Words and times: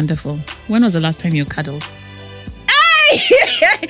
wonderful. 0.00 0.40
When 0.66 0.82
was 0.82 0.94
the 0.94 1.00
last 1.00 1.20
time 1.20 1.34
you 1.34 1.44
cuddled? 1.44 1.84
Hey! 2.70 3.20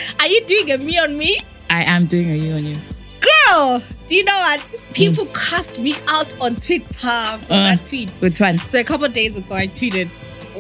Are 0.19 0.27
you 0.27 0.45
doing 0.47 0.73
a 0.73 0.79
me 0.79 0.99
on 0.99 1.17
me? 1.17 1.41
I 1.71 1.85
am 1.85 2.07
doing 2.07 2.29
a 2.33 2.35
you 2.35 2.53
on 2.55 2.67
you. 2.67 2.77
Girl, 3.21 3.81
do 4.07 4.17
you 4.17 4.25
know 4.25 4.33
what? 4.35 4.75
People 4.93 5.25
cast 5.27 5.79
me 5.81 5.95
out 6.09 6.37
on 6.41 6.57
Twitter 6.57 6.89
for 6.91 7.07
Uh, 7.53 7.77
that 7.77 7.87
tweet. 7.87 8.11
Which 8.19 8.41
one? 8.41 8.59
So 8.59 8.81
a 8.81 8.85
couple 8.85 9.07
of 9.07 9.13
days 9.13 9.37
ago, 9.37 9.55
I 9.55 9.69
tweeted, 9.69 10.11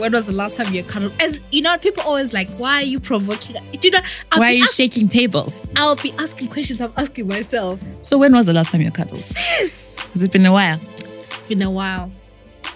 when 0.01 0.13
was 0.13 0.27
the 0.27 0.33
last 0.35 0.57
time 0.57 0.73
you 0.73 0.85
cuddled? 0.85 1.15
And 1.21 1.41
you 1.51 1.63
know, 1.63 1.77
people 1.79 2.05
always 2.05 2.33
like, 2.33 2.49
why 2.51 2.77
are 2.77 2.83
you 2.85 3.01
provoking? 3.01 3.57
Do 3.73 3.89
you 3.89 3.91
know, 3.91 4.01
I'll, 4.31 4.39
Why 4.39 4.51
are 4.51 4.53
you 4.53 4.63
ask- 4.63 4.75
shaking 4.77 5.09
tables? 5.09 5.73
I'll 5.75 5.97
be 5.97 6.13
asking 6.17 6.47
questions 6.47 6.81
I'm 6.81 6.93
asking 6.97 7.27
myself. 7.27 7.81
So 8.03 8.19
when 8.19 8.33
was 8.37 8.47
the 8.47 8.53
last 8.53 8.71
time 8.71 8.83
you 8.83 8.93
cuddled? 8.93 9.19
Yes, 9.35 9.99
Has 10.13 10.23
it 10.23 10.31
been 10.31 10.47
a 10.47 10.53
while? 10.53 10.79
it's 10.81 11.49
been 11.49 11.63
a 11.63 11.71
while. 11.73 12.09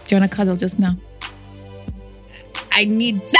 Do 0.06 0.16
you 0.16 0.20
want 0.20 0.28
to 0.32 0.36
cuddle 0.36 0.56
just 0.56 0.80
now? 0.80 0.96
I 2.74 2.84
need. 2.84 3.20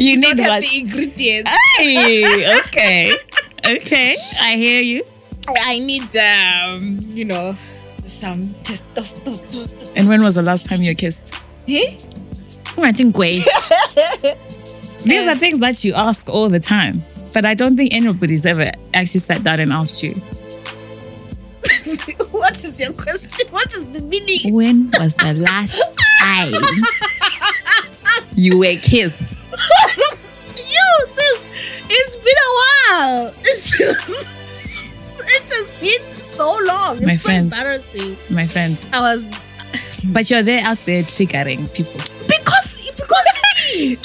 You 0.00 0.16
need 0.20 0.38
what? 0.38 0.62
the 0.62 0.78
ingredients. 0.80 1.50
Hey, 1.76 2.56
okay. 2.60 3.12
Okay, 3.66 4.16
I 4.40 4.56
hear 4.56 4.80
you. 4.80 5.02
I 5.48 5.78
need, 5.78 6.16
um, 6.16 6.98
you 7.08 7.24
know, 7.24 7.54
some 8.06 8.54
testosterone. 8.62 9.92
And 9.96 10.08
when 10.08 10.22
was 10.22 10.34
the 10.36 10.42
last 10.42 10.68
time 10.70 10.82
you 10.82 10.94
kissed? 10.94 11.34
Eh? 11.66 11.98
Imagine 12.76 13.12
Gwe. 13.12 13.42
These 15.04 15.26
are 15.26 15.34
things 15.36 15.58
that 15.60 15.84
you 15.84 15.94
ask 15.94 16.28
all 16.28 16.48
the 16.48 16.60
time. 16.60 17.04
But 17.32 17.44
I 17.44 17.54
don't 17.54 17.76
think 17.76 17.92
anybody's 17.92 18.46
ever 18.46 18.70
actually 18.94 19.20
sat 19.20 19.42
down 19.42 19.60
and 19.60 19.72
asked 19.72 20.02
you, 20.02 20.14
what 22.30 22.56
is 22.64 22.80
your 22.80 22.92
question? 22.92 23.52
What 23.52 23.72
is 23.72 23.84
the 23.86 24.00
meaning? 24.02 24.54
when 24.54 24.90
was 24.98 25.14
the 25.16 25.34
last 25.34 25.82
time 26.20 26.52
you 28.38 28.58
were 28.58 28.76
kissed? 28.80 29.46
you, 30.56 31.06
sis, 31.06 31.46
it's 31.90 32.16
been 32.16 32.34
a 32.48 32.52
while. 32.94 33.26
It's, 33.28 33.80
it 35.36 35.42
has 35.52 35.70
been 35.72 36.00
so 36.22 36.56
long. 36.66 36.98
It's 36.98 37.06
My 37.06 37.16
so 37.16 37.28
friends. 37.28 37.52
embarrassing. 37.52 38.16
My 38.30 38.46
friends. 38.46 38.84
I 38.92 39.00
was 39.00 39.24
But 40.12 40.30
you're 40.30 40.42
there 40.44 40.64
out 40.64 40.78
there 40.84 41.02
triggering 41.02 41.72
people. 41.74 42.00
because 42.26 42.92
because 42.96 43.26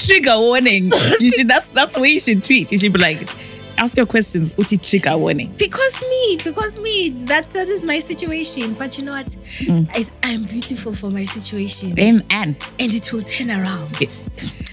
Trigger 0.08 0.38
warning. 0.38 0.92
You 1.20 1.30
should 1.30 1.48
that's 1.48 1.68
that's 1.68 1.94
the 1.94 2.02
way 2.02 2.10
you 2.10 2.20
should 2.20 2.44
tweet. 2.44 2.72
You 2.72 2.78
should 2.80 2.92
be 2.94 3.00
like, 3.00 3.20
ask 3.78 3.98
your 3.98 4.06
questions, 4.06 4.54
uti 4.58 4.78
trigger 4.78 5.18
warning. 5.18 5.54
because 5.58 6.02
me 6.02 6.38
because 6.44 6.78
me 6.80 7.10
that 7.26 7.52
that 7.54 7.68
is 7.68 7.84
my 7.84 8.00
situation. 8.00 8.74
But 8.74 8.98
you 8.98 9.06
know 9.06 9.14
what? 9.14 9.28
Mm. 9.28 9.90
I, 9.94 10.06
I'm 10.30 10.44
beautiful 10.44 10.94
for 10.94 11.10
my 11.10 11.26
situation, 11.26 11.98
Amen. 12.00 12.24
and 12.30 12.56
it 12.80 13.12
will 13.14 13.22
turn 13.22 13.50
around. 13.52 13.90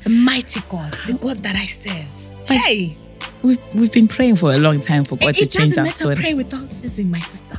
A 0.07 0.09
mighty 0.09 0.61
God, 0.69 0.93
the 1.07 1.15
God 1.15 1.43
that 1.43 1.57
I 1.57 1.67
serve. 1.67 2.07
But 2.47 2.57
hey, 2.57 2.97
We've 3.43 3.59
we've 3.75 3.93
been 3.93 4.09
praying 4.09 4.37
for 4.37 4.53
a 4.53 4.59
long 4.59 4.81
time 4.81 5.05
for 5.05 5.17
God 5.17 5.31
it, 5.31 5.37
to 5.37 5.43
it 5.43 5.51
change 5.51 5.79
our 5.79 5.87
story. 5.87 6.17
Pray 6.17 6.35
without 6.35 6.69
ceasing, 6.69 7.11
my 7.11 7.21
sister. 7.21 7.59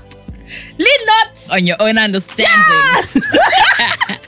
Lean 0.77 1.05
not. 1.05 1.47
On 1.53 1.65
your 1.65 1.77
own 1.79 1.97
understanding. 1.97 2.45
Yes. 2.93 4.27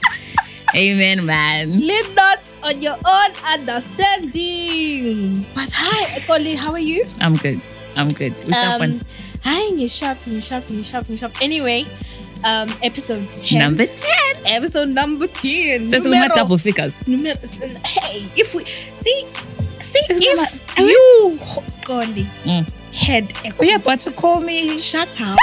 Amen, 0.74 1.24
man. 1.24 1.70
Lean 1.78 2.14
not 2.16 2.56
on 2.64 2.82
your 2.82 2.94
own 2.96 3.30
understanding. 3.46 5.46
But 5.54 5.70
hi, 5.72 6.20
Colin, 6.26 6.56
how 6.56 6.72
are 6.72 6.80
you? 6.80 7.06
I'm 7.20 7.36
good. 7.36 7.60
I'm 7.96 8.08
good. 8.08 8.34
Shall 8.52 8.72
Um, 8.74 8.80
one. 8.80 9.00
hi, 9.44 9.68
you 9.68 9.86
sharp, 9.86 10.18
you 10.26 10.40
sharp, 10.40 10.68
you 10.70 10.82
sharp, 10.82 11.08
you 11.08 11.16
sharp. 11.16 11.40
Anyway, 11.40 11.86
um, 12.42 12.68
episode 12.82 13.30
10. 13.30 13.58
Number 13.60 13.86
10. 13.86 14.10
episode 14.46 14.88
number 14.88 15.28
10. 15.28 15.84
Says 15.84 16.04
we 16.06 16.16
have 16.16 16.34
double 16.34 16.58
figures. 16.58 16.96
numero- 17.06 17.36
Hey, 17.86 18.28
if 18.34 18.52
we 18.54 18.64
see, 18.64 19.26
see, 19.78 20.02
Says 20.02 20.20
if 20.20 20.36
might- 20.36 20.78
you, 20.80 21.36
Colin, 21.84 22.28
Mm. 22.44 22.66
had 22.94 23.32
a 23.44 23.52
Oh, 23.60 23.62
yeah, 23.62 23.78
but 23.84 24.00
to 24.00 24.10
call 24.10 24.40
me. 24.40 24.80
shut 24.80 25.20
up. 25.20 25.38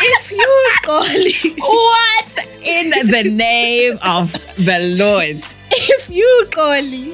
If 0.00 0.30
you, 0.32 0.70
Colin, 0.84 1.56
What 1.58 2.46
in 2.64 2.90
the 2.90 3.30
name 3.30 3.98
of 4.02 4.32
the 4.56 4.96
Lord? 4.98 5.42
if 5.70 6.10
you, 6.10 6.48
Colin, 6.54 7.12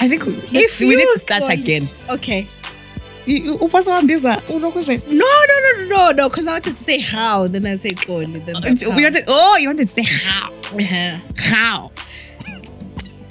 I 0.00 0.08
think 0.08 0.24
we, 0.26 0.32
If 0.58 0.78
we 0.80 0.94
need 0.96 1.08
to 1.14 1.18
start 1.18 1.48
again. 1.50 1.88
okay. 2.10 2.46
You- 3.26 3.58
upasawambiza, 3.58 4.40
unokuze- 4.48 5.08
No, 5.08 5.24
no, 5.24 5.60
no, 5.60 5.84
no, 5.84 5.84
no, 5.88 6.10
no, 6.12 6.28
because 6.28 6.46
I 6.46 6.52
wanted 6.52 6.76
to 6.76 6.82
say 6.82 7.00
how, 7.00 7.48
then 7.48 7.66
I 7.66 7.74
said 7.76 7.98
Colin. 8.06 8.32
Then 8.32 8.54
that's 8.62 8.86
We 8.86 9.02
wanted, 9.02 9.24
oh, 9.26 9.56
you 9.56 9.68
wanted 9.68 9.88
to 9.88 9.94
say 10.04 10.28
how? 10.28 10.52
Uh-huh. 10.52 11.18
How? 11.36 11.90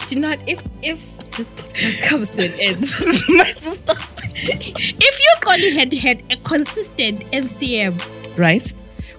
Do 0.08 0.20
not 0.20 0.38
if 0.48 0.62
if 0.84 1.18
this 1.38 1.50
podcast 1.50 2.10
comes 2.10 2.30
to 2.32 2.44
an 2.44 2.52
end, 2.60 2.78
my 3.40 3.52
sister. 3.52 3.94
If 4.38 5.20
you 5.20 5.34
Colin 5.42 5.74
had 5.74 5.94
had 5.94 6.22
a 6.30 6.38
consistent 6.44 7.22
MCM, 7.32 7.94
Right? 8.38 8.74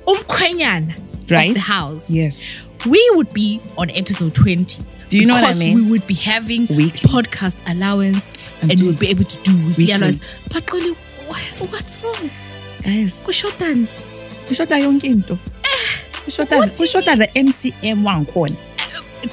umkhwenyana 0.07 0.95
Right? 1.29 1.49
of 1.51 1.55
the 1.55 1.61
house, 1.73 2.11
Yes. 2.11 2.63
we 2.87 3.01
would 3.15 3.33
be 3.33 3.61
on 3.77 3.91
episode 3.91 4.33
20. 4.35 4.79
Do 5.09 5.19
you 5.19 5.27
know 5.27 5.35
what 5.35 5.55
I 5.55 5.59
mean? 5.59 5.75
We 5.75 5.83
would 5.83 6.07
be 6.07 6.15
having 6.15 6.67
Weekly. 6.69 7.09
podcast 7.11 7.57
allowance 7.71 8.35
And 8.63 8.71
and, 8.73 8.81
we'd 8.81 8.99
be 8.99 9.09
able 9.09 9.25
to 9.25 9.39
do 9.45 9.53
weekly, 9.67 9.85
Weekly. 9.87 9.93
allowance. 9.95 10.21
But 10.53 10.71
wha- 10.73 11.67
what's 11.71 12.03
wrong? 12.03 12.31
Guys, 12.83 13.23
Kushotan. 13.27 13.87
kushota 14.49 14.79
yonke 14.79 15.05
into. 15.05 15.33
Eh, 15.65 15.99
kushota 16.27 16.57
you 16.57 16.73
kushota 16.73 17.17
the 17.19 17.29
MCM 17.39 18.03
one, 18.05 18.25
wankhona. 18.27 18.57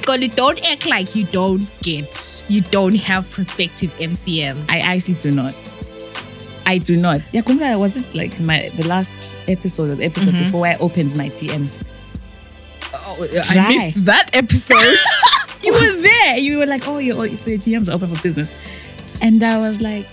Colin, 0.06 0.30
don't 0.34 0.58
act 0.72 0.86
like 0.86 1.14
you 1.14 1.24
don't 1.30 1.66
get, 1.82 2.42
you 2.48 2.60
don't 2.72 2.96
have 2.96 3.30
prospective 3.30 3.92
MCMs. 4.00 4.68
I 4.68 4.78
actually 4.80 5.14
do 5.14 5.30
not. 5.30 5.54
I 6.66 6.78
do 6.78 6.96
not. 6.96 7.20
Yeah, 7.34 7.42
Kumra, 7.42 7.78
was 7.78 7.96
it 7.96 8.14
like 8.14 8.38
my 8.40 8.68
the 8.76 8.86
last 8.86 9.36
episode 9.48 9.90
or 9.90 9.94
the 9.96 10.04
episode 10.04 10.34
Mm-hmm. 10.34 10.44
before 10.44 10.66
I 10.66 10.76
opened 10.76 11.14
my 11.16 11.28
DMs? 11.28 11.82
oh, 12.94 13.26
Dry. 13.52 13.64
I 13.64 13.68
missed 13.68 14.04
that 14.06 14.30
episode. 14.32 14.98
You 15.64 15.72
were 15.72 15.96
there. 15.96 16.36
You 16.36 16.58
were 16.58 16.66
like, 16.66 16.86
oh, 16.86 16.98
your 16.98 17.26
so 17.28 17.48
your 17.48 17.58
DMs 17.58 17.88
are 17.88 17.92
open 17.92 18.14
for 18.14 18.22
business, 18.22 18.52
and 19.22 19.42
I 19.42 19.56
was 19.58 19.80
like, 19.80 20.06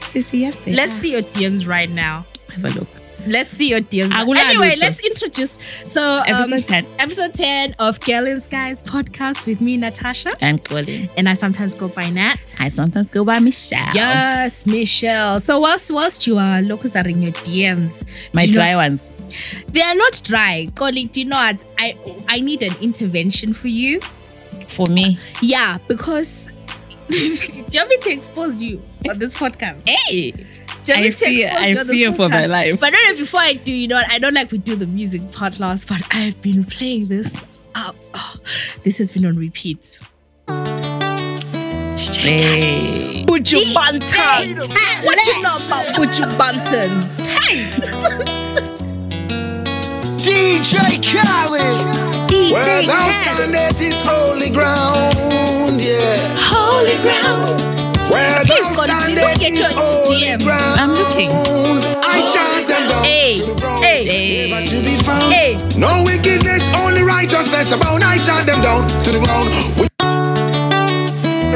Sissy, 0.00 0.40
yes, 0.40 0.56
they 0.58 0.74
Let's 0.74 0.98
are. 0.98 1.00
see 1.00 1.12
your 1.12 1.22
DMs 1.22 1.66
right 1.66 1.88
now. 1.88 2.26
have 2.50 2.64
a 2.66 2.68
look. 2.78 2.88
Let's 3.26 3.50
see 3.50 3.70
your 3.70 3.80
DMs. 3.80 4.12
Anyway, 4.12 4.74
let's 4.80 5.00
introduce. 5.04 5.52
So, 5.90 6.02
um, 6.02 6.22
Episode 6.26 6.66
10. 6.66 6.86
Episode 6.98 7.34
10 7.34 7.74
of 7.78 8.00
Girl 8.00 8.26
in 8.26 8.40
Skies 8.40 8.82
podcast 8.82 9.46
with 9.46 9.60
me, 9.60 9.76
Natasha. 9.76 10.32
And 10.40 10.62
Colin. 10.64 11.08
And 11.16 11.28
I 11.28 11.34
sometimes 11.34 11.74
go 11.74 11.88
by 11.88 12.10
Nat. 12.10 12.56
I 12.60 12.68
sometimes 12.68 13.10
go 13.10 13.24
by 13.24 13.38
Michelle. 13.38 13.94
Yes, 13.94 14.66
Michelle. 14.66 15.40
So, 15.40 15.58
whilst, 15.60 15.90
whilst 15.90 16.26
you 16.26 16.38
are 16.38 16.60
locals 16.62 16.96
are 16.96 17.06
in 17.08 17.22
your 17.22 17.32
DMs, 17.32 18.04
My 18.32 18.42
you 18.42 18.48
know- 18.48 18.54
dry 18.54 18.76
ones. 18.76 19.08
they 19.68 19.80
are 19.80 19.94
not 19.94 20.20
dry. 20.24 20.68
Colin, 20.74 21.06
do 21.08 21.20
you 21.20 21.26
know 21.26 21.36
what? 21.36 21.64
I, 21.78 21.96
I 22.28 22.40
need 22.40 22.62
an 22.62 22.74
intervention 22.82 23.52
for 23.52 23.68
you. 23.68 24.00
For 24.68 24.86
me. 24.86 25.18
Yeah, 25.42 25.78
because. 25.88 26.52
do 27.08 27.16
you 27.16 27.64
want 27.74 27.90
me 27.90 27.96
to 27.98 28.10
expose 28.12 28.56
you 28.56 28.82
on 29.08 29.18
this 29.18 29.34
podcast? 29.34 29.86
Hey. 29.88 30.32
Do 30.84 30.92
you 30.92 30.98
I 30.98 31.02
me 31.02 31.10
fear- 31.10 31.50
I 31.56 31.66
you 31.68 31.78
on 31.78 31.86
this 31.86 31.96
fear 31.96 32.12
for 32.12 32.28
my 32.28 32.46
life. 32.46 32.78
But 32.80 32.92
no, 32.92 32.98
no, 33.08 33.16
before 33.16 33.40
I 33.40 33.54
do, 33.54 33.72
you 33.72 33.88
know? 33.88 34.00
I 34.08 34.18
don't 34.18 34.34
like 34.34 34.50
we 34.52 34.58
do 34.58 34.76
the 34.76 34.86
music 34.86 35.32
part 35.32 35.58
last, 35.58 35.88
but 35.88 36.02
I've 36.10 36.40
been 36.42 36.64
playing 36.64 37.08
this 37.08 37.34
up. 37.74 37.96
Oh, 38.14 38.34
this 38.82 38.98
has 38.98 39.10
been 39.10 39.24
on 39.26 39.34
repeat. 39.36 39.98
DJ 40.46 42.16
Hey. 42.16 43.24
Buju 43.26 43.60
Banton. 43.74 44.58
What 45.04 45.18
you 45.26 45.42
know 45.42 45.56
about 45.56 45.86
Buju 45.96 46.24
Banton? 46.38 48.04
DJ 50.18 51.00
Khaled. 51.02 51.94
Where 52.52 52.82
thou 52.86 53.08
standest 53.08 53.82
is 53.82 54.02
holy 54.04 54.50
ground, 54.50 55.80
yeah. 55.82 56.34
Holy 56.38 56.96
ground. 57.02 57.73
Where 58.14 58.40
Please, 58.46 58.70
thou 58.78 58.86
don't 58.86 59.38
get 59.42 59.50
is 59.52 59.58
your 59.58 59.72
holy 59.74 60.22
DM. 60.22 60.38
ground. 60.46 60.78
I'm 60.78 60.90
looking. 60.94 61.30
I 62.06 62.22
chant 62.30 62.68
them 62.70 62.84
down 62.88 63.02
Hey, 63.04 63.38
to 63.42 63.46
the 63.50 63.54
ground. 63.60 63.82
hey, 63.84 64.06
Hey. 64.06 64.50
Never 64.50 64.62
to 64.70 64.78
be 64.86 64.94
found. 65.02 65.32
Hey. 65.34 65.56
No 65.76 65.90
wickedness, 66.06 66.70
only 66.78 67.02
righteousness 67.02 67.72
abound. 67.74 68.04
I 68.06 68.18
chant 68.22 68.46
them 68.46 68.60
down 68.62 68.86
to 68.86 69.10
the 69.10 69.18
ground. 69.18 69.50
We, 69.78 69.86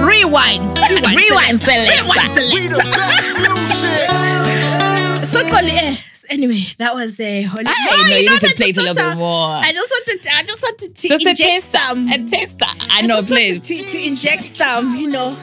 Rewind. 0.03 0.67
Rewind. 0.91 1.17
Rewind 1.17 1.61
selector. 1.63 2.03
Rewind 2.03 2.35
we 2.53 2.67
the 2.69 2.83
best 2.91 3.29
music. 3.39 5.29
So, 5.29 5.39
Colin, 5.49 5.71
eh, 5.71 5.95
anyway, 6.31 6.59
that 6.79 6.95
was 6.95 7.21
a 7.21 7.43
holy. 7.43 7.65
Hey, 7.67 8.03
no, 8.03 8.17
you 8.17 8.27
know 8.27 8.33
need 8.33 8.41
to 8.41 8.47
I 8.49 8.53
play 8.55 8.67
it 8.69 8.77
a 8.77 8.81
just 8.81 8.87
little 8.87 8.95
want 9.05 9.15
bit 9.15 9.19
more. 9.19 9.49
I 9.63 9.73
just 9.73 9.91
wanted, 9.91 10.27
I 10.35 10.43
just 10.43 10.63
wanted 10.63 10.97
to 10.97 11.09
Just 11.09 11.25
a 11.27 11.29
inject 11.31 11.51
taster. 11.51 11.79
some. 11.79 12.09
A 12.09 12.19
taster. 12.27 12.65
I 12.67 12.87
I 12.91 13.03
know, 13.03 13.17
just 13.17 13.29
please. 13.29 13.61
to, 13.69 13.75
to 13.91 14.07
inject 14.07 14.45
some, 14.45 14.97
you 14.97 15.09
know, 15.11 15.37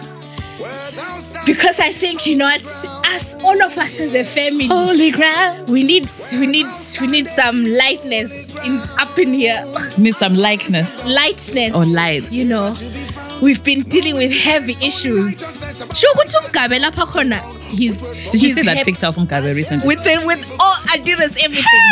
because 1.46 1.80
I 1.80 1.92
think 1.94 2.26
you 2.26 2.38
know 2.38 2.46
what, 2.46 2.62
us 2.62 3.36
all 3.44 3.62
of 3.64 3.78
us 3.78 4.00
as 4.00 4.14
a 4.14 4.24
family, 4.24 4.68
Holy 4.68 5.12
ground. 5.12 5.70
we 5.70 5.84
need 5.84 6.08
we 6.40 6.48
need 6.48 6.68
we 7.02 7.08
need 7.08 7.28
some 7.28 7.64
lightness 7.66 8.54
in 8.66 8.80
up 9.00 9.18
in 9.20 9.34
here, 9.34 9.64
Need 9.98 10.16
some 10.16 10.36
likeness 10.36 11.04
lightness 11.06 11.74
or 11.76 11.86
lights. 11.86 12.32
You 12.32 12.50
know, 12.50 12.74
we've 13.42 13.64
been 13.64 13.82
dealing 13.84 14.16
with 14.16 14.34
heavy 14.34 14.74
issues. 14.86 15.36
Ukuthi 15.36 16.38
umgabe 16.44 16.80
lapha 16.80 17.06
khona, 17.06 17.40
he's 17.70 17.98
Did 18.32 18.42
you 18.44 18.50
see 18.50 18.62
that 18.64 18.86
picture 18.86 19.08
of 19.08 19.16
Mugabe 19.16 19.54
recently? 19.56 19.88
with 19.88 20.04
the, 20.04 20.22
with 20.26 20.42
all 20.60 20.76
Adidas 20.94 21.38
everything? 21.42 21.86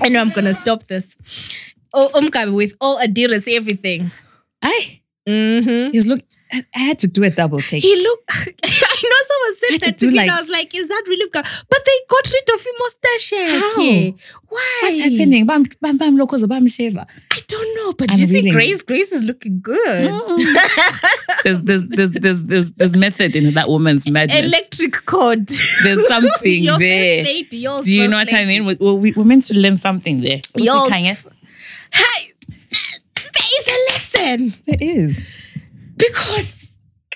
I 0.00 0.08
know 0.08 0.20
I'm 0.20 0.30
gonna 0.30 0.54
stop 0.54 0.84
this. 0.84 1.16
Oh, 1.92 2.10
umgabe 2.14 2.54
with 2.54 2.74
all 2.80 2.98
Adidas 3.00 3.48
everything. 3.52 4.10
Aye. 4.62 5.00
Mm-hmm. 5.28 5.92
He's 5.92 6.06
look. 6.06 6.20
I 6.52 6.78
had 6.78 6.98
to 7.00 7.06
do 7.06 7.24
a 7.24 7.30
double 7.30 7.60
take. 7.60 7.82
He 7.82 8.02
looked. 8.02 8.30
I 8.64 9.02
know 9.02 9.22
someone 9.28 9.56
said 9.58 9.68
to 9.68 9.78
that 9.90 9.98
to, 9.98 10.06
do 10.06 10.10
me, 10.12 10.16
like- 10.18 10.28
and 10.28 10.30
I 10.36 10.40
was 10.40 10.48
like, 10.50 10.74
"Is 10.74 10.88
that 10.88 11.04
really?" 11.06 11.28
But 11.32 11.44
they 11.84 11.98
got 12.08 12.32
rid 12.32 12.50
of 12.54 12.62
his 12.62 12.72
mustache. 12.78 13.32
How? 13.50 13.82
Why? 14.48 14.78
What's 14.82 15.02
happening? 15.04 15.46
Bam, 15.46 15.64
bam, 15.80 15.98
bam, 15.98 16.16
locals, 16.16 16.46
bam, 16.46 16.66
sheva. 16.66 17.06
I 17.30 17.38
don't 17.48 17.76
know. 17.76 17.92
But 17.92 18.10
I'm 18.12 18.18
you 18.18 18.24
see. 18.24 18.50
Grace, 18.50 18.82
Grace 18.82 19.12
is 19.12 19.24
looking 19.24 19.60
good. 19.60 20.10
There's, 21.44 21.62
there's, 21.62 21.84
there's, 21.88 22.10
there's, 22.10 22.42
there's, 22.42 22.72
there's 22.72 22.96
method 22.96 23.36
in 23.36 23.54
that 23.54 23.68
woman's 23.68 24.10
madness. 24.10 24.44
Electric 24.52 25.04
cord. 25.06 25.46
There's 25.84 26.06
something 26.08 26.64
Your 26.64 26.78
there. 26.78 27.24
lady, 27.24 27.62
Do 27.84 27.94
you 27.94 28.08
know 28.08 28.16
what 28.16 28.32
I 28.34 28.44
mean? 28.44 28.64
We, 28.66 28.74
we, 28.74 29.12
we're 29.12 29.24
meant 29.24 29.44
to 29.44 29.54
learn 29.56 29.76
something 29.76 30.20
there. 30.20 30.40
Yours. 30.56 30.88
Hey, 30.90 32.32
there 33.14 33.48
is 33.58 33.66
a 33.66 33.92
lesson 33.92 34.54
There 34.66 34.76
is. 34.80 35.47
Because 35.98 36.58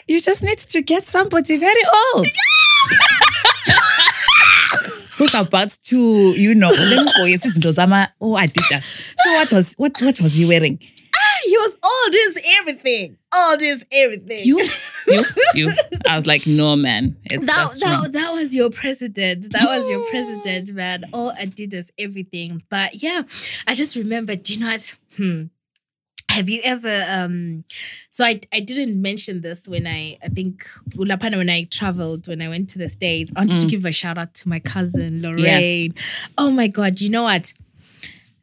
You 0.09 0.21
just 0.21 0.43
need 0.43 0.59
to 0.59 0.83
get 0.83 1.07
somebody 1.07 1.59
very 1.59 1.81
old. 2.15 2.27
Who's 5.17 5.35
about 5.35 5.71
to, 5.85 5.97
you 5.97 6.55
know, 6.55 6.69
let 6.69 7.05
me 7.07 7.13
go. 7.17 7.25
Yes, 7.25 7.47
izinto 7.47 7.73
zama- 7.73 8.13
oh, 8.21 8.35
Adidas. 8.35 9.15
So 9.19 9.31
what 9.33 9.53
was 9.53 9.75
what 9.75 9.97
what 10.03 10.21
was 10.21 10.35
he 10.35 10.47
wearing? 10.47 10.79
he 11.45 11.57
was 11.57 11.79
all 11.83 12.11
this 12.11 12.41
everything, 12.59 13.17
all 13.33 13.59
this 13.59 13.85
everything. 13.93 14.41
You, 14.45 14.59
you, 15.09 15.25
you. 15.55 15.73
I 16.09 16.15
was 16.17 16.27
like, 16.27 16.47
no, 16.47 16.77
man, 16.77 17.17
it's 17.25 17.47
that, 17.47 17.57
just 17.57 17.85
wrong. 17.85 18.03
that, 18.03 18.13
that 18.13 18.33
was 18.33 18.55
your 18.55 18.71
president. 18.71 19.53
That 19.53 19.65
was 19.65 19.89
your 19.89 20.05
president, 20.11 20.73
man. 20.73 21.05
All 21.13 21.33
Adidas, 21.33 21.91
everything. 21.99 22.63
But 22.69 23.03
yeah, 23.03 23.23
I 23.67 23.75
just 23.75 23.97
remembered, 23.97 24.43
do 24.43 24.55
you 24.55 24.61
know 24.61 24.71
what? 24.73 24.97
Hmm. 25.17 25.43
Have 26.37 26.49
you 26.49 26.61
ever 26.65 26.95
um 27.11 27.37
so 28.11 28.25
I 28.25 28.41
I 28.53 28.61
didn't 28.61 29.01
mention 29.01 29.43
this 29.43 29.69
when 29.69 29.87
I 29.87 30.17
I 30.23 30.29
think 30.29 30.65
Ulapana 31.03 31.37
when 31.37 31.51
I 31.51 31.65
traveled 31.79 32.27
when 32.29 32.41
I 32.43 32.49
went 32.49 32.71
to 32.71 32.79
the 32.79 32.89
States. 32.89 33.31
I 33.37 33.41
wanted 33.41 33.61
to 33.61 33.67
give 33.67 33.85
a 33.85 33.93
shout 33.93 34.19
out 34.19 34.33
to 34.41 34.49
my 34.49 34.59
cousin 34.75 35.23
Lorraine. 35.23 35.95
Oh 36.39 36.51
my 36.51 36.69
god, 36.69 37.01
you 37.01 37.11
know 37.11 37.25
what? 37.25 37.53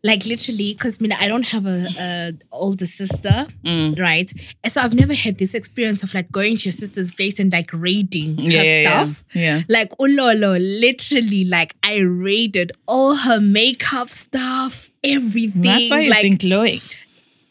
Like 0.01 0.25
literally, 0.25 0.73
because 0.73 0.99
I 0.99 1.03
mean 1.03 1.11
I 1.11 1.27
don't 1.27 1.47
have 1.49 1.65
a, 1.65 1.85
a 1.99 2.31
older 2.53 2.85
sister, 2.85 3.47
right? 3.65 4.31
And 4.63 4.71
so 4.73 4.81
I've 4.81 4.93
never 4.93 5.13
had 5.13 5.37
this 5.37 5.53
experience 5.53 6.03
of 6.03 6.13
like 6.13 6.31
going 6.31 6.55
to 6.55 6.63
your 6.69 6.71
sister's 6.83 7.11
place 7.11 7.37
and 7.37 7.51
like 7.51 7.69
raiding 7.73 8.37
her 8.37 8.43
Yeah, 8.43 8.63
yeah, 8.63 8.81
yeah. 8.81 9.03
stuff. 9.03 9.23
Yeah. 9.33 9.61
Like 9.67 9.89
Ulolo, 9.97 10.51
literally, 10.79 11.43
like 11.43 11.75
I 11.83 11.99
raided 11.99 12.71
all 12.87 13.15
her 13.27 13.41
makeup 13.41 14.07
stuff, 14.09 14.89
everything. 15.03 15.63
That's 15.63 15.89
why 15.89 15.99
you've 16.01 16.11
like 16.11 16.23
been 16.23 16.37
glowing. 16.37 16.79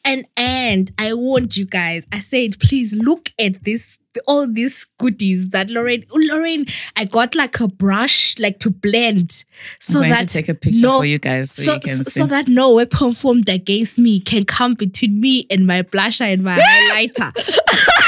And 0.04 0.24
and 0.36 0.90
I 0.98 1.14
warned 1.14 1.56
you 1.56 1.66
guys. 1.66 2.06
I 2.12 2.18
said, 2.18 2.58
please 2.60 2.94
look 2.94 3.30
at 3.38 3.64
this, 3.64 3.98
all 4.26 4.46
these 4.46 4.86
goodies 4.98 5.50
that 5.50 5.70
Lorraine, 5.70 6.04
oh, 6.10 6.20
Lorraine, 6.30 6.66
I 6.96 7.04
got 7.04 7.34
like 7.34 7.60
a 7.60 7.68
brush, 7.68 8.38
like 8.38 8.58
to 8.60 8.70
blend, 8.70 9.44
so 9.78 9.98
I'm 9.98 10.02
going 10.02 10.10
that 10.10 10.28
to 10.28 10.34
take 10.34 10.48
a 10.48 10.54
picture 10.54 10.82
no- 10.82 10.98
for 10.98 11.04
you 11.04 11.18
guys 11.18 11.50
so, 11.50 11.62
so, 11.62 11.74
you 11.74 11.80
can 11.80 11.96
so, 11.98 12.02
see. 12.04 12.20
so 12.20 12.26
that 12.26 12.48
no 12.48 12.74
weapon 12.74 13.14
formed 13.14 13.48
against 13.48 13.98
me 13.98 14.20
can 14.20 14.44
come 14.44 14.74
between 14.74 15.20
me 15.20 15.46
and 15.50 15.66
my 15.66 15.82
blusher 15.82 16.32
and 16.32 16.42
my 16.42 16.58
highlighter. 16.92 17.32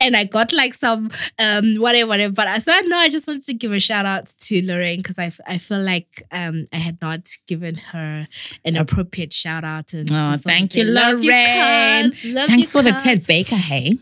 and 0.00 0.16
I 0.16 0.24
got 0.24 0.52
like 0.52 0.74
some 0.74 1.10
um 1.38 1.74
whatever, 1.76 2.08
whatever. 2.08 2.32
But 2.32 2.48
I 2.48 2.58
said 2.58 2.82
no, 2.86 2.96
I 2.96 3.08
just 3.08 3.26
wanted 3.26 3.44
to 3.44 3.54
give 3.54 3.72
a 3.72 3.80
shout 3.80 4.06
out 4.06 4.26
to 4.46 4.64
Lorraine 4.66 5.00
because 5.02 5.18
I, 5.18 5.32
I 5.46 5.58
feel 5.58 5.80
like 5.82 6.22
um 6.32 6.66
I 6.72 6.76
had 6.76 6.98
not 7.00 7.20
given 7.46 7.76
her 7.76 8.26
an 8.64 8.76
appropriate 8.76 9.32
shout 9.32 9.64
out. 9.64 9.92
And 9.92 10.10
Oh, 10.10 10.14
just 10.22 10.28
wanted 10.28 10.42
to 10.42 10.48
thank 10.48 10.74
you, 10.76 10.84
Lorraine. 10.84 12.10
cuz, 12.10 12.32
love 12.34 12.46
Thanks 12.48 12.74
you, 12.74 12.80
for 12.82 12.84
the. 12.84 12.92
Ted 13.02 13.26
Baker, 13.26 13.56
hey. 13.56 13.98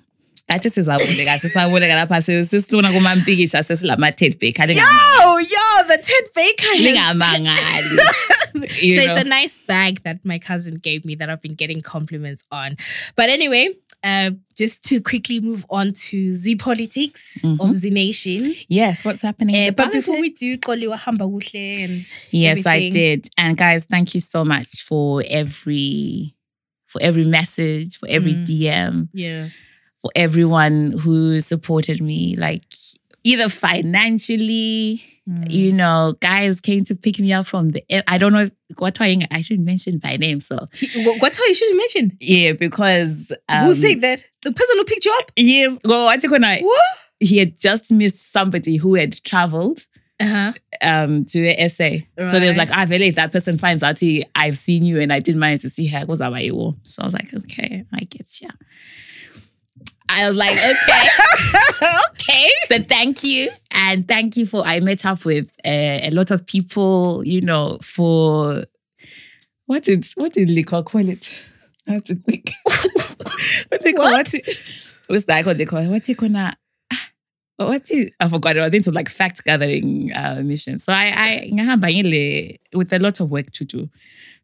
That 0.47 0.65
is 0.67 0.75
sisabuleka 0.75 1.39
sisabuleka 1.41 1.95
lapha 2.07 2.21
sisifuna 2.23 2.93
kumampikisha 2.93 3.63
sesilama 3.63 4.15
Ted 4.15 4.39
Baker 4.39 4.67
Yo, 4.71 4.75
yo, 4.75 5.89
the 5.89 5.99
Ted 6.03 6.29
Baker. 6.35 6.75
lingamangali 6.85 7.99
you 8.83 8.99
so 9.01 9.07
know. 9.07 9.13
it's 9.15 9.21
a 9.23 9.29
nice 9.29 9.59
bag 9.59 10.03
that 10.03 10.19
my 10.25 10.39
cousin 10.39 10.75
gave 10.77 11.05
me 11.07 11.15
that 11.15 11.31
I've 11.31 11.41
been 11.41 11.55
getting 11.55 11.81
compliments 11.83 12.45
on. 12.53 12.77
But 13.17 13.31
anyway, 13.31 13.71
uh, 14.05 14.31
just 14.57 14.85
to 14.85 15.01
quickly 15.01 15.41
move 15.41 15.65
on 15.71 15.93
to 15.95 16.35
Z 16.37 16.57
Politics 16.57 17.43
of 17.59 17.75
Z 17.77 17.91
Nation. 17.91 18.55
yes 18.69 19.05
what's 19.05 19.23
happening 19.23 19.55
in 19.57 19.69
Uh, 19.69 19.73
but 19.73 19.91
before 19.93 20.21
we 20.21 20.31
do, 20.31 20.59
Koliwa 20.59 20.97
Hamba 20.99 21.25
Wuhle 21.25 21.83
and 21.85 22.05
Yes, 22.31 22.67
I 22.67 22.91
did. 22.91 23.27
And 23.39 23.57
guys, 23.57 23.87
thank 23.87 24.15
you 24.15 24.21
so 24.21 24.45
much 24.45 24.83
for 24.83 25.23
every 25.29 26.35
for 26.87 27.01
every 27.03 27.25
message, 27.25 27.97
for 27.97 28.09
every 28.09 28.35
Mm. 28.35 28.45
DM, 28.47 29.09
Yeah. 29.15 29.49
for 30.01 30.11
everyone 30.15 30.93
who 31.03 31.41
supported 31.41 32.01
me, 32.01 32.37
like 32.37 32.63
either 33.25 33.49
financially, 33.49 35.03
Mm. 35.27 35.51
you 35.51 35.73
know, 35.73 36.15
guys 36.21 36.61
came 36.61 36.85
to 36.85 36.95
pick 36.95 37.19
me 37.19 37.33
up 37.33 37.47
from 37.47 37.71
the 37.71 37.83
I 38.07 38.19
don't 38.19 38.35
know 38.35 38.41
if 38.43 38.51
what 38.77 38.95
I 39.31 39.41
shouldn't 39.41 39.65
mention 39.67 39.97
by 39.99 40.17
name. 40.17 40.39
So 40.41 40.57
Wh- 40.59 41.19
What's 41.23 41.39
you 41.49 41.55
should 41.55 41.75
mention? 41.77 42.17
yeah, 42.21 42.53
because 42.53 43.33
um, 43.49 43.65
Who 43.65 43.73
said 43.73 44.03
that? 44.03 44.23
The 44.43 44.53
person 44.53 44.77
who 44.77 44.85
picked 44.85 45.07
you 45.07 45.17
up? 45.23 45.31
yes, 45.37 45.79
go 45.79 46.05
what's 46.05 46.25
it 46.25 46.29
gonna 46.31 46.59
What? 46.61 46.85
he 47.21 47.39
had 47.39 47.59
just 47.59 47.91
missed 47.91 48.33
somebody 48.33 48.77
who 48.77 48.97
had 48.97 49.15
traveled 49.25 49.87
Uh-huh. 50.21 50.53
um 50.83 51.25
to 51.25 51.39
a 51.49 51.69
SA. 51.71 51.91
So 52.19 52.39
there's 52.39 52.57
Right. 52.59 52.69
like, 52.69 52.77
ah, 52.77 52.85
really, 52.87 53.07
if 53.09 53.15
that 53.15 53.33
person 53.33 53.57
finds 53.57 53.83
out 53.83 53.99
he, 54.01 54.27
I've 54.35 54.59
seen 54.59 54.85
you 54.85 55.01
and 55.01 55.11
I 55.11 55.21
didn't 55.21 55.41
manage 55.41 55.63
to 55.63 55.71
see 55.71 55.87
her, 55.87 56.05
goes. 56.05 56.21
So 56.83 57.01
I 57.03 57.05
was 57.07 57.15
like, 57.15 57.33
okay, 57.33 57.85
I 57.95 58.01
get 58.01 58.29
you. 58.43 58.51
I 60.15 60.27
was 60.27 60.37
like, 60.37 60.51
okay, 60.53 61.89
okay. 62.11 62.51
So 62.69 62.79
thank 62.79 63.25
you. 63.25 63.51
And 63.73 64.07
thank 64.07 64.37
you 64.37 64.47
for, 64.47 64.65
I 64.65 64.81
met 64.81 65.05
up 65.05 65.25
with 65.25 65.51
uh, 65.65 65.69
a 66.03 66.11
lot 66.11 66.31
of 66.31 66.47
people, 66.47 67.23
you 67.25 67.41
know, 67.41 67.79
for, 67.83 68.65
what 69.67 69.83
did, 69.85 70.07
what 70.15 70.33
did 70.33 70.51
Liquor 70.51 70.83
call 70.83 71.09
it? 71.09 71.45
I 71.89 71.93
have 71.93 72.05
to 72.05 72.15
think. 72.15 72.51
what 73.69 73.83
they 73.83 73.93
call, 73.93 74.11
what? 74.11 74.33
What's 75.09 75.25
that 75.27 75.45
called? 75.45 75.59
They 75.59 75.67
call 75.67 75.81
it, 75.81 75.89
what's 75.89 76.09
it 76.09 76.17
called? 76.17 76.33
Oh, 77.59 77.69
What 77.69 77.89
is, 77.91 78.11
I 78.19 78.29
forgot. 78.29 78.59
I 78.59 78.71
think 78.71 78.85
it 78.85 78.89
was 78.89 78.95
like 78.95 79.09
fact 79.09 79.45
gathering 79.45 80.13
uh, 80.13 80.43
mission. 80.45 80.79
So 80.79 80.93
I, 80.93 81.13
I 81.17 81.51
with 82.75 82.93
a 82.93 82.99
lot 82.99 83.21
of 83.21 83.31
work 83.31 83.51
to 83.53 83.65
do. 83.65 83.89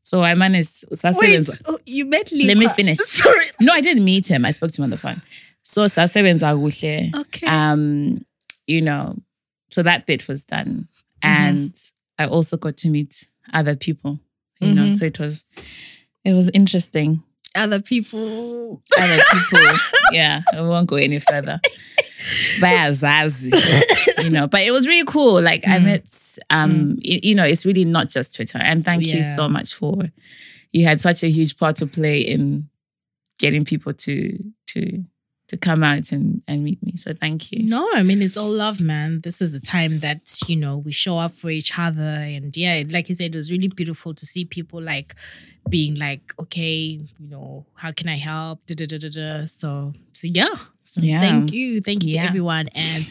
So 0.03 0.23
I 0.23 0.35
managed. 0.35 0.85
Wait, 1.03 1.49
oh, 1.67 1.79
you 1.87 2.05
met 2.07 2.27
Liko. 2.27 2.47
Let 2.47 2.57
me 2.57 2.69
finish. 2.69 2.99
Sorry. 2.99 3.47
No, 3.61 3.73
I 3.73 3.81
didn't 3.81 4.05
meet 4.05 4.29
him. 4.31 4.45
I 4.45 4.51
spoke 4.53 4.71
to 4.73 4.81
him 4.81 4.85
on 4.85 4.91
the 4.91 4.97
phone. 4.97 5.21
So 5.63 5.85
sasebenza 5.89 6.55
kuhle. 6.55 7.11
Okay. 7.15 7.47
Um, 7.47 8.21
you 8.67 8.81
know, 8.81 9.17
so 9.71 9.83
that 9.83 10.07
bit 10.07 10.27
was 10.29 10.45
done, 10.45 10.89
and 11.23 11.75
I 12.19 12.27
also 12.27 12.57
got 12.57 12.77
to 12.79 12.89
meet 12.89 13.27
other 13.53 13.77
people. 13.77 14.21
You 14.61 14.75
know, 14.75 14.91
so 14.91 15.07
it 15.07 15.19
was, 15.19 15.45
it 16.23 16.35
was 16.35 16.51
interesting. 16.51 17.23
Other 17.57 17.81
people. 17.81 18.83
Other 18.99 19.19
people, 19.33 19.65
yeah. 20.13 20.43
I 20.55 20.61
won't 20.61 20.87
go 20.89 20.97
any 20.97 21.19
further. 21.19 21.59
Bayazazi, 22.61 24.25
you 24.25 24.31
know, 24.31 24.47
but 24.47 24.61
it 24.63 24.71
was 24.71 24.87
really 24.87 25.07
cool. 25.07 25.41
Like 25.41 25.67
I 25.67 25.79
met, 25.79 26.39
um, 26.51 26.97
y- 27.03 27.21
you 27.23 27.35
know, 27.35 27.45
it's 27.45 27.65
really 27.65 27.85
not 27.87 28.11
just 28.11 28.35
Twitter. 28.37 28.59
And 28.59 28.85
thank 28.85 29.07
you 29.07 29.23
so 29.23 29.49
much 29.49 29.75
for 29.75 30.11
you 30.73 30.85
had 30.85 31.01
such 31.01 31.23
a 31.23 31.31
huge 31.31 31.57
part 31.57 31.77
to 31.77 31.87
play 31.87 32.21
in 32.21 32.69
getting 33.39 33.65
people 33.65 33.93
to 33.95 34.39
to 34.69 35.05
to 35.51 35.57
come 35.57 35.83
out 35.83 36.13
and 36.13 36.43
and 36.49 36.63
meet 36.65 36.81
me. 36.83 36.93
So 36.97 37.13
thank 37.13 37.51
you. 37.53 37.59
No, 37.69 37.83
I 37.95 38.03
mean 38.03 38.23
it's 38.23 38.37
all 38.37 38.51
love, 38.51 38.81
man. 38.81 39.21
This 39.23 39.43
is 39.43 39.51
the 39.53 39.61
time 39.61 39.99
that 40.01 40.23
you 40.49 40.57
know 40.57 40.79
we 40.79 40.93
show 40.93 41.19
up 41.19 41.33
for 41.33 41.51
each 41.51 41.73
other, 41.79 42.01
and 42.37 42.57
yeah, 42.57 42.83
like 42.89 43.09
you 43.09 43.15
said, 43.17 43.35
it 43.35 43.37
was 43.37 43.51
really 43.51 43.69
beautiful 43.69 44.15
to 44.15 44.25
see 44.27 44.45
people 44.45 44.81
like 44.81 45.15
being 45.69 45.95
like, 45.97 46.23
okay, 46.39 46.73
you 47.19 47.27
know, 47.29 47.67
how 47.75 47.91
can 47.93 48.09
I 48.09 48.17
help? 48.17 48.65
Da, 48.67 48.75
da, 48.75 48.87
da, 48.87 48.99
da, 48.99 49.09
da. 49.11 49.45
So, 49.47 49.93
so 50.13 50.27
yeah, 50.27 50.55
so 50.85 51.03
Yeah. 51.03 51.21
thank 51.21 51.53
you, 51.53 51.81
thank 51.81 52.05
you 52.05 52.11
Yeah. 52.13 52.23
to 52.23 52.29
everyone, 52.29 52.69
and 52.75 53.11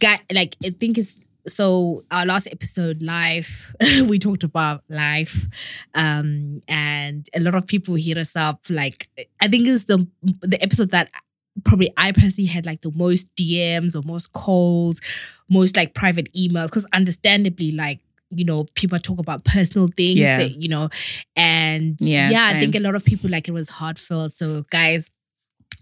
got, 0.00 0.20
like 0.32 0.56
I 0.64 0.70
think 0.70 0.98
it's 0.98 1.20
so 1.46 2.02
our 2.10 2.24
last 2.24 2.48
episode 2.50 3.02
live 3.02 3.74
we 4.08 4.18
talked 4.18 4.42
about 4.44 4.82
life 4.88 5.46
um 5.94 6.62
and 6.68 7.26
a 7.36 7.40
lot 7.40 7.54
of 7.54 7.66
people 7.66 7.94
hit 7.96 8.16
us 8.16 8.34
up 8.34 8.60
like 8.70 9.08
i 9.42 9.46
think 9.46 9.68
it's 9.68 9.84
the 9.84 10.08
the 10.40 10.56
episode 10.62 10.90
that 10.90 11.10
probably 11.64 11.92
I 11.96 12.12
personally 12.12 12.48
had 12.48 12.66
like 12.66 12.80
the 12.82 12.90
most 12.94 13.34
DMs 13.36 13.94
or 13.94 14.02
most 14.06 14.32
calls, 14.32 15.00
most 15.48 15.76
like 15.76 15.94
private 15.94 16.32
emails 16.34 16.66
because 16.66 16.86
understandably 16.92 17.70
like 17.72 18.00
you 18.30 18.44
know 18.44 18.64
people 18.74 18.98
talk 18.98 19.18
about 19.18 19.44
personal 19.44 19.88
things 19.96 20.18
Yeah. 20.18 20.38
that 20.38 20.60
you 20.60 20.68
know 20.68 20.88
and 21.36 21.96
Yeah, 22.00 22.30
yeah, 22.30 22.50
I 22.52 22.58
think 22.60 22.74
a 22.74 22.80
lot 22.80 22.94
of 22.94 23.04
people 23.04 23.30
like 23.30 23.46
it 23.48 23.52
was 23.52 23.68
heartfelt 23.68 24.32
so 24.32 24.64
guys 24.70 25.10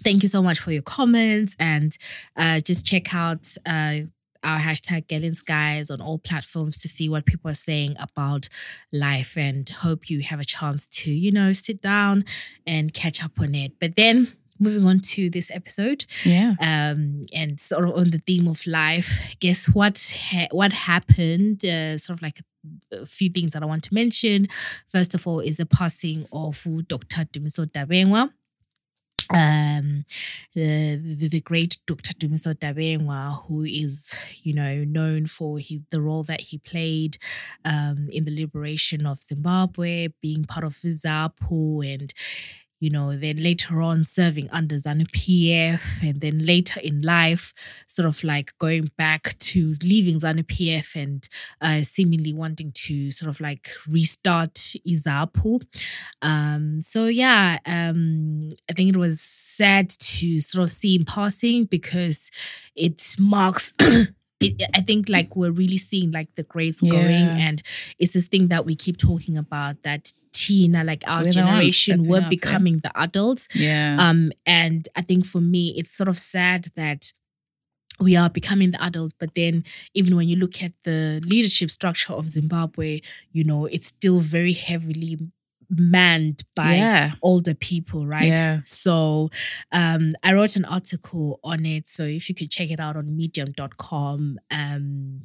thank 0.04 0.22
you 0.22 0.28
so 0.28 0.42
much 0.42 0.58
for 0.58 0.72
your 0.72 0.82
comments 0.82 1.56
and 1.60 1.96
uh 2.36 2.60
just 2.60 2.84
check 2.84 3.14
out 3.14 3.46
uh 3.66 4.00
our 4.44 4.58
hashtag 4.58 5.08
Girl 5.08 5.22
in 5.22 5.36
Skies 5.36 5.88
on 5.88 6.00
all 6.00 6.18
platforms 6.18 6.76
to 6.82 6.88
see 6.88 7.08
what 7.08 7.26
people 7.26 7.48
are 7.48 7.54
saying 7.54 7.94
about 8.00 8.48
life 8.92 9.36
and 9.38 9.68
hope 9.68 10.10
you 10.10 10.20
have 10.22 10.40
a 10.40 10.44
chance 10.44 10.88
to, 10.88 11.12
you 11.12 11.30
know, 11.30 11.52
sit 11.52 11.80
down 11.80 12.24
and 12.66 12.92
catch 12.92 13.22
up 13.22 13.38
on 13.38 13.54
it. 13.54 13.78
But 13.78 13.94
then 13.94 14.32
moving 14.62 14.85
on 14.87 15.00
to 15.00 15.28
this 15.31 15.50
episode, 15.50 16.07
Yeah. 16.25 16.54
um, 16.61 17.23
and 17.35 17.61
sort 17.61 17.85
of 17.88 17.97
on 17.97 18.11
the 18.11 18.19
theme 18.19 18.47
of 18.49 18.66
life, 18.66 19.37
guess 19.40 19.66
what? 19.66 19.99
Ha- 20.31 20.49
what 20.50 20.73
happened? 20.73 21.64
Uh, 21.64 21.99
sort 21.99 22.19
of 22.19 22.23
like 22.23 22.38
a, 22.40 22.45
few 23.07 23.28
things 23.28 23.52
that 23.54 23.62
I 23.62 23.66
want 23.66 23.83
to 23.85 23.95
mention. 23.95 24.47
First 24.87 25.14
of 25.14 25.26
all, 25.26 25.40
is 25.40 25.57
the 25.57 25.66
passing 25.66 26.26
of 26.33 26.64
Dr. 26.87 27.25
Dumiso 27.25 27.66
Dabengwa. 27.66 28.31
Um, 29.35 30.04
the, 30.54 30.97
the 30.97 31.28
the 31.28 31.40
great 31.40 31.78
Dr. 31.87 32.12
Dumiso 32.12 32.54
Dabengwa, 32.54 33.45
who 33.47 33.62
is 33.62 34.14
you 34.42 34.52
know 34.52 34.85
known 34.85 35.26
for 35.26 35.59
he, 35.59 35.83
the 35.90 36.00
role 36.02 36.23
that 36.25 36.40
he 36.42 36.59
played 36.59 37.16
um, 37.64 38.09
in 38.12 38.25
the 38.26 38.35
liberation 38.42 39.07
of 39.07 39.23
Zimbabwe, 39.23 40.09
being 40.21 40.45
part 40.45 40.64
of 40.64 40.75
ZAPU 40.75 41.95
and 41.95 42.12
you 42.82 42.90
know, 42.90 43.14
then 43.14 43.40
later 43.40 43.80
on 43.80 44.02
serving 44.02 44.50
under 44.50 44.74
ZANU 44.74 45.06
PF, 45.12 46.02
and 46.02 46.20
then 46.20 46.44
later 46.44 46.80
in 46.80 47.00
life, 47.00 47.84
sort 47.86 48.08
of 48.08 48.24
like 48.24 48.58
going 48.58 48.90
back 48.98 49.38
to 49.38 49.76
leaving 49.84 50.18
ZANU 50.18 50.42
PF 50.42 50.96
and 51.00 51.28
uh, 51.60 51.82
seemingly 51.82 52.32
wanting 52.32 52.72
to 52.72 53.12
sort 53.12 53.30
of 53.30 53.40
like 53.40 53.68
restart 53.88 54.54
IZAPU. 54.54 55.62
Um, 56.22 56.80
so 56.80 57.06
yeah, 57.06 57.58
um, 57.66 58.40
I 58.68 58.72
think 58.72 58.88
it 58.88 58.96
was 58.96 59.20
sad 59.20 59.88
to 59.88 60.40
sort 60.40 60.64
of 60.64 60.72
see 60.72 60.96
him 60.96 61.04
passing 61.04 61.66
because 61.66 62.32
it 62.74 63.14
marks. 63.16 63.74
It, 64.42 64.62
I 64.75 64.80
think 64.80 65.08
like 65.08 65.34
we're 65.37 65.50
really 65.50 65.78
seeing 65.78 66.11
like 66.12 66.34
the 66.34 66.42
grades 66.42 66.80
going, 66.80 67.28
and 67.28 67.62
it's 67.99 68.12
this 68.12 68.28
thing 68.28 68.49
that 68.49 68.64
we 68.64 68.75
keep 68.75 68.96
talking 68.96 69.37
about 69.37 69.82
that 69.82 70.12
Tina, 70.32 70.82
like 70.82 71.04
our 71.06 71.25
We're 71.25 71.30
generation, 71.30 72.04
we're 72.04 72.18
up, 72.18 72.22
yeah. 72.25 72.28
becoming 72.28 72.78
the 72.78 72.90
adults. 72.99 73.49
Yeah. 73.54 73.96
Um, 73.99 74.32
and 74.44 74.88
I 74.96 75.02
think 75.02 75.26
for 75.26 75.40
me, 75.40 75.75
it's 75.76 75.92
sort 75.92 76.08
of 76.08 76.18
sad 76.18 76.68
that 76.75 77.12
we 78.00 78.16
are 78.16 78.28
becoming 78.28 78.72
the 78.72 78.82
adults, 78.82 79.14
but 79.18 79.34
then 79.34 79.64
even 79.94 80.16
when 80.16 80.28
you 80.28 80.37
look 80.37 80.62
at 80.62 80.72
the 80.84 81.22
leadership 81.25 81.70
structure 81.70 82.12
of 82.12 82.28
Zimbabwe, 82.28 83.00
you 83.30 83.44
know, 83.44 83.66
it's 83.66 83.87
still 83.87 84.20
very 84.20 84.54
heavily 84.54 85.18
manned 85.76 86.42
by 86.54 86.74
yeah. 86.74 87.12
older 87.22 87.54
people, 87.54 88.06
right? 88.06 88.24
Yeah. 88.24 88.60
So 88.64 89.30
um, 89.72 90.10
I 90.22 90.34
wrote 90.34 90.56
an 90.56 90.64
article 90.64 91.40
on 91.42 91.64
it. 91.66 91.88
So 91.88 92.04
if 92.04 92.28
you 92.28 92.34
could 92.34 92.50
check 92.50 92.70
it 92.70 92.80
out 92.80 92.96
on 92.96 93.16
medium.com. 93.16 94.38
Um, 94.50 95.22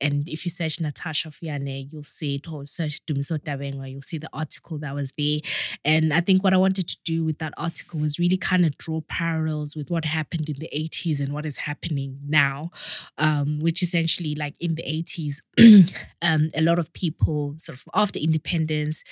and 0.00 0.28
if 0.28 0.44
you 0.44 0.50
search 0.50 0.80
Natasha 0.80 1.30
Fiane, 1.30 1.88
you'll 1.90 2.02
see 2.02 2.36
it, 2.36 2.50
or 2.50 2.66
search 2.66 3.04
Dumiso 3.06 3.38
Dabengwa, 3.38 3.90
you'll 3.90 4.02
see 4.02 4.18
the 4.18 4.28
article 4.32 4.78
that 4.78 4.94
was 4.94 5.12
there. 5.16 5.40
And 5.84 6.12
I 6.12 6.20
think 6.20 6.44
what 6.44 6.52
I 6.52 6.58
wanted 6.58 6.88
to 6.88 6.96
do 7.04 7.24
with 7.24 7.38
that 7.38 7.54
article 7.56 8.00
was 8.00 8.18
really 8.18 8.36
kind 8.36 8.66
of 8.66 8.76
draw 8.78 9.00
parallels 9.08 9.74
with 9.74 9.90
what 9.90 10.04
happened 10.04 10.48
in 10.48 10.56
the 10.58 10.68
80s 10.74 11.20
and 11.20 11.32
what 11.32 11.46
is 11.46 11.58
happening 11.58 12.18
now, 12.26 12.70
um, 13.18 13.58
which 13.60 13.82
essentially, 13.82 14.34
like 14.34 14.54
in 14.60 14.74
the 14.74 14.82
80s, 14.82 15.40
um, 16.22 16.48
a 16.54 16.62
lot 16.62 16.78
of 16.78 16.92
people, 16.92 17.54
sort 17.58 17.78
of 17.78 17.84
after 17.94 18.18
independence, 18.18 19.04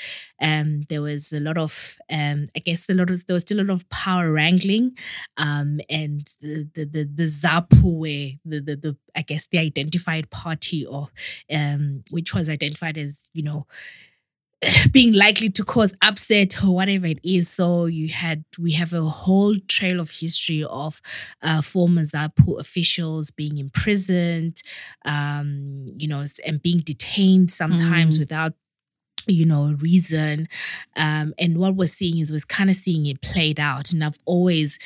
um, 0.42 0.82
there 0.88 1.02
was 1.02 1.32
a 1.32 1.40
lot 1.40 1.58
of, 1.58 1.96
um, 2.10 2.46
I 2.56 2.60
guess, 2.60 2.88
a 2.88 2.94
lot 2.94 3.10
of, 3.10 3.26
there 3.26 3.34
was 3.34 3.42
still 3.42 3.60
a 3.60 3.64
lot 3.64 3.74
of 3.74 3.88
power 3.88 4.32
wrangling, 4.32 4.96
um, 5.36 5.80
and 5.88 6.28
the 6.40 6.68
the 6.74 6.84
the, 6.84 7.04
the 7.04 7.24
ZAPU 7.24 7.98
way, 7.98 8.38
the, 8.44 8.60
the 8.60 8.76
the 8.76 8.96
I 9.16 9.23
guess 9.23 9.47
the 9.47 9.59
identified 9.59 10.30
party 10.30 10.85
of, 10.87 11.11
um, 11.52 12.00
which 12.11 12.35
was 12.35 12.49
identified 12.49 12.99
as 12.99 13.30
you 13.35 13.42
know 13.42 13.66
being 14.92 15.12
likely 15.12 15.49
to 15.50 15.64
cause 15.64 15.94
upset 16.02 16.62
or 16.64 16.75
whatever 16.75 17.06
it 17.06 17.18
is. 17.23 17.49
So 17.50 17.87
you 17.87 18.09
had 18.09 18.44
we 18.59 18.73
have 18.73 18.92
a 18.92 19.02
whole 19.02 19.56
trail 19.68 20.00
of 20.00 20.11
history 20.11 20.64
of 20.64 21.00
uh, 21.42 21.61
former 21.62 22.02
ZAPU 22.02 22.59
officials 22.59 23.30
being 23.30 23.59
imprisoned, 23.59 24.62
um, 25.04 25.64
you 25.99 26.09
know, 26.09 26.25
and 26.47 26.62
being 26.62 26.80
detained 26.80 27.50
sometimes 27.50 28.16
Mm. 28.16 28.21
without 28.21 28.52
you 29.26 29.47
know 29.47 29.75
reason 29.80 30.47
um 30.99 31.33
and 31.38 31.56
what 31.56 31.76
we're 31.76 31.87
seeing 31.87 32.18
is 32.18 32.30
we're 32.30 32.38
kind 32.47 32.68
of 32.68 32.76
seeing 32.76 33.06
it 33.06 33.23
played 33.23 33.59
out 33.59 33.90
and 33.90 34.04
i've 34.04 34.18
always 34.26 34.78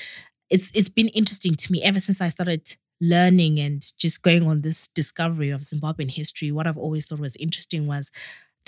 it's 0.49 0.71
it's 0.77 0.89
been 0.89 1.09
interesting 1.09 1.57
to 1.57 1.73
me 1.73 1.83
ever 1.83 1.99
since 1.99 2.21
i 2.21 2.29
started 2.29 2.77
learning 3.01 3.59
and 3.59 3.83
just 3.99 4.23
going 4.23 4.47
on 4.47 4.63
this 4.63 4.89
discovery 4.89 5.51
of 5.51 5.63
zimbabwean 5.63 6.11
history 6.11 6.51
what 6.51 6.67
i've 6.67 6.79
always 6.79 7.07
thought 7.07 7.21
was 7.21 7.37
interesting 7.37 7.87
was 7.87 8.11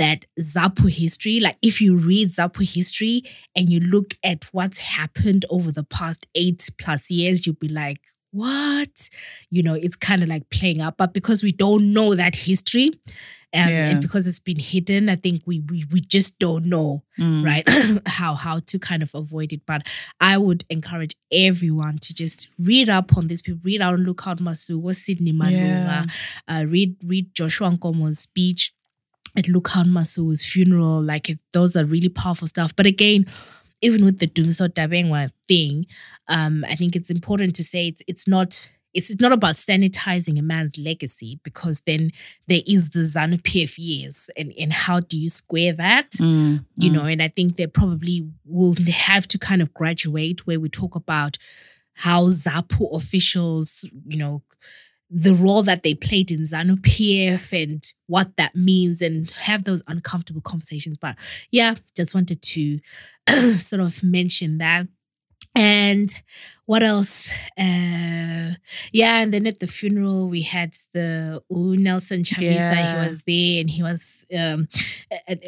that 0.00 0.24
Zapu 0.40 0.90
history, 0.90 1.40
like 1.40 1.58
if 1.60 1.82
you 1.82 1.94
read 1.94 2.30
Zapu 2.30 2.66
history 2.66 3.22
and 3.54 3.70
you 3.70 3.80
look 3.80 4.14
at 4.24 4.44
what's 4.50 4.78
happened 4.78 5.44
over 5.50 5.70
the 5.70 5.84
past 5.84 6.26
eight 6.34 6.70
plus 6.78 7.10
years, 7.10 7.46
you'll 7.46 7.56
be 7.56 7.68
like, 7.68 8.00
what? 8.32 9.10
You 9.50 9.62
know, 9.62 9.74
it's 9.74 9.96
kind 9.96 10.22
of 10.22 10.30
like 10.30 10.48
playing 10.48 10.80
up. 10.80 10.96
But 10.96 11.12
because 11.12 11.42
we 11.42 11.52
don't 11.52 11.92
know 11.92 12.14
that 12.14 12.34
history, 12.34 12.92
um, 13.52 13.68
Yeah. 13.68 13.90
and 13.90 14.00
because 14.00 14.26
it's 14.28 14.38
been 14.38 14.58
hidden, 14.58 15.08
I 15.08 15.16
think 15.16 15.42
we 15.46 15.60
we 15.70 15.84
we 15.92 16.00
just 16.00 16.38
don't 16.38 16.66
know 16.66 17.02
Mm. 17.18 17.44
right 17.44 17.68
how 18.06 18.34
how 18.34 18.60
to 18.60 18.78
kind 18.78 19.02
of 19.02 19.14
avoid 19.14 19.52
it. 19.52 19.62
But 19.66 19.86
i 20.20 20.38
would 20.38 20.64
encourage 20.70 21.16
everyone 21.30 21.98
to 21.98 22.14
just 22.14 22.48
read 22.58 22.88
up 22.88 23.16
on 23.16 23.26
this 23.28 23.42
people. 23.42 23.60
Read 23.64 23.80
out 23.82 23.98
lookout 23.98 24.38
Masuku 24.38 24.94
sydney 24.94 25.32
malunga 25.32 26.10
uh, 26.48 26.64
read 26.66 26.96
read 27.04 27.34
joshua 27.34 27.70
nkomo's 27.70 28.20
speech 28.20 28.72
at 29.36 29.48
lookout 29.48 29.86
Masu's 29.86 30.42
funeral. 30.44 31.02
Like 31.02 31.28
it, 31.30 31.38
those 31.52 31.76
are 31.76 31.84
really 31.84 32.08
powerful 32.08 32.48
stuff. 32.48 32.74
But 32.76 32.86
again 32.86 33.26
even 33.82 34.04
with 34.04 34.18
the 34.18 34.26
Dumiso 34.26 34.68
Dabengwa 34.68 35.30
thing, 35.48 35.86
um, 36.28 36.66
I 36.68 36.74
think 36.74 36.94
it's 36.94 37.10
important 37.10 37.56
to 37.56 37.64
say 37.64 37.88
it's 37.88 38.02
it's 38.06 38.28
not 38.28 38.68
it's 38.92 39.14
not 39.20 39.32
about 39.32 39.54
sanitizing 39.54 40.38
a 40.38 40.42
man's 40.42 40.76
legacy 40.76 41.38
because 41.44 41.82
then 41.82 42.10
there 42.48 42.62
is 42.66 42.90
the 42.90 43.00
ZANU 43.00 43.40
PF 43.42 43.76
years 43.78 44.30
and, 44.36 44.52
and 44.58 44.72
how 44.72 44.98
do 45.00 45.16
you 45.16 45.30
square 45.30 45.72
that? 45.74 46.10
Mm. 46.12 46.64
you 46.76 46.90
Mm. 46.90 46.94
know 46.94 47.04
and 47.04 47.22
i 47.22 47.28
think 47.28 47.56
they 47.56 47.66
probably 47.66 48.28
will 48.44 48.74
have 48.92 49.26
to 49.28 49.38
kind 49.38 49.62
of 49.62 49.72
graduate 49.74 50.46
where 50.46 50.58
we 50.60 50.68
talk 50.68 50.94
about 50.96 51.36
how 51.94 52.28
zapu 52.28 52.94
officials 52.94 53.84
you 54.06 54.16
know 54.16 54.42
the 55.10 55.34
role 55.34 55.62
that 55.62 55.82
they 55.82 55.94
played 55.94 56.30
in 56.30 56.40
zanu 56.44 56.76
pf 56.76 57.52
and 57.62 57.82
what 58.06 58.36
that 58.36 58.54
means 58.54 59.00
and 59.02 59.30
have 59.32 59.64
those 59.64 59.82
uncomfortable 59.88 60.40
conversations 60.40 60.96
but 60.98 61.16
yeah 61.50 61.74
just 61.96 62.14
wanted 62.14 62.40
to 62.42 62.78
sort 63.58 63.80
of 63.80 64.02
mention 64.02 64.58
that 64.58 64.86
and 65.54 66.10
what 66.66 66.82
else? 66.82 67.30
Uh, 67.58 68.54
yeah, 68.92 69.18
and 69.20 69.34
then 69.34 69.46
at 69.46 69.60
the 69.60 69.66
funeral 69.66 70.28
we 70.28 70.42
had 70.42 70.74
the 70.92 71.42
U 71.50 71.76
Nelson 71.76 72.22
Chamisa. 72.22 72.54
Yeah. 72.54 73.02
He 73.02 73.08
was 73.08 73.24
there, 73.24 73.60
and 73.60 73.70
he 73.70 73.82
was 73.82 74.26
um, 74.38 74.68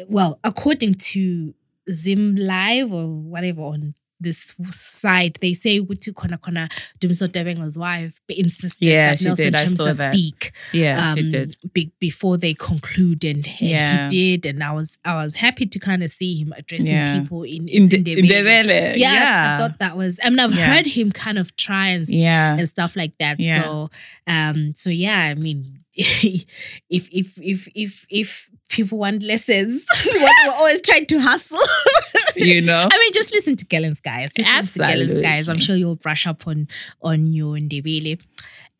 well, 0.07 0.39
according 0.43 0.95
to 0.95 1.53
Zim 1.91 2.35
Live 2.35 2.91
or 2.91 3.07
whatever 3.07 3.61
on 3.61 3.93
this 4.23 4.55
side, 4.71 5.37
they 5.41 5.53
say 5.53 5.75
Utu 5.75 6.13
Kona 6.13 6.37
Kona 6.37 6.67
Dumiso 6.99 7.27
Dabengwa's 7.27 7.77
wife 7.77 8.19
insisted 8.29 8.87
Yeah, 8.87 9.09
that 9.11 9.19
she 9.19 9.25
Nelson 9.25 9.45
did. 9.45 9.55
I 9.55 9.65
saw 9.65 9.85
Chamisa 9.85 9.97
that. 9.97 10.13
speak 10.13 10.51
Yeah, 10.73 11.13
she 11.13 11.21
um, 11.21 11.29
did. 11.29 11.55
be- 11.73 11.91
before 11.99 12.37
they 12.37 12.53
conclude, 12.53 13.23
and, 13.23 13.45
and 13.45 13.55
Yeah. 13.59 14.03
he 14.09 14.37
did, 14.37 14.45
and 14.49 14.63
I 14.63 14.71
was 14.71 14.97
I 15.05 15.15
was 15.23 15.35
happy 15.35 15.65
to 15.67 15.79
kind 15.79 16.03
of 16.03 16.11
see 16.11 16.37
him 16.41 16.53
addressing 16.57 16.87
Yeah. 16.93 17.19
people 17.19 17.43
in 17.43 17.67
In 17.67 17.83
in 17.83 18.03
the 18.03 18.93
yeah, 18.95 18.95
Yeah. 18.95 19.55
I 19.55 19.59
thought 19.59 19.79
that 19.79 19.95
was. 19.97 20.19
I 20.23 20.29
mean, 20.29 20.39
I've 20.39 20.53
heard 20.53 20.87
him 20.87 21.11
kind 21.11 21.37
of 21.37 21.55
try 21.55 21.87
and 21.89 22.07
yeah. 22.07 22.57
and 22.57 22.67
stuff 22.67 22.95
like 22.95 23.17
that. 23.19 23.39
Yeah. 23.39 23.63
So, 23.63 23.89
um, 24.27 24.69
so 24.75 24.89
yeah, 24.89 25.19
I 25.19 25.35
mean, 25.35 25.79
if 25.95 26.45
if 26.89 27.37
if 27.37 27.67
if 27.75 28.05
if 28.09 28.49
people 28.69 28.97
want 28.97 29.21
lessons, 29.23 29.85
we're 30.05 30.53
always 30.57 30.81
trying 30.81 31.05
to 31.07 31.19
hustle. 31.19 31.57
You 32.53 32.61
know? 32.61 32.87
I 32.91 32.97
mean, 32.99 33.13
just 33.13 33.31
listen 33.31 33.55
to 33.57 33.65
Girl 33.65 33.83
in 33.83 33.95
Skies. 33.95 34.31
Just 34.35 34.49
listen 34.49 34.85
to 34.87 34.93
Girl 34.93 35.01
in 35.01 35.15
Skies. 35.15 35.49
I'm 35.49 35.59
sure 35.59 35.75
you'll 35.75 35.95
brush 35.95 36.25
up 36.27 36.47
on 36.47 36.67
on 37.01 37.27
your 37.33 37.55
Ndebele. 37.57 38.19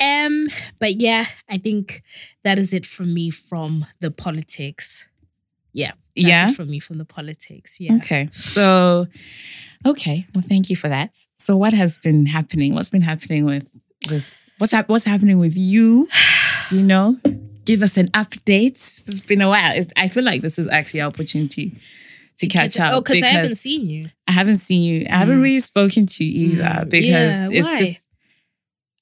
Um, 0.03 0.47
but 0.79 0.99
yeah, 0.99 1.25
I 1.49 1.57
think 1.57 2.01
that 2.43 2.57
is 2.59 2.73
it 2.73 2.85
from 2.85 3.13
me 3.13 3.29
from 3.29 3.85
the 3.99 4.11
politics. 4.11 5.05
Yeah. 5.71 5.91
That's 6.15 6.27
Yeah? 6.27 6.49
it 6.49 6.55
from 6.55 6.69
me 6.69 6.79
from 6.79 6.97
the 6.97 7.05
politics. 7.05 7.77
Yeah. 7.79 7.95
Okay. 7.95 8.27
So, 8.31 9.07
okay. 9.85 10.25
Well, 10.33 10.43
thank 10.47 10.69
you 10.69 10.75
for 10.75 10.87
that. 10.89 11.17
So, 11.37 11.55
what 11.55 11.73
has 11.73 11.97
been 11.97 12.27
happening? 12.27 12.73
What's 12.75 12.89
been 12.89 13.01
happening 13.01 13.45
with, 13.45 13.69
with 14.11 14.25
what's 14.57 14.71
hap- 14.73 14.89
what's 14.89 15.05
happening 15.05 15.39
with 15.39 15.55
you? 15.57 16.07
You 16.71 16.81
know, 16.81 17.17
give 17.65 17.81
us 17.81 17.97
an 17.97 18.07
update. 18.09 18.73
It's 19.07 19.19
been 19.21 19.41
a 19.41 19.49
while. 19.49 19.75
It's, 19.75 19.91
I 19.97 20.07
feel 20.07 20.23
like 20.23 20.41
this 20.41 20.59
is 20.59 20.67
actually 20.67 21.01
our 21.01 21.07
opportunity 21.07 21.77
to, 22.37 22.47
catch 22.47 22.79
up 22.79 22.93
Oh, 22.93 23.01
because 23.01 23.21
I 23.23 23.27
haven't 23.27 23.55
seen 23.55 23.85
you. 23.89 24.03
I 24.27 24.31
haven't 24.31 24.55
seen 24.57 24.83
you. 24.83 25.05
I 25.09 25.17
haven't 25.17 25.41
really 25.41 25.59
spoken 25.59 26.05
to 26.07 26.23
you 26.23 26.53
either 26.53 26.63
Mm. 26.63 26.89
because 26.89 27.51
Yeah, 27.51 27.59
it's 27.59 27.67
why? 27.67 27.79
just. 27.79 27.99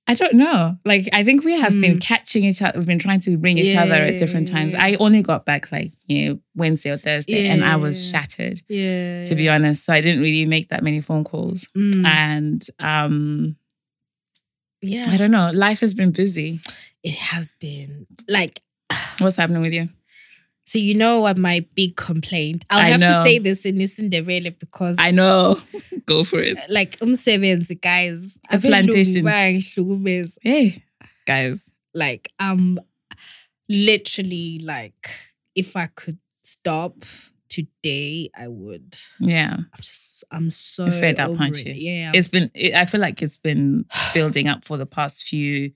I 0.08 0.14
don't 0.16 0.34
know. 0.34 0.78
Like 0.84 1.08
I 1.14 1.24
think 1.24 1.46
we 1.46 1.54
have 1.60 1.80
been 1.80 1.94
Mm. 1.98 2.02
catching 2.02 2.44
each 2.44 2.62
other. 2.62 2.78
We've 2.78 2.88
been 2.88 3.00
trying 3.00 3.20
to 3.22 3.38
ring 3.38 3.58
each 3.58 3.76
other 3.76 3.94
at 3.94 4.18
different 4.18 4.50
Yeah. 4.50 4.56
times. 4.56 4.74
I 4.74 4.96
only 4.96 5.22
got 5.22 5.46
back 5.46 5.72
like 5.72 5.92
you 6.08 6.26
know 6.26 6.40
Wednesday 6.56 6.90
or 6.90 6.98
Thursday, 6.98 7.48
and 7.48 7.64
I 7.64 7.76
was 7.78 8.10
shattered 8.10 8.62
Yeah. 8.68 9.24
to 9.26 9.36
be 9.36 9.48
honest. 9.48 9.86
So 9.86 9.94
I 9.94 10.02
didn't 10.02 10.22
really 10.22 10.46
make 10.46 10.70
that 10.70 10.84
many 10.84 11.00
phone 11.02 11.24
calls. 11.24 11.68
Mm. 11.78 12.06
And 12.06 12.68
um, 12.80 13.56
yeah. 14.82 15.06
I 15.08 15.16
don't 15.18 15.32
know. 15.32 15.52
Life 15.54 15.80
has 15.80 15.94
been 15.94 16.12
busy. 16.12 16.60
It 17.04 17.14
has 17.16 17.56
been 17.60 18.08
like 18.28 18.62
What's 19.20 19.38
happening 19.38 19.62
with 19.62 19.74
you? 19.74 19.90
So 20.63 20.80
you 20.80 20.96
know 20.96 21.20
what 21.22 21.38
my 21.38 21.65
big 21.75 21.96
complaint. 21.96 22.65
I'll 22.70 22.80
I 22.80 22.86
have 22.86 23.00
know. 23.00 23.24
to 23.24 23.24
say 23.24 23.39
this 23.39 23.65
in 23.65 23.77
Isindebele 23.77 24.60
because 24.60 24.98
I 25.00 25.12
know. 25.12 25.58
Go 26.06 26.24
for 26.24 26.39
it. 26.39 26.58
like 26.70 26.98
um, 27.01 27.10
umsebenzi 27.10 27.82
guys. 27.82 28.39
Abelungu 28.50 29.22
plantation. 29.22 30.34
Hey, 30.41 30.84
guys. 31.25 31.72
Like 31.94 32.30
I'm 32.39 32.80
literally 33.68 34.60
like 34.63 35.10
if 35.56 35.75
I 35.75 35.88
could 35.88 36.20
stop 36.44 37.06
today, 37.50 38.30
I 38.36 38.48
would. 38.48 38.96
Yeah. 39.20 39.58
I'm 39.58 39.68
just 39.77 40.24
I'm 40.32 40.51
so 40.51 40.86
You're 40.86 40.94
fed 40.94 41.20
up, 41.20 41.39
aren't 41.39 41.65
it. 41.65 41.75
you? 41.75 41.91
Yeah. 41.91 42.10
I'm 42.10 42.15
it's 42.15 42.30
been 42.30 42.50
it, 42.53 42.74
i 42.74 42.86
feel 42.86 43.01
like 43.01 43.22
it's 43.22 43.38
been 43.38 43.86
building 44.13 44.48
up 44.48 44.63
for 44.63 44.77
the 44.77 44.86
past 44.86 45.27
few 45.27 45.72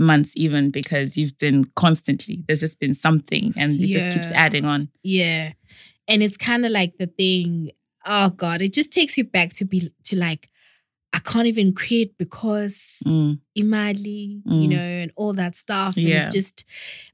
months 0.00 0.32
even 0.36 0.70
because 0.70 1.16
you've 1.18 1.36
been 1.38 1.64
constantly 1.76 2.42
there's 2.46 2.60
just 2.60 2.80
been 2.80 2.94
something 2.94 3.52
and 3.56 3.80
it 3.80 3.86
just 3.88 4.10
keeps 4.10 4.30
adding 4.32 4.64
on 4.64 4.88
Yeah. 5.02 5.52
And 6.08 6.22
it's 6.24 6.36
kind 6.36 6.66
of 6.66 6.72
like 6.72 6.98
the 6.98 7.06
thing, 7.06 7.70
oh 8.04 8.30
God, 8.30 8.60
it 8.62 8.72
just 8.72 8.90
takes 8.92 9.16
you 9.16 9.24
back 9.24 9.52
to 9.54 9.64
be 9.64 9.92
to 10.04 10.16
like, 10.16 10.48
I 11.12 11.20
can't 11.20 11.46
even 11.46 11.72
create 11.72 12.18
because 12.18 12.98
Mm, 13.06 13.38
Imali, 13.56 14.42
you 14.44 14.68
Mm. 14.68 14.70
know, 14.70 14.76
and 15.02 15.12
all 15.16 15.32
that 15.34 15.54
stuff. 15.56 15.96
And 15.96 16.06
Yeah. 16.08 16.16
it's 16.18 16.34
just 16.34 16.64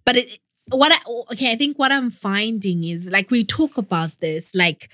but 0.06 0.16
it 0.16 0.38
what 0.70 0.92
I 0.92 0.98
okay, 1.32 1.52
I 1.52 1.56
think 1.56 1.78
what 1.78 1.92
I'm 1.92 2.10
finding 2.10 2.84
is 2.84 3.08
like 3.10 3.30
we 3.30 3.44
talk 3.44 3.76
about 3.78 4.18
this, 4.20 4.54
like 4.54 4.88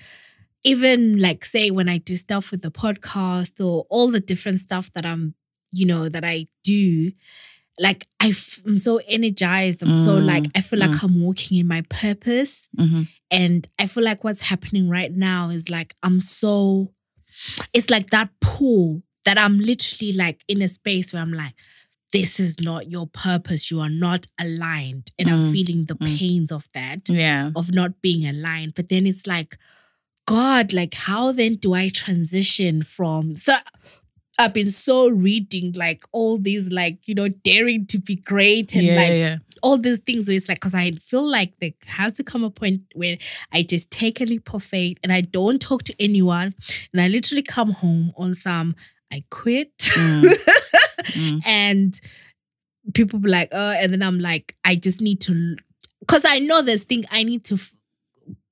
even 0.63 1.19
like 1.19 1.43
say 1.45 1.71
when 1.71 1.89
I 1.89 1.97
do 1.97 2.15
stuff 2.15 2.51
with 2.51 2.61
the 2.61 2.71
podcast 2.71 3.63
or 3.65 3.85
all 3.89 4.09
the 4.11 4.19
different 4.19 4.59
stuff 4.59 4.91
that 4.93 5.05
I'm, 5.05 5.35
you 5.71 5.85
know, 5.85 6.09
that 6.09 6.23
I 6.23 6.47
do, 6.63 7.11
like 7.79 8.05
I 8.21 8.29
f- 8.29 8.61
I'm 8.65 8.77
so 8.77 8.99
energized. 9.07 9.81
I'm 9.81 9.93
so 9.93 10.19
Mm, 10.19 10.25
like 10.27 10.45
I 10.55 10.61
feel 10.61 10.79
like 10.79 11.01
I'm 11.03 11.21
walking 11.21 11.57
in 11.57 11.67
my 11.67 11.81
purpose. 11.89 12.69
mhm. 12.77 13.07
And 13.31 13.67
I 13.79 13.87
feel 13.87 14.03
like 14.03 14.23
what's 14.23 14.43
happening 14.43 14.89
right 14.89 15.11
now 15.11 15.49
is 15.49 15.69
like 15.69 15.95
I'm 16.03 16.19
so 16.19 16.91
it's 17.73 17.89
like 17.89 18.09
that 18.11 18.29
pull 18.41 19.01
that 19.25 19.37
I'm 19.37 19.59
literally 19.59 20.13
like 20.13 20.43
in 20.47 20.61
a 20.61 20.67
space 20.67 21.13
where 21.13 21.21
I'm 21.21 21.33
like, 21.33 21.53
this 22.11 22.39
is 22.39 22.59
not 22.59 22.91
your 22.91 23.07
purpose. 23.07 23.71
You 23.71 23.79
are 23.79 23.89
not 23.89 24.27
aligned. 24.39 25.11
And 25.17 25.29
I'm 25.29 25.39
Mm, 25.39 25.51
feeling 25.51 25.85
the 25.85 25.95
mm. 25.95 26.17
pains 26.17 26.51
of 26.51 26.67
that, 26.73 27.09
yeah 27.09 27.49
of 27.55 27.71
not 27.73 28.01
being 28.01 28.27
aligned. 28.27 28.75
But 28.75 28.89
then 28.89 29.07
it's 29.07 29.25
like, 29.25 29.57
God, 30.25 30.71
like, 30.73 30.93
how 30.93 31.31
then 31.31 31.55
do 31.55 31.73
I 31.73 31.89
transition 31.89 32.83
from 32.83 33.35
so 33.35 33.55
I've 34.39 34.53
been 34.53 34.69
so 34.71 35.09
reading 35.09 35.73
like 35.73 36.03
all 36.11 36.37
these 36.39 36.71
like, 36.71 37.07
you 37.07 37.13
know, 37.15 37.27
daring 37.27 37.85
to 37.87 37.99
be 37.99 38.15
great 38.15 38.73
and 38.75 38.87
yeah, 38.87 38.95
like 38.95 39.11
yeah, 39.11 39.37
all 39.61 39.77
these 39.77 39.99
things 39.99 40.27
where 40.27 40.35
it's 40.35 40.49
like 40.49 40.57
because 40.57 40.73
I 40.73 40.91
feel 40.91 41.29
like 41.29 41.53
there 41.59 41.71
has 41.85 42.13
to 42.13 42.23
come 42.23 42.43
a 42.43 42.49
point 42.49 42.81
where 42.95 43.17
I 43.51 43.61
just 43.63 43.91
take 43.91 44.19
a 44.21 44.25
leap 44.25 44.51
of 44.53 44.63
faith 44.63 44.97
and 45.03 45.13
I 45.13 45.21
don't 45.21 45.61
talk 45.61 45.83
to 45.83 45.95
anyone 46.01 46.55
and 46.91 47.01
I 47.01 47.07
literally 47.09 47.43
come 47.43 47.71
home 47.71 48.11
on 48.17 48.33
some 48.33 48.75
I 49.11 49.23
quit 49.29 49.77
Mm, 49.77 50.23
mm. 51.03 51.41
and 51.45 51.93
people 52.95 53.19
be 53.19 53.29
like 53.29 53.49
oh 53.51 53.71
and 53.79 53.93
then 53.93 54.01
I'm 54.01 54.19
like 54.19 54.55
I 54.65 54.75
just 54.75 54.99
need 54.99 55.21
to 55.21 55.55
because 55.99 56.25
I 56.25 56.39
know 56.39 56.61
this 56.63 56.83
thing 56.83 57.05
I 57.11 57.23
need 57.23 57.45
to 57.45 57.57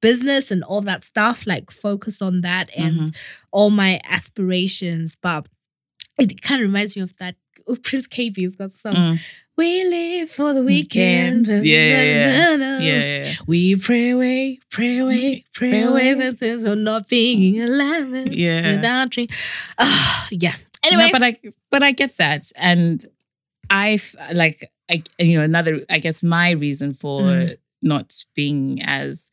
business 0.02 0.52
and 0.52 0.64
all 0.64 0.82
that 0.82 1.04
stuff 1.04 1.46
like 1.46 1.70
focus 1.72 2.22
on 2.22 2.42
that 2.42 2.70
and 2.76 2.96
Mhm. 3.02 3.16
all 3.52 3.70
my 3.70 4.00
aspirations 4.06 5.16
but 5.16 5.48
it 6.22 6.42
kind 6.42 6.62
of 6.62 6.68
reminds 6.68 6.96
me 6.96 7.02
of 7.02 7.16
that 7.18 7.36
oh, 7.68 7.76
Prince 7.84 8.08
Kaybee's 8.08 8.56
got 8.56 8.72
some 8.72 8.96
Mm. 8.96 9.20
we 9.58 9.84
live 9.84 10.30
for 10.30 10.54
the 10.54 10.64
weekend. 10.64 11.48
Yeah, 11.48 11.60
yeah, 11.62 12.56
yeah. 12.58 12.80
yeah. 12.80 13.34
We 13.48 13.76
pray 13.76 14.10
away, 14.12 14.60
pray 14.70 14.98
away, 15.00 15.46
pray, 15.54 15.70
Pray 15.72 15.84
away 15.84 16.14
the 16.16 16.34
things 16.34 16.64
of 16.64 16.78
not 16.78 17.08
being 17.10 17.62
alive. 17.62 18.28
Yeah. 18.32 18.76
Without 18.76 19.10
dream. 19.12 19.28
Ah, 19.78 20.28
yeah. 20.32 20.56
Anyway. 20.84 21.08
No, 21.08 21.12
but 21.12 21.24
I 21.24 21.36
but 21.70 21.84
I 21.84 21.92
get 21.92 22.18
that, 22.18 22.52
and 22.56 23.06
I've 23.70 24.16
like 24.34 24.58
I 24.90 25.04
you 25.20 25.38
know 25.38 25.44
another 25.44 25.82
I 25.90 26.00
guess 26.00 26.24
my 26.24 26.52
reason 26.52 26.94
for 26.94 27.22
Mm. 27.22 27.58
not 27.84 28.08
being 28.36 28.82
as 28.84 29.32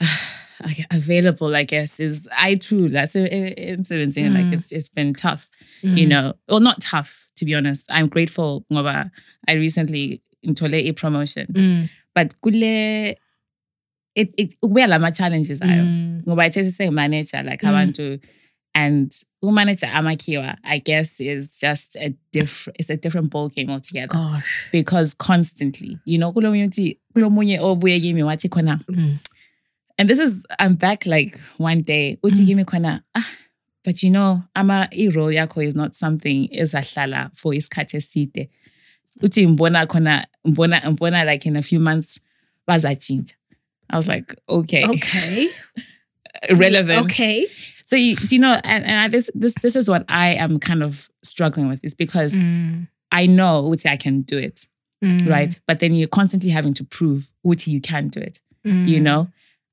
like, 0.64 0.78
available, 0.90 1.54
I 1.54 1.64
guess, 1.64 2.00
is 2.00 2.28
I 2.36 2.54
too 2.56 2.88
that's 2.88 3.16
incident 3.16 4.16
like 4.34 4.46
Mm. 4.46 4.52
it's 4.52 4.72
it's 4.72 4.88
been 4.88 5.12
tough, 5.14 5.48
you 5.84 6.06
know, 6.06 6.32
well 6.48 6.60
not 6.60 6.80
tough 6.80 7.28
to 7.36 7.44
be 7.44 7.54
honest. 7.54 7.86
I'm 7.90 8.08
grateful, 8.08 8.64
ngoba 8.72 9.10
I 9.48 9.52
recently 9.54 10.20
into 10.42 10.66
a 10.66 10.92
promotion, 10.92 11.46
Mm. 11.52 11.90
but 12.14 12.34
kule 12.42 12.54
it 14.14 14.32
it 14.38 14.54
where 14.60 14.90
are 14.92 14.98
my 14.98 15.10
challenges 15.10 15.60
ayo 15.60 15.82
Mm. 15.84 16.22
ngoba 16.26 16.46
ithe 16.46 16.90
manager, 16.92 17.42
like 17.42 17.60
Mm. 17.62 17.94
to, 17.94 18.18
and 18.74 19.12
umanager 19.42 19.88
amakiwa 19.92 20.56
i 20.64 20.78
guess 20.78 21.20
is 21.20 21.60
just 21.60 21.96
a 21.96 22.12
different 22.32 22.76
it's 22.80 22.90
a 22.90 22.96
different 22.96 23.30
ball 23.30 23.48
game 23.48 23.70
altogether 23.70 24.08
Gosh. 24.16 24.68
because 24.72 25.14
constantly 25.14 25.98
you 26.06 26.18
know 26.18 26.32
kulo 26.32 26.50
munye 26.50 26.66
uthi 26.68 26.98
kulo 27.14 27.30
munye 27.30 27.58
obuye 27.60 28.00
kimi 28.00 28.22
wathi 28.22 28.48
khona 28.48 28.80
Mm. 28.88 29.16
and 29.98 30.08
this 30.08 30.18
is 30.18 30.44
i'm 30.58 30.74
back 30.74 31.06
like 31.06 31.38
one 31.58 31.82
day 31.82 32.16
uthi 32.24 32.40
Mm. 32.42 32.46
kimi 32.46 32.64
khona 32.64 33.02
ah 33.14 33.26
but 33.84 34.02
you 34.02 34.10
know 34.10 34.42
ama 34.54 34.88
i-role 34.92 35.34
yakho 35.34 35.62
is 35.66 35.74
not 35.74 35.92
something 35.94 36.48
ezahlala 36.52 37.30
for 37.34 37.54
isikhathi 37.54 37.96
eside 37.96 38.48
uthi 39.22 39.46
mbona 39.46 39.86
khona 39.86 40.26
mbona 40.44 40.90
mbona 40.90 41.24
like 41.24 41.48
in 41.48 41.56
a 41.56 41.62
few 41.62 41.80
months 41.80 42.20
bazachinja 42.68 43.34
i 43.90 43.96
was 43.96 44.08
like 44.08 44.34
okay 44.48 44.84
Okay. 44.84 45.48
relevant 46.56 47.04
Okay. 47.04 47.46
So 47.86 47.96
you, 47.96 48.16
do 48.16 48.34
you 48.34 48.40
know? 48.40 48.58
And, 48.64 48.84
and 48.84 48.98
I, 49.00 49.08
this 49.08 49.30
this 49.34 49.54
this 49.62 49.76
is 49.76 49.88
what 49.90 50.04
I 50.08 50.34
am 50.34 50.58
kind 50.58 50.82
of 50.82 51.08
struggling 51.22 51.68
with 51.68 51.84
is 51.84 51.94
because 51.94 52.34
Mm. 52.36 52.88
I 53.12 53.26
know 53.26 53.68
Uti 53.70 53.88
I 53.88 53.96
can 53.96 54.22
do 54.22 54.38
it, 54.38 54.66
Mm. 55.04 55.28
right? 55.28 55.58
But 55.66 55.80
then 55.80 55.94
you're 55.94 56.08
constantly 56.08 56.50
having 56.50 56.74
to 56.74 56.84
prove 56.84 57.30
Uti 57.44 57.70
you 57.70 57.80
can 57.80 58.08
do 58.08 58.20
it. 58.20 58.40
Mm. 58.66 58.88
You 58.88 59.00
know, 59.00 59.28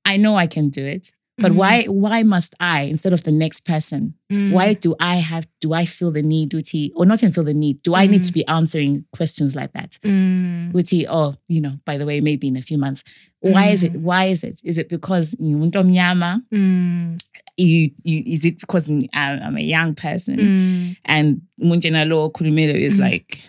I 0.06 0.18
know 0.18 0.36
I 0.36 0.46
can 0.48 0.70
do 0.70 0.84
it, 0.86 1.12
but 1.42 1.52
Mm. 1.52 1.56
why 1.56 1.84
why 1.86 2.24
must 2.24 2.56
I 2.60 2.82
instead 2.84 3.14
of 3.14 3.24
the 3.24 3.32
next 3.32 3.66
person? 3.66 4.14
Mm. 4.32 4.52
Why 4.52 4.74
do 4.74 4.96
I 5.00 5.16
have? 5.18 5.46
Do 5.60 5.74
I 5.74 5.86
feel 5.86 6.12
the 6.12 6.22
need, 6.22 6.54
Uti, 6.54 6.92
or 6.96 7.06
not 7.06 7.22
even 7.24 7.34
feel 7.34 7.44
the 7.44 7.54
need? 7.54 7.82
Do 7.84 7.96
I 7.96 8.08
need 8.08 8.22
Mm. 8.22 8.28
to 8.28 8.34
be 8.34 8.46
answering 8.48 9.06
questions 9.12 9.56
like 9.56 9.74
that? 9.74 9.92
Mm. 10.04 10.74
Uti, 10.76 11.08
oh, 11.08 11.34
you 11.48 11.62
know, 11.62 11.78
by 11.86 11.98
the 11.98 12.06
way, 12.06 12.22
maybe 12.22 12.48
in 12.48 12.56
a 12.58 12.62
few 12.62 12.78
months. 12.78 13.04
Why 13.44 13.70
is 13.70 13.82
it? 13.84 13.94
Why 13.94 14.26
is 14.26 14.44
it? 14.44 14.62
Is 14.64 14.78
it 14.78 14.88
because 14.88 15.36
you 15.40 15.58
mnyama? 15.58 16.44
Mm. 16.54 17.20
You, 17.58 17.90
you 18.04 18.24
is 18.26 18.46
it 18.46 18.60
because 18.60 18.88
I'm 18.90 19.40
I'm 19.44 19.58
a 19.58 19.62
young 19.62 19.96
person? 19.96 20.38
Mm. 20.38 20.98
and 21.06 21.42
Munjenalo 21.62 22.32
Kurumelo 22.32 22.76
is 22.76 22.98
Mm. 23.00 23.10
like 23.12 23.48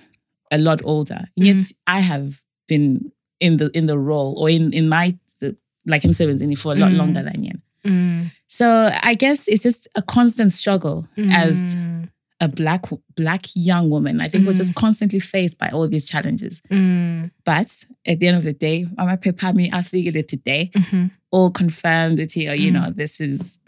a 0.51 0.59
lot 0.59 0.81
older. 0.85 1.25
Yet 1.37 1.61
I 1.87 2.01
have 2.01 2.41
been 2.69 3.13
in 3.41 3.57
the 3.59 3.71
in 3.75 3.87
the 3.87 3.99
role 3.99 4.35
or 4.39 4.49
in 4.49 4.73
in 4.73 4.89
my 4.89 5.15
the, 5.41 5.57
like 5.87 6.03
him 6.05 6.13
seventeen 6.13 6.57
for 6.57 6.73
a 6.73 6.77
lot 6.77 6.93
Mm. 6.93 6.97
longer 6.97 7.23
than 7.23 7.45
Yen. 7.45 7.63
Mm. 7.87 8.31
So 8.47 8.91
I 9.03 9.15
guess 9.15 9.49
it's 9.49 9.63
just 9.63 9.89
a 9.95 10.03
constant 10.03 10.53
struggle 10.53 11.09
as 11.31 11.75
Mm. 11.75 12.09
a 12.41 12.49
black 12.49 12.85
black 13.17 13.43
young 13.55 13.89
woman. 13.91 14.21
I 14.21 14.29
think 14.29 14.47
we're 14.47 14.53
just 14.53 14.75
constantly 14.75 15.19
faced 15.21 15.59
by 15.59 15.69
all 15.71 15.89
these 15.89 16.05
challenges. 16.05 16.61
Mm. 16.71 17.31
But 17.45 17.85
at 18.07 18.19
the 18.21 18.27
end 18.29 18.37
of 18.37 18.45
the 18.45 18.53
day, 18.53 18.87
I'm 18.99 19.09
a 19.09 19.17
pepami, 19.17 19.73
I 19.73 19.83
figured 19.83 20.17
it 20.17 20.29
today. 20.29 20.71
Mhm. 20.75 21.11
All 21.31 21.51
confirmed 21.51 22.19
with 22.19 22.37
you, 22.37 22.53
you 22.53 22.71
know, 22.71 22.91
this 22.91 23.21
is 23.21 23.59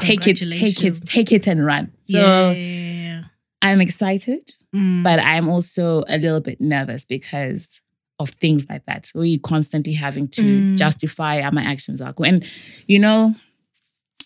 take 0.00 0.26
it, 0.26 0.36
take 0.36 0.82
it, 0.84 1.04
take 1.04 1.30
it 1.32 1.46
and 1.46 1.64
run. 1.64 1.92
So 2.04 2.50
yeah. 2.52 3.22
I'm 3.62 3.80
excited. 3.80 4.54
Mm. 4.74 5.02
but 5.02 5.18
I'm 5.18 5.50
also 5.50 6.02
a 6.08 6.16
little 6.16 6.40
bit 6.40 6.58
nervous 6.58 7.04
because 7.04 7.82
of 8.18 8.30
things 8.30 8.66
like 8.70 8.84
that, 8.86 9.10
you're 9.14 9.38
constantly 9.38 9.92
having 9.92 10.28
to 10.28 10.42
Mm. 10.42 10.76
justify 10.78 11.42
how 11.42 11.50
my 11.50 11.62
actions 11.62 12.00
are. 12.00 12.14
And 12.24 12.42
you 12.86 12.98
know, 12.98 13.34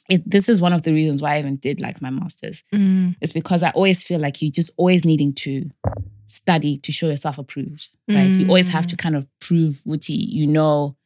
it, 0.08 0.28
this 0.30 0.48
is 0.48 0.60
one 0.62 0.72
of 0.72 0.82
the 0.82 0.92
reasons 0.92 1.20
why 1.22 1.34
I 1.34 1.38
even 1.40 1.56
did 1.56 1.80
like 1.80 2.00
my 2.00 2.10
masters. 2.10 2.62
Mm. 2.74 3.16
It's 3.20 3.32
because 3.32 3.62
I 3.62 3.70
always 3.70 4.04
feel 4.04 4.20
like 4.20 4.40
you 4.42 4.50
just 4.50 4.70
always 4.76 5.04
needing 5.04 5.32
to 5.34 5.68
study 6.26 6.78
to 6.78 6.92
show 6.92 7.08
yourself 7.08 7.38
approved. 7.38 7.88
Right. 8.08 8.32
You 8.32 8.46
always 8.48 8.68
have 8.68 8.86
to 8.88 8.96
kind 8.96 9.16
of 9.16 9.28
prove 9.40 9.82
Wuti, 9.86 10.16
you 10.16 10.46
know 10.46 10.96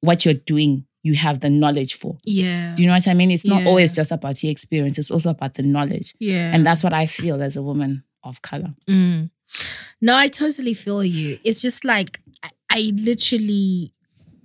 what 0.00 0.24
you're 0.24 0.34
doing, 0.34 0.86
you 1.02 1.14
have 1.14 1.40
the 1.40 1.50
knowledge 1.50 1.94
for. 1.94 2.16
Yeah. 2.24 2.74
Do 2.74 2.82
you 2.82 2.88
know 2.88 2.94
what 2.94 3.08
I 3.08 3.14
mean? 3.14 3.30
It's 3.30 3.46
not 3.46 3.62
Yeah. 3.62 3.68
always 3.68 3.92
just 3.92 4.12
about 4.12 4.42
your 4.42 4.50
experience, 4.50 4.98
it's 4.98 5.10
also 5.10 5.30
about 5.30 5.54
the 5.54 5.62
knowledge. 5.62 6.14
yeah. 6.18 6.52
And 6.54 6.64
that's 6.64 6.82
what 6.84 6.92
I 6.92 7.06
feel 7.06 7.42
as 7.42 7.56
a 7.56 7.62
woman 7.62 8.04
of 8.24 8.42
color. 8.42 8.74
Mm. 8.88 9.30
No, 10.00 10.16
I 10.16 10.28
totally 10.28 10.74
feel 10.74 11.04
you. 11.04 11.38
It's 11.44 11.62
just 11.62 11.84
like 11.84 12.20
I 12.70 12.92
literally, 12.94 13.92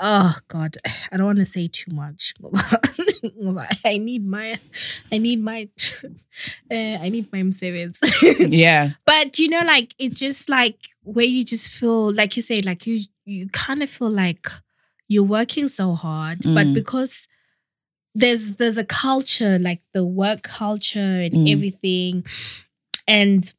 oh 0.02 0.36
God, 0.48 0.78
I 1.12 1.18
don't 1.18 1.28
want 1.28 1.40
to 1.40 1.46
say 1.46 1.68
too 1.68 1.92
much. 1.94 2.34
I 3.86 3.98
need 3.98 4.26
my, 4.26 4.56
I 5.12 5.18
need 5.20 5.42
my, 5.44 5.70
uh, 6.70 6.74
I 7.02 7.10
need 7.10 7.32
my 7.32 7.50
sevens. 7.52 8.00
Yeah. 8.40 8.92
but 9.06 9.38
you 9.40 9.48
know, 9.50 9.62
like 9.66 9.94
it's 10.00 10.20
just 10.20 10.50
like 10.50 10.78
where 11.04 11.26
you 11.26 11.44
just 11.46 11.68
feel, 11.68 12.12
like 12.14 12.36
you 12.36 12.42
say, 12.42 12.62
like 12.62 12.86
you, 12.88 13.00
you 13.26 13.48
kind 13.50 13.84
of 13.84 13.90
feel 13.90 14.10
like 14.10 14.48
you're 15.08 15.24
working 15.24 15.70
so 15.70 15.94
hard, 15.94 16.40
but 16.44 16.68
Mm. 16.68 16.74
because 16.74 17.28
there's 18.16 18.56
there's 18.58 18.78
a 18.78 18.84
culture 18.86 19.58
like 19.60 19.82
the 19.94 20.06
work 20.06 20.42
culture 20.44 21.00
and 21.00 21.34
Mm. 21.34 21.52
everything 21.52 22.26
and 23.08 23.54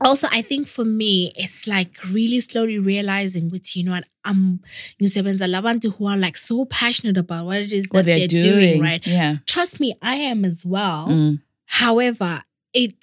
also 0.00 0.28
i 0.30 0.42
think 0.42 0.66
for 0.68 0.84
me 0.84 1.32
it's 1.36 1.66
like 1.66 1.96
really 2.12 2.40
slowly 2.40 2.78
realizing 2.78 3.48
with 3.50 3.76
you 3.76 3.84
know 3.84 3.92
what 3.92 4.04
i'm 4.24 4.60
ngisebenza 5.02 5.46
labantu 5.48 5.90
who 5.96 6.06
are 6.06 6.16
like 6.18 6.36
so 6.36 6.64
passionate 6.66 7.16
about 7.16 7.46
what 7.46 7.58
it 7.58 7.72
is 7.72 7.86
that 7.88 8.04
they're, 8.04 8.18
they're, 8.18 8.28
doing. 8.28 8.42
doing. 8.72 8.82
right 8.82 9.06
Yeah. 9.06 9.36
trust 9.46 9.80
me 9.80 9.94
i 10.02 10.16
am 10.16 10.44
as 10.44 10.64
well 10.66 11.06
Mm. 11.08 11.40
however 11.66 12.42
it 12.72 12.94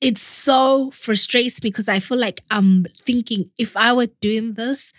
it 0.00 0.16
so 0.18 0.90
frustrates 0.92 1.62
me 1.62 1.70
because 1.70 1.88
i 1.88 1.98
feel 2.00 2.18
like 2.18 2.40
i'm 2.50 2.86
thinking 3.04 3.50
if 3.58 3.76
i 3.76 3.92
were 3.92 4.08
doing 4.20 4.54
this 4.54 4.92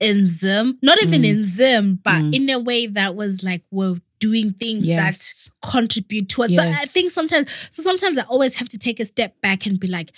in 0.00 0.26
zim 0.26 0.78
not 0.82 1.02
even 1.02 1.22
Mm. 1.22 1.26
in 1.28 1.44
zim 1.44 2.00
but 2.02 2.22
Mm. 2.22 2.34
in 2.34 2.50
a 2.50 2.58
way 2.58 2.86
that 2.86 3.14
was 3.14 3.42
like 3.44 3.62
we're 3.70 3.98
doing 4.18 4.52
things 4.52 4.86
Yes. 4.88 5.50
that 5.60 5.70
contribute 5.70 6.28
towards 6.28 6.54
so 6.54 6.62
i 6.62 6.74
think 6.86 7.10
sometimes 7.10 7.50
so 7.70 7.82
sometimes 7.82 8.16
i 8.18 8.22
always 8.22 8.54
have 8.58 8.68
to 8.68 8.78
take 8.78 9.00
a 9.00 9.04
step 9.04 9.40
back 9.40 9.66
and 9.66 9.78
be 9.80 9.88
like 9.88 10.12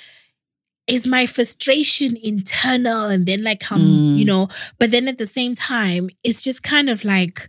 is 0.86 1.06
my 1.06 1.26
frustration 1.26 2.16
internal 2.22 3.06
and 3.06 3.26
then 3.26 3.42
like 3.42 3.70
um 3.72 3.80
Mm. 3.80 4.18
you 4.18 4.24
know 4.24 4.48
but 4.78 4.90
then 4.90 5.08
at 5.08 5.18
the 5.18 5.26
same 5.26 5.54
time 5.54 6.10
it's 6.22 6.42
just 6.42 6.62
kind 6.62 6.88
of 6.90 7.04
like 7.04 7.48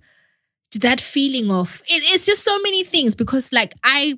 that 0.79 0.99
feeling 1.01 1.49
of 1.51 1.81
it, 1.87 2.03
it's 2.05 2.25
just 2.25 2.43
so 2.43 2.57
many 2.59 2.83
things 2.83 3.15
because 3.15 3.51
like 3.53 3.73
i 3.83 4.17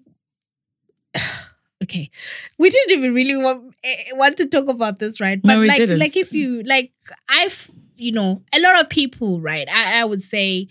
okay 1.83 2.09
we 2.57 2.69
didn't 2.69 2.97
even 2.97 3.13
really 3.13 3.37
want, 3.41 3.75
eh, 3.83 3.95
want 4.13 4.37
to 4.37 4.47
talk 4.49 4.67
about 4.67 4.99
this 4.99 5.19
right 5.21 5.41
but 5.41 5.53
No, 5.55 5.59
we 5.61 5.67
like 5.67 5.77
didn't. 5.77 5.99
like 5.99 6.15
if 6.17 6.33
you 6.33 6.63
like 6.63 6.91
i've 7.29 7.69
you 7.95 8.11
know 8.11 8.41
a 8.53 8.59
lot 8.59 8.79
of 8.81 8.89
people 8.89 9.39
right 9.41 9.67
i, 9.69 9.99
I 10.01 10.05
would 10.05 10.21
say 10.23 10.67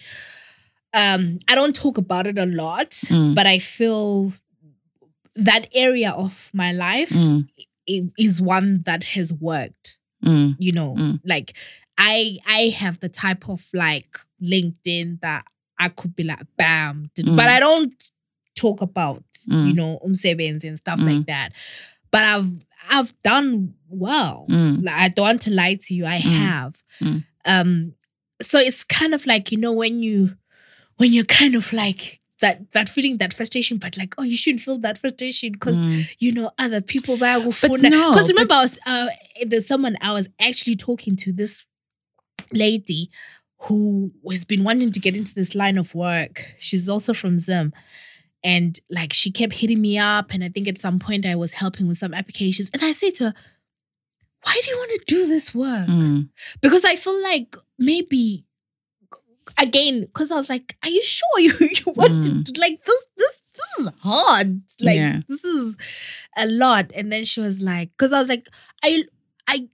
um 0.94 1.38
i 1.48 1.54
don't 1.54 1.74
talk 1.74 1.98
about 1.98 2.26
it 2.26 2.38
a 2.38 2.46
lot 2.46 2.90
Mm. 2.90 3.35
but 3.35 3.46
i 3.46 3.59
feel 3.59 4.32
that 5.37 5.68
area 5.74 6.11
of 6.11 6.50
my 6.52 6.72
life 6.72 7.11
Mm. 7.11 7.48
Is 7.87 8.40
one 8.40 8.83
that 8.87 9.05
has 9.05 9.33
worked 9.33 9.99
Mm. 10.25 10.57
you 10.59 10.72
know 10.72 10.94
Mm. 10.94 11.20
like 11.25 11.57
i 11.99 12.38
i 12.46 12.72
have 12.79 12.99
the 13.01 13.09
type 13.09 13.49
of 13.51 13.68
like 13.75 14.16
linkedin 14.42 15.20
that 15.20 15.44
i 15.79 15.88
could 15.90 16.16
be 16.16 16.25
like 16.25 16.46
bam 16.57 17.11
did- 17.14 17.27
Mm. 17.27 17.37
but 17.37 17.46
i 17.49 17.61
don't 17.61 18.11
talk 18.55 18.81
about 18.81 19.22
Mm. 19.49 19.68
you 19.68 19.75
know 19.75 20.01
umsebenzi 20.05 20.64
and 20.68 20.79
stuff 20.79 20.99
Mm. 21.01 21.07
like 21.16 21.27
that 21.27 21.51
but 22.11 22.25
i've 22.25 22.51
i've 22.88 23.12
done 23.22 23.75
well 23.88 24.46
Mm. 24.49 24.85
like, 24.85 24.94
i 24.94 25.09
don't 25.09 25.25
want 25.27 25.42
to 25.42 25.51
lie 25.53 25.75
to 25.75 25.94
you 25.94 26.07
i 26.07 26.16
have 26.16 26.83
Mm. 27.01 27.25
um 27.44 27.92
so 28.40 28.59
it's 28.59 28.85
kind 28.85 29.12
of 29.14 29.27
like 29.27 29.53
you 29.53 29.59
know 29.59 29.72
when 29.72 30.03
you 30.03 30.37
when 30.96 31.12
you're 31.12 31.25
kind 31.40 31.55
of 31.55 31.72
like 31.75 32.20
that 32.40 32.70
that 32.72 32.88
feeling 32.88 33.16
that 33.18 33.33
frustration 33.33 33.79
but 33.79 33.96
like 33.96 34.14
oh 34.18 34.22
you 34.22 34.37
shouldn't 34.37 34.61
feel 34.62 34.79
that 34.79 34.99
frustration 34.99 35.53
because 35.53 35.77
Mm. 35.85 36.14
you 36.18 36.33
know 36.33 36.51
other 36.59 36.81
people 36.81 37.16
buy 37.16 37.38
no, 37.38 38.11
because 38.12 38.29
remember 38.29 38.55
I 38.55 38.62
was 38.62 38.79
uh, 38.87 39.09
there's 39.46 39.66
someone 39.66 39.96
I 40.01 40.12
was 40.12 40.29
actually 40.40 40.77
talking 40.77 41.16
to 41.16 41.33
this 41.33 41.64
lady 42.53 43.11
who 43.62 44.12
has 44.31 44.44
been 44.44 44.64
wanting 44.64 44.92
to 44.92 45.01
get 45.01 45.16
into 45.16 45.35
this 45.35 45.55
line 45.55 45.79
of 45.79 45.94
work. 45.94 46.55
She's 46.59 46.88
also 46.88 47.14
from 47.14 47.38
Zim. 47.38 47.72
And 48.44 48.79
like 48.90 49.12
she 49.12 49.31
kept 49.33 49.55
hitting 49.55 49.81
me 49.81 49.99
up. 49.99 50.33
And 50.33 50.44
I 50.44 50.49
think 50.51 50.68
at 50.68 50.79
some 50.79 50.99
point 50.99 51.27
I 51.27 51.35
was 51.35 51.55
helping 51.55 51.88
with 51.88 51.99
some 51.99 52.14
applications. 52.14 52.70
And 52.72 52.85
I 52.85 52.92
say 52.92 53.11
to 53.12 53.25
her, 53.25 53.35
why 54.42 54.61
do 54.62 54.70
you 54.70 54.77
want 54.77 54.90
to 55.01 55.05
do 55.07 55.27
this 55.27 55.55
work? 55.55 55.87
Mm. 55.88 56.29
Because 56.61 56.85
I 56.85 56.96
feel 56.96 57.20
like 57.22 57.57
maybe 57.79 58.44
again, 59.58 60.00
because 60.02 60.30
I 60.30 60.36
was 60.36 60.48
like, 60.50 60.76
are 60.84 60.90
you 60.90 61.02
sure 61.02 61.38
you, 61.40 61.52
you 61.60 61.92
want 61.94 62.24
to 62.24 62.60
like 62.60 62.84
this 62.84 63.04
this 63.16 63.42
this 63.54 63.86
is 63.86 63.88
hard. 64.02 64.60
Like 64.80 64.96
Yeah. 64.98 65.20
this 65.28 65.44
is 65.44 65.76
a 66.36 66.46
lot. 66.46 66.92
And 66.94 67.10
then 67.10 67.24
she 67.24 67.40
was 67.40 67.62
like, 67.62 67.90
because 67.90 68.12
I 68.12 68.18
was 68.18 68.28
like, 68.28 68.48
are 68.82 68.90
you 68.90 69.04
I 69.48 69.68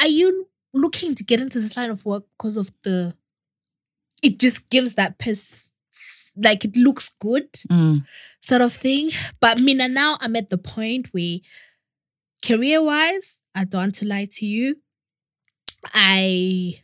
are 0.00 0.08
you 0.08 0.46
looking 0.74 1.14
to 1.16 1.24
get 1.24 1.40
into 1.40 1.60
this 1.60 1.76
line 1.76 1.90
of 1.90 2.04
work 2.06 2.24
because 2.38 2.56
of 2.56 2.70
the 2.82 3.14
it 4.22 4.38
just 4.38 4.68
gives 4.70 4.94
that 4.94 5.18
piss 5.18 5.70
like 6.36 6.64
it 6.64 6.76
looks 6.76 7.16
good 7.20 7.50
Mm. 7.70 8.04
sort 8.42 8.62
of 8.62 8.72
thing. 8.72 9.10
But 9.40 9.58
Mina, 9.58 9.88
now 9.88 10.16
I'm 10.20 10.36
at 10.36 10.48
the 10.50 10.58
point 10.58 11.08
where 11.12 11.38
career 12.44 12.82
wise, 12.82 13.42
I 13.54 13.64
don't 13.64 13.80
want 13.80 13.94
to 13.96 14.06
lie 14.06 14.28
to 14.32 14.46
you. 14.46 14.76
I 15.94 16.74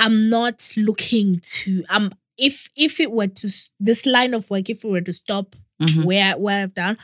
I'm 0.00 0.28
not 0.28 0.72
looking 0.76 1.40
to 1.60 1.84
um 1.88 2.12
if 2.38 2.68
if 2.76 2.98
it 3.00 3.12
were 3.12 3.26
to 3.28 3.48
this 3.78 4.06
line 4.06 4.34
of 4.34 4.48
work, 4.50 4.68
if 4.70 4.84
it 4.84 4.88
were 4.90 5.00
to 5.02 5.12
stop 5.12 5.54
Mhm. 5.80 6.04
where 6.04 6.36
where 6.38 6.62
I've 6.64 6.74
done, 6.74 6.98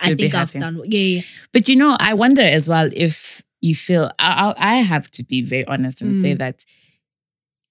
I 0.00 0.14
think 0.14 0.34
I've 0.34 0.52
done 0.52 0.80
yeah, 0.84 0.98
yeah. 1.16 1.20
But 1.52 1.68
you 1.68 1.76
know, 1.76 1.96
I 1.98 2.14
wonder 2.14 2.42
as 2.42 2.68
well 2.68 2.88
if 2.94 3.42
you 3.60 3.74
feel. 3.74 4.10
I, 4.18 4.54
I 4.56 4.74
have 4.76 5.10
to 5.12 5.22
be 5.24 5.42
very 5.42 5.64
honest 5.66 6.02
and 6.02 6.14
say 6.16 6.34
Mm. 6.34 6.38
that 6.38 6.64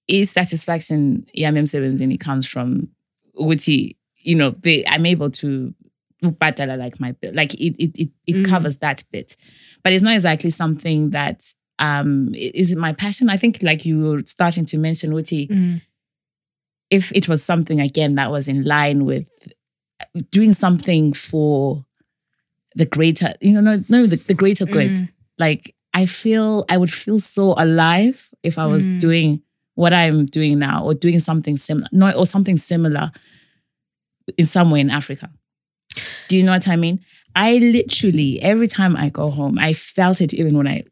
is 0.08 0.32
satisfaction. 0.32 1.26
Yeah, 1.34 1.52
mem 1.52 1.66
it 2.12 2.20
comes 2.20 2.48
from 2.48 2.90
Uti. 3.40 3.98
You 4.24 4.36
know, 4.36 4.52
they, 4.52 4.86
I'm 4.88 5.06
able 5.06 5.32
to 5.32 5.74
like 6.22 7.00
my 7.00 7.12
bill. 7.14 7.34
Like 7.34 7.54
it 7.56 7.76
it 7.80 7.92
it, 7.98 8.10
it 8.28 8.36
Mm. 8.38 8.46
covers 8.50 8.78
that 8.78 9.04
bit, 9.12 9.36
but 9.84 9.94
it's 9.94 10.04
not 10.04 10.14
exactly 10.14 10.50
something 10.52 11.10
that 11.12 11.54
um 11.82 12.30
is 12.34 12.72
it 12.72 12.78
my 12.78 12.94
passion. 12.94 13.30
I 13.30 13.38
think 13.38 13.54
like 13.64 13.86
you 13.86 13.98
were 14.12 14.22
starting 14.26 14.66
to 14.72 14.78
mention 14.78 15.12
Uti. 15.12 15.48
Mm. 15.48 15.82
if 16.90 17.12
it 17.20 17.28
was 17.30 17.42
something 17.44 17.80
again 17.80 18.16
that 18.16 18.30
was 18.32 18.48
in 18.48 18.64
line 18.66 19.06
with 19.06 19.30
doing 20.32 20.54
something 20.54 21.14
for 21.14 21.86
the 22.76 22.86
greater, 22.86 23.34
you 23.40 23.54
know, 23.54 23.62
no, 23.62 23.84
no, 23.90 24.08
the, 24.08 24.18
the 24.28 24.34
greater 24.34 24.66
good. 24.66 24.96
Mm. 24.98 25.10
Like 25.38 25.74
I 25.94 26.06
feel 26.06 26.66
I 26.70 26.76
would 26.78 26.92
feel 27.04 27.20
so 27.20 27.54
alive 27.58 28.30
if 28.44 28.58
I 28.58 28.66
was 28.66 28.84
Mm. 28.88 29.00
doing 29.00 29.42
what 29.76 29.94
I'm 29.94 30.26
doing 30.26 30.60
now 30.60 30.84
or 30.86 30.94
doing 30.94 31.20
something 31.20 31.58
similar, 31.58 31.88
no, 31.92 32.12
or 32.12 32.26
something 32.26 32.58
similar 32.58 33.12
in 34.38 34.46
somewhere 34.46 34.82
in 34.82 34.90
Africa. 34.90 35.30
Do 36.28 36.38
you 36.38 36.44
know 36.44 36.52
what 36.52 36.68
I 36.68 36.76
mean? 36.76 37.00
I 37.36 37.58
literally 37.58 38.42
every 38.42 38.68
time 38.68 38.96
I 38.96 39.10
go 39.10 39.30
home, 39.32 39.58
I 39.60 39.74
felt 39.74 40.20
it 40.22 40.34
even 40.34 40.58
when 40.58 40.68
I 40.68 40.84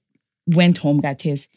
went 0.55 0.79
home, 0.79 0.99
Gates. 0.99 1.47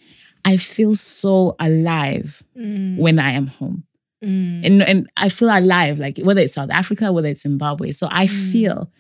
I 0.44 0.57
feel 0.57 0.94
so 0.94 1.55
alive 1.61 2.42
Mm. 2.59 2.96
when 2.98 3.18
I 3.18 3.31
am 3.33 3.46
home 3.46 3.85
Mm. 4.24 4.64
and 4.66 4.83
and 4.83 5.11
I 5.16 5.28
feel 5.28 5.48
alive, 5.50 5.98
like 5.98 6.18
whether 6.18 6.40
it's 6.40 6.55
South 6.55 6.70
Africa, 6.70 7.12
whether 7.12 7.28
it's 7.28 7.42
Zimbabwe. 7.42 7.92
So 7.92 8.09
I 8.11 8.26
Mm. 8.26 8.52
feel 8.52 8.92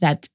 that 0.00 0.28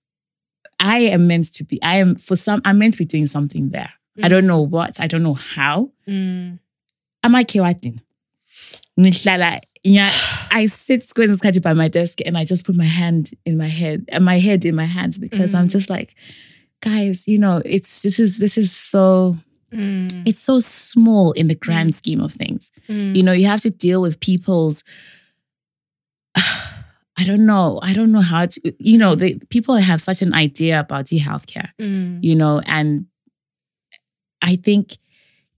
I 0.80 1.00
am 1.00 1.28
meant 1.28 1.54
to 1.56 1.64
be. 1.64 1.78
I 1.82 1.98
am 1.98 2.16
for 2.16 2.36
some. 2.36 2.62
I'm 2.66 2.78
meant 2.80 2.94
to 2.94 3.00
be 3.00 3.06
doing 3.06 3.28
something 3.28 3.70
there. 3.70 3.92
I 4.22 4.28
don't 4.28 4.48
know 4.48 4.62
what. 4.62 5.00
I 5.00 5.08
don't 5.08 5.24
know 5.24 5.34
how. 5.34 5.92
Mm. 6.08 6.60
Am 7.24 7.36
I 7.36 7.44
kewatin? 7.44 8.00
Yeah, 9.84 10.12
I 10.52 10.66
sit 10.66 11.04
square 11.04 11.30
and 11.30 11.62
by 11.64 11.74
my 11.74 11.88
desk 11.88 12.20
and 12.26 12.38
I 12.38 12.44
just 12.46 12.66
put 12.66 12.76
my 12.76 12.86
hand 12.86 13.32
in 13.46 13.58
my 13.58 13.68
head 13.68 14.06
and 14.10 14.26
my 14.26 14.38
head 14.38 14.66
in 14.66 14.76
my 14.76 14.86
hands 14.86 15.18
because 15.18 15.54
I'm 15.54 15.68
Mm. 15.68 15.72
just 15.72 15.90
like, 15.90 16.16
guys, 16.82 17.28
you 17.28 17.38
know, 17.38 17.62
it's 17.66 18.02
this 18.04 18.20
is 18.20 18.38
this 18.38 18.58
is 18.58 18.72
so 18.72 19.38
Mm. 19.72 20.24
it's 20.28 20.40
so 20.40 20.58
small 20.58 21.32
in 21.34 21.48
the 21.48 21.54
grand 21.54 21.94
scheme 21.94 22.20
of 22.22 22.32
things. 22.34 22.72
Mm. 22.88 23.16
You 23.16 23.22
know, 23.22 23.34
you 23.34 23.46
have 23.46 23.62
to 23.62 23.70
deal 23.70 24.02
with 24.02 24.20
people's. 24.20 24.84
I 26.36 27.24
don't 27.26 27.46
know. 27.46 27.80
I 27.84 27.94
don't 27.94 28.12
know 28.12 28.22
how 28.22 28.46
to. 28.48 28.74
You 28.80 28.98
know, 28.98 29.14
the 29.16 29.40
people 29.50 29.76
have 29.76 30.02
such 30.02 30.22
an 30.22 30.34
idea 30.34 30.80
about 30.80 31.12
e 31.14 31.20
healthcare. 31.20 31.70
Mm. 31.80 32.24
You 32.24 32.36
know, 32.36 32.62
and 32.66 33.06
I 34.42 34.56
think 34.56 34.98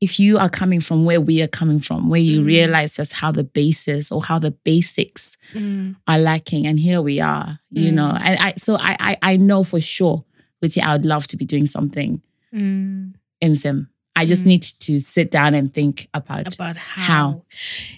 if 0.01 0.19
you 0.19 0.39
are 0.39 0.49
coming 0.49 0.81
from 0.81 1.05
where 1.05 1.21
we 1.21 1.41
are 1.41 1.47
coming 1.47 1.79
from, 1.79 2.09
where 2.09 2.19
you 2.19 2.43
realize 2.43 2.95
just 2.95 3.13
how 3.13 3.31
the 3.31 3.43
basis 3.43 4.11
or 4.11 4.23
how 4.23 4.39
the 4.39 4.51
basics 4.51 5.37
Mm. 5.53 5.95
are 6.07 6.17
lacking, 6.19 6.65
and 6.65 6.79
here 6.79 7.01
we 7.01 7.19
are, 7.21 7.59
you 7.69 7.91
know. 7.91 8.09
And 8.21 8.39
I 8.39 8.53
so 8.57 8.75
I 8.75 8.97
I, 8.99 9.17
I 9.21 9.37
know 9.37 9.63
for 9.63 9.79
sure, 9.79 10.25
which 10.61 10.77
I 10.77 10.93
would 10.93 11.05
love 11.05 11.27
to 11.27 11.37
be 11.37 11.45
doing 11.45 11.67
something 11.67 12.21
Mm. 12.53 13.13
in 13.39 13.55
Zim. 13.55 13.89
I 14.13 14.25
just 14.25 14.45
need 14.45 14.61
to 14.61 14.99
sit 14.99 15.31
down 15.31 15.53
and 15.55 15.73
think 15.73 16.09
about, 16.13 16.53
about 16.53 16.75
how. 16.75 17.01
how. 17.03 17.45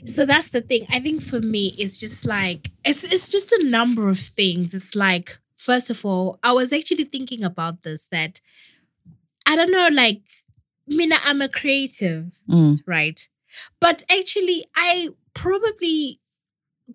So 0.05 0.25
that's 0.27 0.49
the 0.49 0.61
thing. 0.61 0.85
I 0.89 0.99
think 0.99 1.23
for 1.23 1.39
me, 1.41 1.73
it's 1.79 1.99
just 1.99 2.23
like 2.25 2.69
it's 2.85 3.03
it's 3.03 3.31
just 3.31 3.51
a 3.51 3.63
number 3.63 4.09
of 4.09 4.19
things. 4.19 4.73
It's 4.75 4.95
like 4.95 5.39
first 5.57 5.89
of 5.89 6.05
all, 6.05 6.37
I 6.43 6.51
was 6.51 6.71
actually 6.71 7.05
thinking 7.05 7.43
about 7.43 7.81
this 7.81 8.07
that 8.11 8.41
I 9.47 9.55
don't 9.55 9.71
know, 9.71 9.89
like 9.91 10.21
Mina, 10.87 11.15
I'm 11.25 11.41
a 11.41 11.49
creative, 11.49 12.39
Mm, 12.49 12.79
right? 12.85 13.19
But 13.79 14.03
actually, 14.11 14.65
I 14.75 15.09
probably 15.33 16.19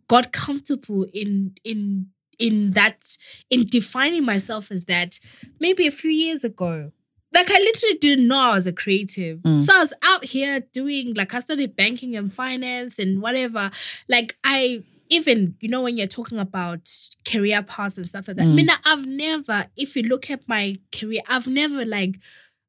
got 0.07 0.33
comfortable 0.33 1.07
in 1.13 1.55
in 1.65 2.11
in 2.39 2.73
that 2.73 3.17
in 3.51 3.67
defining 3.67 4.25
myself 4.25 4.71
as 4.71 4.85
that 4.87 5.19
maybe 5.61 5.87
a 5.87 5.91
few 5.91 6.11
years 6.11 6.45
ago. 6.45 6.93
Like 7.35 7.51
I 7.51 7.59
literally 7.59 7.99
didn't 7.99 8.27
know 8.29 8.39
I 8.39 8.55
was 8.55 8.67
a 8.67 8.73
creative. 8.73 9.41
Mm. 9.41 9.61
So 9.61 9.77
I 9.77 9.81
was 9.81 9.93
out 10.03 10.25
here 10.25 10.61
doing 10.73 11.13
like 11.15 11.35
I 11.35 11.41
studied 11.41 11.77
banking 11.77 12.17
and 12.17 12.33
finance 12.33 12.99
and 12.99 13.21
whatever. 13.21 13.71
Like 14.09 14.37
I 14.43 14.83
even, 15.11 15.55
you 15.61 15.69
know, 15.69 15.83
when 15.83 15.97
you're 15.97 16.07
talking 16.07 16.39
about 16.39 16.89
career 17.27 17.63
paths 17.63 17.97
and 17.99 18.07
stuff 18.07 18.29
like 18.29 18.37
that. 18.39 18.45
I 18.45 18.47
Mm. 18.47 18.55
mean, 18.55 18.69
I've 18.85 19.07
never, 19.07 19.65
if 19.77 19.97
you 19.97 20.03
look 20.03 20.31
at 20.31 20.47
my 20.49 20.79
career, 20.93 21.21
I've 21.29 21.49
never 21.49 21.85
like, 21.85 22.19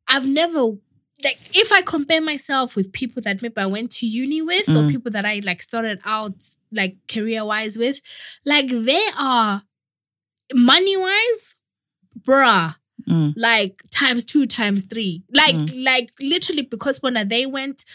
I've 0.07 0.27
never 0.27 0.71
like 1.23 1.37
if 1.53 1.71
I 1.71 1.81
compare 1.81 2.21
myself 2.21 2.75
with 2.75 2.93
people 2.93 3.21
that 3.23 3.41
maybe 3.41 3.57
I 3.57 3.65
went 3.65 3.91
to 3.91 4.05
uni 4.07 4.41
with 4.41 4.69
or 4.69 4.83
Mm. 4.83 4.89
people 4.91 5.11
that 5.11 5.25
I 5.25 5.41
like 5.43 5.61
started 5.61 5.99
out 6.05 6.35
like 6.71 6.97
career 7.07 7.43
wise 7.45 7.77
with, 7.77 7.99
like 8.45 8.69
they 8.69 9.05
are 9.17 9.63
money 10.53 10.97
wise, 10.97 11.55
bruh, 12.21 12.75
mm, 13.07 13.33
like 13.35 13.81
times 13.91 14.25
two, 14.25 14.45
times 14.45 14.83
three. 14.83 15.23
Like, 15.33 15.55
Mm. 15.55 15.83
like 15.85 16.11
literally 16.19 16.63
because 16.63 17.01
when 17.01 17.27
they 17.27 17.45
went, 17.45 17.85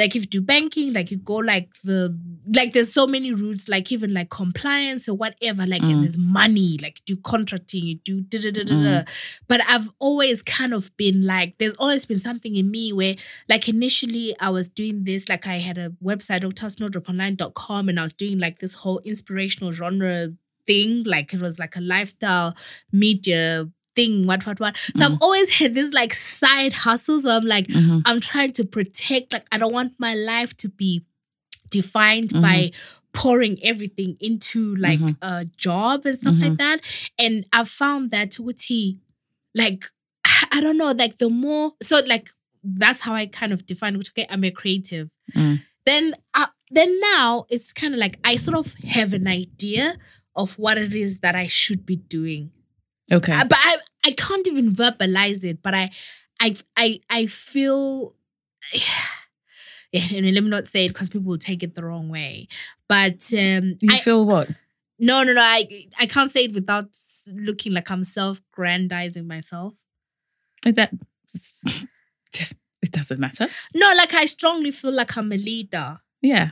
like 0.00 0.16
if 0.16 0.22
you 0.22 0.28
do 0.28 0.40
banking, 0.40 0.92
like 0.92 1.10
you 1.12 1.18
go 1.18 1.36
like 1.36 1.68
the 1.84 2.18
like 2.56 2.72
there's 2.72 2.92
so 2.92 3.06
many 3.06 3.32
routes, 3.32 3.68
like 3.68 3.92
even 3.92 4.12
like 4.14 4.30
compliance 4.30 5.08
or 5.08 5.14
whatever, 5.14 5.64
like 5.66 5.82
Mm. 5.82 5.90
and 5.90 6.02
there's 6.02 6.18
money, 6.18 6.78
like 6.82 7.00
do 7.04 7.16
contracting, 7.16 7.84
you 7.84 7.96
do 7.96 8.20
da 8.22 8.38
da 8.40 8.50
da 8.50 8.62
da 8.64 8.82
da. 8.82 9.02
But 9.46 9.60
I've 9.68 9.88
always 9.98 10.42
kind 10.42 10.74
of 10.74 10.96
been 10.96 11.22
like, 11.26 11.58
there's 11.58 11.74
always 11.74 12.06
been 12.06 12.18
something 12.18 12.56
in 12.56 12.70
me 12.70 12.92
where 12.92 13.14
like 13.48 13.68
initially 13.68 14.34
I 14.40 14.50
was 14.50 14.68
doing 14.68 15.04
this, 15.04 15.28
like 15.28 15.46
I 15.46 15.58
had 15.58 15.78
a 15.78 15.90
website, 16.02 16.42
doctorsnowdroponline.com, 16.42 17.88
and 17.88 18.00
I 18.00 18.02
was 18.02 18.12
doing 18.12 18.38
like 18.38 18.58
this 18.58 18.74
whole 18.74 19.00
inspirational 19.04 19.72
genre 19.72 20.28
thing. 20.66 21.04
Like 21.04 21.32
it 21.34 21.40
was 21.40 21.58
like 21.58 21.76
a 21.76 21.80
lifestyle 21.80 22.54
media 22.92 23.68
thing, 23.96 24.26
what, 24.26 24.46
what, 24.46 24.60
what. 24.60 24.76
So 24.76 25.04
I've 25.04 25.18
always 25.20 25.58
had 25.58 25.74
this 25.74 25.92
like 25.92 26.12
side 26.14 26.72
hustles 26.72 27.24
where 27.24 27.36
I'm 27.36 27.44
like, 27.46 27.66
mhm, 27.68 28.02
I'm 28.04 28.20
trying 28.20 28.52
to 28.54 28.64
protect, 28.64 29.32
like, 29.32 29.46
I 29.52 29.58
don't 29.58 29.72
want 29.72 29.94
my 29.98 30.14
life 30.14 30.56
to 30.58 30.68
be 30.68 31.04
defined 31.70 32.32
by 32.40 32.70
pouring 33.12 33.58
everything 33.62 34.16
into 34.20 34.76
like 34.76 35.00
Mhm. 35.00 35.16
a 35.22 35.44
job 35.44 36.06
and 36.06 36.16
stuff 36.16 36.40
like 36.40 36.56
that. 36.58 36.80
And 37.18 37.44
I've 37.52 37.68
found 37.68 38.10
that 38.12 38.38
Uti, 38.38 38.98
like, 39.54 39.84
I 40.52 40.60
don't 40.60 40.76
know, 40.76 40.92
like 40.92 41.18
the 41.18 41.28
more, 41.30 41.72
so 41.82 42.00
like, 42.06 42.30
that's 42.62 43.00
how 43.02 43.14
I 43.14 43.26
kind 43.26 43.52
of 43.52 43.66
define 43.66 43.96
it. 43.96 44.08
Okay, 44.10 44.26
I'm 44.30 44.44
a 44.44 44.50
creative. 44.50 45.10
Mm. 45.34 45.62
Then, 45.86 46.14
uh, 46.34 46.46
then 46.70 47.00
now 47.00 47.46
it's 47.48 47.72
kind 47.72 47.94
of 47.94 48.00
like 48.00 48.18
I 48.22 48.36
sort 48.36 48.56
of 48.58 48.74
have 48.84 49.12
an 49.12 49.26
idea 49.26 49.96
of 50.36 50.58
what 50.58 50.78
it 50.78 50.94
is 50.94 51.20
that 51.20 51.34
I 51.34 51.46
should 51.46 51.84
be 51.86 51.96
doing. 51.96 52.52
Okay. 53.12 53.32
Uh, 53.32 53.44
but 53.44 53.58
I, 53.60 53.76
I 54.06 54.12
can't 54.12 54.46
even 54.48 54.72
verbalize 54.72 55.44
it. 55.44 55.62
But 55.62 55.74
I, 55.74 55.90
I, 56.40 56.54
I, 56.76 57.00
I 57.08 57.26
feel. 57.26 58.14
Yeah, 59.92 60.18
and 60.18 60.34
let 60.34 60.44
me 60.44 60.50
not 60.50 60.68
say 60.68 60.84
it 60.84 60.90
because 60.90 61.08
people 61.08 61.26
will 61.26 61.36
take 61.36 61.64
it 61.64 61.74
the 61.74 61.84
wrong 61.84 62.10
way. 62.10 62.46
But 62.88 63.22
um, 63.36 63.76
you 63.80 63.92
I, 63.92 63.96
feel 63.96 64.24
what? 64.24 64.48
no, 65.00 65.24
no, 65.24 65.32
no. 65.32 65.42
I, 65.42 65.66
I 65.98 66.06
can't 66.06 66.30
say 66.30 66.44
it 66.44 66.54
without 66.54 66.96
looking 67.34 67.72
like 67.72 67.90
I'm 67.90 68.04
self-grandizing 68.04 69.26
myself. 69.26 69.84
Like 70.64 70.76
that. 70.76 70.92
Just, 71.28 71.60
just 72.32 72.54
it 72.80 72.92
doesn't 72.92 73.18
matter. 73.18 73.48
No, 73.74 73.92
like 73.96 74.14
I 74.14 74.26
strongly 74.26 74.70
feel 74.70 74.92
like 74.92 75.16
I'm 75.16 75.32
a 75.32 75.36
leader. 75.36 75.98
Yeah. 76.22 76.50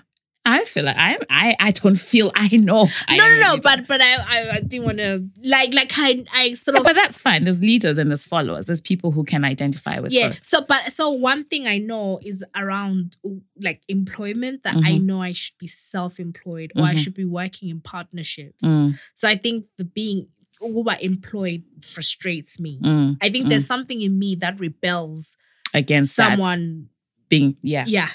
I 0.50 0.64
feel 0.64 0.84
like 0.84 0.96
I. 0.96 1.18
I 1.30 1.56
I 1.60 1.70
don't 1.72 1.98
feel. 1.98 2.30
I 2.34 2.48
know. 2.56 2.86
I 3.08 3.16
no, 3.16 3.24
no, 3.28 3.36
no. 3.54 3.60
But 3.62 3.86
but 3.86 4.00
I 4.00 4.14
I, 4.16 4.50
I 4.56 4.60
do 4.60 4.82
want 4.82 4.98
to 4.98 5.28
like 5.44 5.74
like 5.74 5.92
I 5.96 6.24
I 6.32 6.54
sort 6.54 6.74
Yeah, 6.74 6.80
of 6.80 6.84
but 6.86 6.94
that's 6.94 7.20
fine. 7.20 7.44
There's 7.44 7.60
leaders 7.60 7.98
and 7.98 8.10
there's 8.10 8.24
followers. 8.24 8.66
There's 8.66 8.80
people 8.80 9.10
who 9.12 9.24
can 9.24 9.44
identify 9.44 9.98
with 10.00 10.12
yeah 10.12 10.28
both. 10.28 10.44
so 10.44 10.62
but 10.62 10.92
so 10.92 11.10
one 11.10 11.44
thing 11.44 11.66
i 11.66 11.78
know 11.78 12.18
is 12.22 12.44
around 12.56 13.16
like 13.60 13.82
employment 13.88 14.62
that 14.64 14.76
i 14.76 14.92
Mhm. 14.98 15.02
know 15.04 15.20
i 15.22 15.32
should 15.32 15.58
be 15.58 15.66
self-employed 15.68 16.72
or 16.76 16.84
i 16.84 16.94
Mhm. 16.94 16.98
should 16.98 17.14
be 17.14 17.24
working 17.24 17.68
in 17.68 17.80
partnerships 17.80 18.64
Mm, 18.64 18.98
so 19.14 19.28
i 19.28 19.36
think 19.36 19.66
the 19.76 19.84
being 19.84 20.28
uber 20.60 20.96
employed 21.00 21.62
frustrates 21.82 22.58
me 22.60 22.78
mm, 22.82 23.16
i 23.20 23.28
think 23.30 23.48
there's 23.48 23.66
something 23.66 24.00
in 24.02 24.18
me 24.18 24.34
that 24.36 24.58
rebels 24.58 25.36
against 25.74 26.16
that 26.16 26.30
someone 26.38 26.88
being 27.28 27.56
yeah 27.62 27.84
yeah 27.86 28.08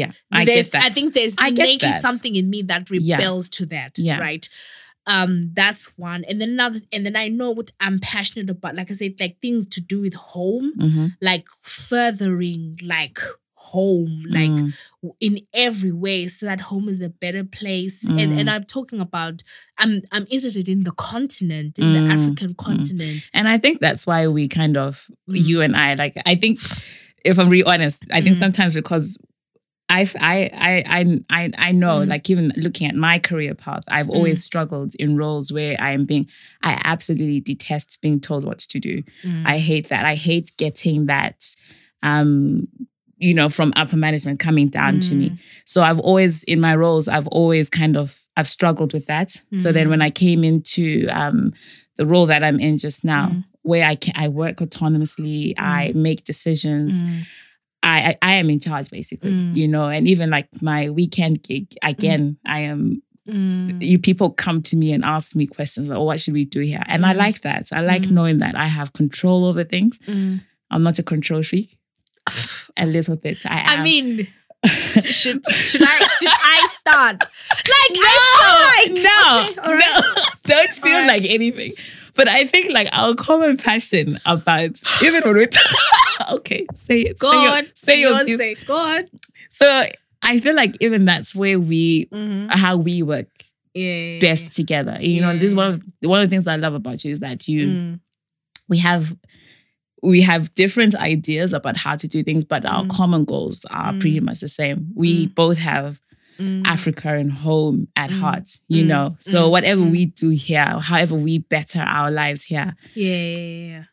yeah. 0.00 0.12
I 0.32 0.44
there's, 0.44 0.70
get 0.70 0.72
that. 0.72 0.84
i 0.84 0.90
think 0.96 1.14
there's 1.14 1.34
I 1.38 1.48
innately 1.48 1.88
that. 1.90 2.02
something 2.06 2.34
in 2.40 2.46
me 2.50 2.62
that 2.70 2.82
Yeah. 2.90 3.16
rebels 3.18 3.48
to 3.56 3.66
that 3.66 3.92
Yeah. 3.98 4.18
right 4.28 4.44
um 5.06 5.32
that's 5.54 5.84
one 5.98 6.24
and 6.28 6.40
then 6.40 6.50
another 6.56 6.80
and 6.92 7.04
then 7.06 7.16
i 7.24 7.28
know 7.28 7.50
what 7.58 7.70
i'm 7.84 7.98
passionate 8.00 8.48
about 8.56 8.74
like 8.74 8.90
i 8.90 8.94
said 8.94 9.14
like 9.20 9.36
things 9.40 9.66
to 9.74 9.80
do 9.92 10.00
with 10.00 10.14
home 10.14 10.72
Mhm, 10.78 11.06
like 11.20 11.46
furthering 11.62 12.78
like 12.82 13.18
home 13.72 14.24
like 14.28 14.50
mm, 14.50 14.72
in 15.20 15.40
every 15.54 15.90
way 15.92 16.26
so 16.28 16.44
that 16.46 16.60
home 16.70 16.88
is 16.88 17.00
a 17.00 17.08
better 17.08 17.44
place 17.44 18.04
and 18.20 18.30
Mm. 18.32 18.38
and 18.40 18.50
i'm 18.50 18.64
talking 18.64 19.00
about 19.00 19.42
i'm 19.78 20.02
i'm 20.12 20.26
interested 20.30 20.68
in 20.68 20.84
the 20.84 20.92
continent 20.92 21.78
in 21.78 21.92
the 21.94 22.00
Mm, 22.00 22.10
african 22.16 22.54
continent 22.54 23.22
And 23.32 23.48
I 23.48 23.56
think 23.58 23.80
that's 23.80 24.06
why 24.06 24.26
we 24.28 24.48
kind 24.48 24.76
of 24.76 24.92
Mm. 25.28 25.46
you 25.48 25.56
and 25.62 25.74
I 25.76 25.94
like. 26.02 26.14
I 26.32 26.34
think 26.42 26.60
if 27.24 27.38
I'm 27.38 27.48
really 27.48 27.64
honest, 27.74 27.98
I 28.12 28.20
think 28.20 28.36
Mm. 28.36 28.40
sometimes 28.44 28.74
because. 28.74 29.06
I, 29.88 30.08
I, 30.20 30.50
I, 30.86 31.20
I, 31.30 31.50
I 31.58 31.72
know, 31.72 32.00
Mm. 32.00 32.08
like 32.08 32.30
even 32.30 32.52
looking 32.56 32.88
at 32.88 32.94
my 32.96 33.18
career 33.18 33.54
path, 33.54 33.84
I've 33.88 34.08
always 34.10 34.42
struggled 34.42 34.94
in 34.98 35.16
roles 35.16 35.52
where 35.52 35.76
I 35.78 35.92
am 35.92 36.04
being, 36.06 36.26
I 36.62 36.80
absolutely 36.84 37.40
detest 37.40 38.00
being 38.00 38.18
told 38.20 38.44
what 38.44 38.58
to 38.60 38.78
do. 38.80 39.02
Mm. 39.22 39.46
I 39.46 39.58
hate 39.58 39.88
that. 39.90 40.04
I 40.06 40.14
hate 40.14 40.52
getting 40.56 41.06
that, 41.06 41.44
um, 42.02 42.66
you 43.18 43.34
know, 43.34 43.48
from 43.48 43.72
upper 43.76 43.96
management 43.96 44.40
coming 44.40 44.68
down 44.68 45.00
to 45.00 45.14
me. 45.14 45.38
So 45.64 45.82
I've 45.82 46.00
always, 46.00 46.42
in 46.44 46.60
my 46.60 46.74
roles, 46.74 47.06
I've 47.06 47.28
always 47.28 47.68
kind 47.70 47.96
of, 47.96 48.20
I've 48.36 48.48
struggled 48.48 48.92
with 48.92 49.06
that. 49.06 49.36
So 49.56 49.70
then 49.70 49.88
when 49.90 50.02
I 50.02 50.10
came 50.10 50.44
into 50.44 51.06
um, 51.10 51.52
the 51.96 52.04
role 52.06 52.26
that 52.26 52.42
I'm 52.42 52.58
in 52.58 52.78
just 52.78 53.04
now, 53.04 53.36
where 53.62 53.86
I 53.86 53.94
can, 53.94 54.12
I 54.16 54.28
work 54.28 54.56
autonomously, 54.56 55.54
I 55.58 55.92
make 55.94 56.24
decisions. 56.24 57.00
Mm. 57.84 57.88
I, 57.88 58.08
I 58.10 58.16
I 58.22 58.34
am 58.34 58.50
in 58.50 58.60
charge 58.60 58.90
basically, 58.90 59.30
Mm. 59.32 59.56
you 59.56 59.68
know, 59.68 59.86
and 59.88 60.08
even 60.08 60.30
like 60.30 60.48
my 60.62 60.90
weekend 60.90 61.42
gig, 61.42 61.66
again, 61.82 62.36
I 62.46 62.60
am 62.60 63.02
Mm. 63.28 63.80
you 63.82 63.98
people 63.98 64.28
come 64.30 64.60
to 64.62 64.76
me 64.76 64.92
and 64.92 65.02
ask 65.02 65.34
me 65.34 65.46
questions 65.46 65.88
like, 65.88 65.98
oh, 65.98 66.04
what 66.04 66.20
should 66.20 66.34
we 66.34 66.44
do 66.44 66.60
here? 66.60 66.82
And 66.86 67.06
I 67.06 67.14
Mm. 67.14 67.18
like 67.24 67.40
that. 67.40 67.68
I 67.72 67.80
like 67.80 68.10
knowing 68.10 68.36
that 68.38 68.54
I 68.54 68.66
have 68.68 68.92
control 68.92 69.46
over 69.46 69.64
things. 69.64 69.98
Mm. 70.00 70.42
I'm 70.70 70.82
not 70.82 70.98
a 70.98 71.02
control 71.02 71.42
freak. 71.42 71.78
a 72.76 72.84
little 72.86 73.16
bit. 73.16 73.38
I. 73.46 73.76
I 73.78 73.82
mean, 73.82 74.26
should 74.68 75.44
should 75.50 75.82
I 75.82 76.06
should 76.18 76.28
I 76.32 76.66
start? 76.80 77.20
Like 77.20 77.92
no, 77.92 78.00
I 78.02 78.84
feel 78.86 78.94
like 78.94 79.04
no, 79.04 79.62
Okay, 79.64 79.76
right. 79.76 80.02
no. 80.16 80.54
Don't 80.54 80.70
feel 80.74 80.98
right. 80.98 81.06
like 81.06 81.24
anything. 81.30 81.72
But 82.16 82.28
I 82.28 82.44
think 82.46 82.72
like 82.72 82.88
our 82.92 83.14
common 83.14 83.56
passion 83.56 84.18
about 84.26 84.80
even 85.02 85.22
when 85.24 85.36
we 85.36 85.46
okay, 86.32 86.66
say 86.74 87.00
it. 87.02 87.18
Go 87.18 87.30
say 87.32 87.42
your, 87.42 87.62
say 87.74 88.00
your 88.00 88.38
say, 88.38 88.54
go 88.66 88.74
on. 88.74 89.08
So 89.50 89.84
I 90.22 90.38
feel 90.38 90.54
like 90.54 90.76
even 90.80 91.04
that's 91.04 91.34
where 91.34 91.58
we 91.60 92.06
Mm-hmm. 92.12 92.48
how 92.50 92.76
we 92.76 93.02
work 93.02 93.28
Yeah, 93.74 94.20
best 94.20 94.52
together. 94.56 94.98
You 95.00 95.20
know, 95.20 95.32
this 95.34 95.50
is 95.50 95.56
one 95.56 95.66
of 95.66 95.82
one 96.02 96.20
of 96.22 96.28
the 96.28 96.30
things 96.34 96.44
that 96.44 96.52
I 96.52 96.56
love 96.56 96.74
about 96.74 97.04
you 97.04 97.12
is 97.12 97.20
that 97.20 97.48
you 97.48 97.66
Mm. 97.66 98.00
we 98.68 98.78
have 98.78 99.14
we 100.04 100.20
have 100.22 100.54
different 100.54 100.94
ideas 100.94 101.52
about 101.54 101.76
how 101.78 101.96
to 101.96 102.06
do 102.06 102.22
things, 102.22 102.44
but 102.44 102.64
our 102.66 102.84
Mm. 102.84 102.90
common 102.90 103.24
goals 103.24 103.64
are 103.70 103.92
pretty 104.00 104.20
much 104.20 104.40
the 104.40 104.48
same. 104.48 104.88
We 104.94 105.26
both 105.28 105.58
have 105.58 106.00
Mm. 106.38 106.62
Africa 106.64 107.08
and 107.14 107.30
home 107.32 107.88
at 107.96 108.10
Mm. 108.10 108.18
heart, 108.20 108.48
you 108.68 108.82
Mm. 108.84 108.88
know. 108.88 109.16
So 109.20 109.46
Mm. 109.46 109.50
whatever 109.50 109.82
Mm. 109.82 109.90
we 109.92 110.06
do 110.06 110.28
here, 110.30 110.78
however 110.90 111.14
we 111.16 111.38
better 111.38 111.80
our 111.80 112.10
lives 112.10 112.42
here, 112.44 112.74
Yeah, 112.94 113.16
yeah, 113.16 113.66
yeah. 113.72 113.84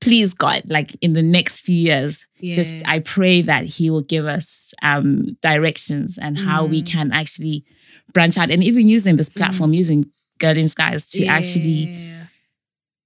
please 0.00 0.32
God, 0.34 0.62
like 0.66 0.96
in 1.00 1.12
the 1.14 1.22
next 1.22 1.60
few 1.62 1.76
years, 1.76 2.26
just 2.40 2.82
I 2.86 3.00
pray 3.00 3.42
that 3.42 3.64
He 3.66 3.90
will 3.90 4.02
give 4.14 4.24
us 4.26 4.72
um, 4.82 5.36
directions 5.42 6.16
and 6.18 6.38
how 6.38 6.64
we 6.64 6.80
Mm. 6.82 6.86
can 6.86 7.12
actually 7.12 7.64
branch 8.14 8.38
out 8.38 8.50
and 8.50 8.62
even 8.62 8.88
using 8.88 9.16
this 9.16 9.28
platform, 9.28 9.74
using 9.74 10.06
Girl 10.38 10.56
in 10.56 10.68
Skies 10.68 11.04
to 11.10 11.24
actually 11.26 11.90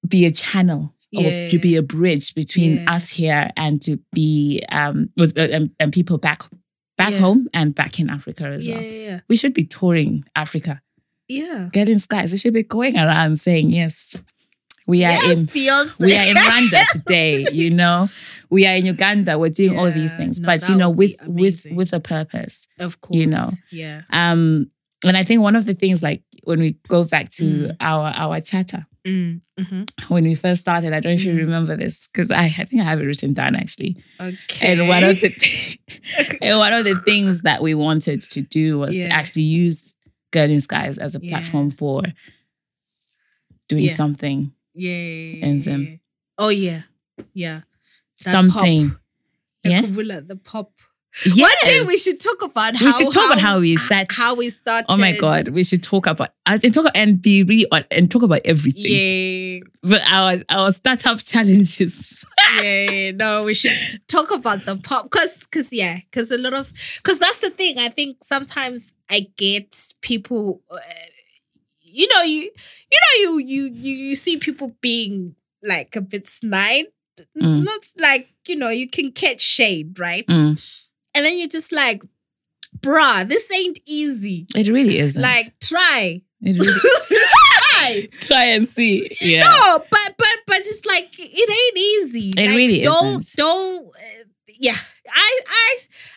be 0.06 0.26
a 0.26 0.30
channel 0.30 0.94
or 1.16 1.48
to 1.50 1.58
be 1.58 1.76
a 1.76 1.82
bridge 1.82 2.34
between 2.34 2.76
Yeah. 2.78 2.94
us 2.94 3.08
here 3.10 3.50
and 3.56 3.80
to 3.82 3.98
be 4.12 4.62
um 4.70 5.10
with 5.16 5.36
uh, 5.38 5.42
and, 5.42 5.70
and 5.78 5.92
people 5.92 6.18
back 6.18 6.42
back 6.96 7.12
Yeah. 7.12 7.18
home 7.18 7.48
and 7.52 7.74
back 7.74 7.98
in 8.00 8.08
Africa 8.10 8.44
as 8.46 8.66
Yeah, 8.66 8.74
well. 8.76 8.82
yeah, 8.84 9.20
We 9.28 9.36
should 9.36 9.54
be 9.54 9.64
touring 9.64 10.24
Africa. 10.36 10.80
yeah. 11.28 11.68
Girl 11.72 11.88
in 11.88 11.98
Skies. 11.98 12.32
We 12.32 12.38
should 12.38 12.54
be 12.54 12.62
going 12.62 12.96
around 12.96 13.36
saying 13.40 13.70
yes. 13.70 14.16
We 14.86 15.04
are 15.04 15.12
Yes, 15.12 15.40
in 15.42 15.46
Beyonce. 15.46 15.98
we 16.00 16.16
are 16.16 16.26
in 16.26 16.34
Rwanda 16.36 16.82
today, 16.92 17.46
you 17.52 17.70
know. 17.70 18.08
We 18.50 18.66
are 18.66 18.74
in 18.74 18.84
Uganda. 18.84 19.38
We're 19.38 19.50
doing 19.50 19.78
all 19.78 19.90
these 19.92 20.12
things. 20.12 20.40
no, 20.40 20.46
but 20.46 20.68
you 20.68 20.74
know, 20.76 20.90
with 20.90 21.14
with 21.26 21.66
with 21.70 21.92
a 21.92 22.00
purpose. 22.00 22.66
of 22.80 23.00
course. 23.00 23.16
you 23.16 23.26
know. 23.26 23.48
Yeah. 23.70 24.02
Um 24.10 24.70
and 25.06 25.16
I 25.16 25.22
think 25.24 25.40
one 25.42 25.56
of 25.56 25.66
the 25.66 25.74
things 25.74 26.02
like 26.02 26.22
when 26.44 26.58
we 26.60 26.76
go 26.88 27.04
back 27.04 27.30
to 27.38 27.44
Mm. 27.44 27.76
our 27.80 28.08
our 28.24 28.40
chatter, 28.40 28.84
Mm, 29.06 29.40
mhm. 29.58 29.90
when 30.10 30.22
we 30.24 30.34
first 30.36 30.60
started, 30.60 30.92
I 30.92 31.00
don't 31.00 31.10
know 31.12 31.16
if 31.16 31.24
you 31.24 31.32
Mm. 31.34 31.38
remember 31.38 31.76
this, 31.76 32.06
because 32.06 32.30
I, 32.30 32.44
I 32.44 32.48
think 32.64 32.82
I 32.82 32.84
have 32.84 33.00
it 33.00 33.04
written 33.04 33.32
down 33.32 33.56
actually. 33.56 33.96
Okay. 34.20 34.72
And 34.72 34.86
one 34.88 35.02
of 35.02 35.20
the 35.20 35.78
and 36.42 36.58
one 36.58 36.72
of 36.72 36.84
the 36.84 36.94
things 37.04 37.42
that 37.42 37.62
we 37.62 37.74
wanted 37.74 38.20
to 38.20 38.42
do 38.42 38.78
was 38.78 38.96
Yeah. 38.96 39.04
to 39.06 39.10
actually 39.12 39.42
use 39.42 39.94
Girl 40.30 40.48
in 40.48 40.60
Skies 40.60 40.98
as 40.98 41.16
a 41.16 41.20
Yeah. 41.20 41.30
platform 41.30 41.70
for 41.70 42.02
doing 43.68 43.84
Yeah. 43.84 43.94
something, 43.96 44.52
yeah. 44.74 45.46
and 45.46 45.66
yeah. 45.66 45.96
Oh 46.38 46.48
yeah. 46.50 46.82
Yeah. 47.34 47.60
That 48.24 48.30
something. 48.32 48.90
Pop. 48.90 49.00
Yeah. 49.64 49.80
The 49.82 50.40
pop. 50.42 50.72
Yes. 51.26 51.38
One 51.38 51.50
day 51.64 51.82
we 51.86 51.98
should 51.98 52.18
talk 52.20 52.42
about 52.42 52.74
how 52.74 52.86
We 52.86 52.92
should 52.92 53.12
talk 53.12 53.26
about 53.26 53.38
how 53.38 53.58
we 53.60 53.76
sat- 53.76 54.10
how 54.10 54.34
we 54.34 54.48
started. 54.48 54.86
Oh 54.88 54.96
my 54.96 55.14
god, 55.16 55.50
we 55.50 55.62
should 55.62 55.82
talk 55.82 56.06
about 56.06 56.30
and 56.46 56.72
talk 56.72 56.86
and 56.94 57.20
be 57.20 57.42
really 57.42 57.66
on 57.70 57.84
and 57.90 58.10
talk 58.10 58.22
about 58.22 58.40
everything. 58.46 58.82
Yeah, 58.84 59.60
But 59.82 60.02
our 60.10 60.36
our 60.48 60.72
startup 60.72 61.22
challenges. 61.22 62.24
yeah. 62.62 63.10
No, 63.10 63.44
we 63.44 63.52
should 63.52 63.72
talk 64.08 64.30
about 64.30 64.60
the 64.60 64.76
pop 64.76 65.10
because 65.10 65.36
because 65.40 65.70
yeah, 65.70 65.98
because 66.10 66.30
a 66.30 66.38
lot 66.38 66.54
of 66.54 66.72
because 66.96 67.18
that's 67.18 67.40
the 67.40 67.50
thing. 67.50 67.78
I 67.78 67.90
think 67.90 68.16
sometimes 68.24 68.94
I 69.10 69.26
get 69.36 69.76
people. 70.00 70.62
Uh, 70.70 70.78
you 71.82 72.08
know, 72.14 72.22
you 72.22 72.50
you 72.90 72.98
know 73.02 73.20
you 73.20 73.38
you 73.38 73.64
you 73.74 73.94
you 74.08 74.16
see 74.16 74.38
people 74.38 74.74
being 74.80 75.34
like 75.62 75.94
a 75.94 76.00
bit 76.00 76.26
snide. 76.26 76.86
Mm. 77.38 77.64
Not 77.64 77.82
like 77.98 78.32
you 78.48 78.56
know 78.56 78.70
you 78.70 78.88
can 78.88 79.12
catch 79.12 79.42
shade, 79.42 79.98
right? 79.98 80.26
Mm. 80.26 80.58
And 81.14 81.26
then 81.26 81.38
you're 81.38 81.48
just 81.48 81.72
like, 81.72 82.02
bruh, 82.78 83.28
this 83.28 83.50
ain't 83.52 83.78
easy. 83.86 84.46
It 84.54 84.68
really 84.68 84.98
isn't. 84.98 85.20
Like, 85.20 85.58
try. 85.60 86.22
it 86.40 86.58
really 86.58 86.80
try. 87.72 88.08
try 88.20 88.44
and 88.44 88.66
see. 88.66 89.08
Yeah. 89.20 89.42
No, 89.44 89.78
but 89.90 90.14
but 90.16 90.28
but 90.46 90.58
it's 90.58 90.86
like 90.86 91.08
it 91.18 91.50
ain't 91.50 91.78
easy. 91.78 92.30
It 92.36 92.48
like, 92.48 92.56
really 92.56 92.80
don't 92.82 93.20
isn't. 93.20 93.36
don't. 93.36 93.86
Uh, 93.86 94.24
yeah, 94.58 94.76
I 95.12 95.40
I 95.46 95.76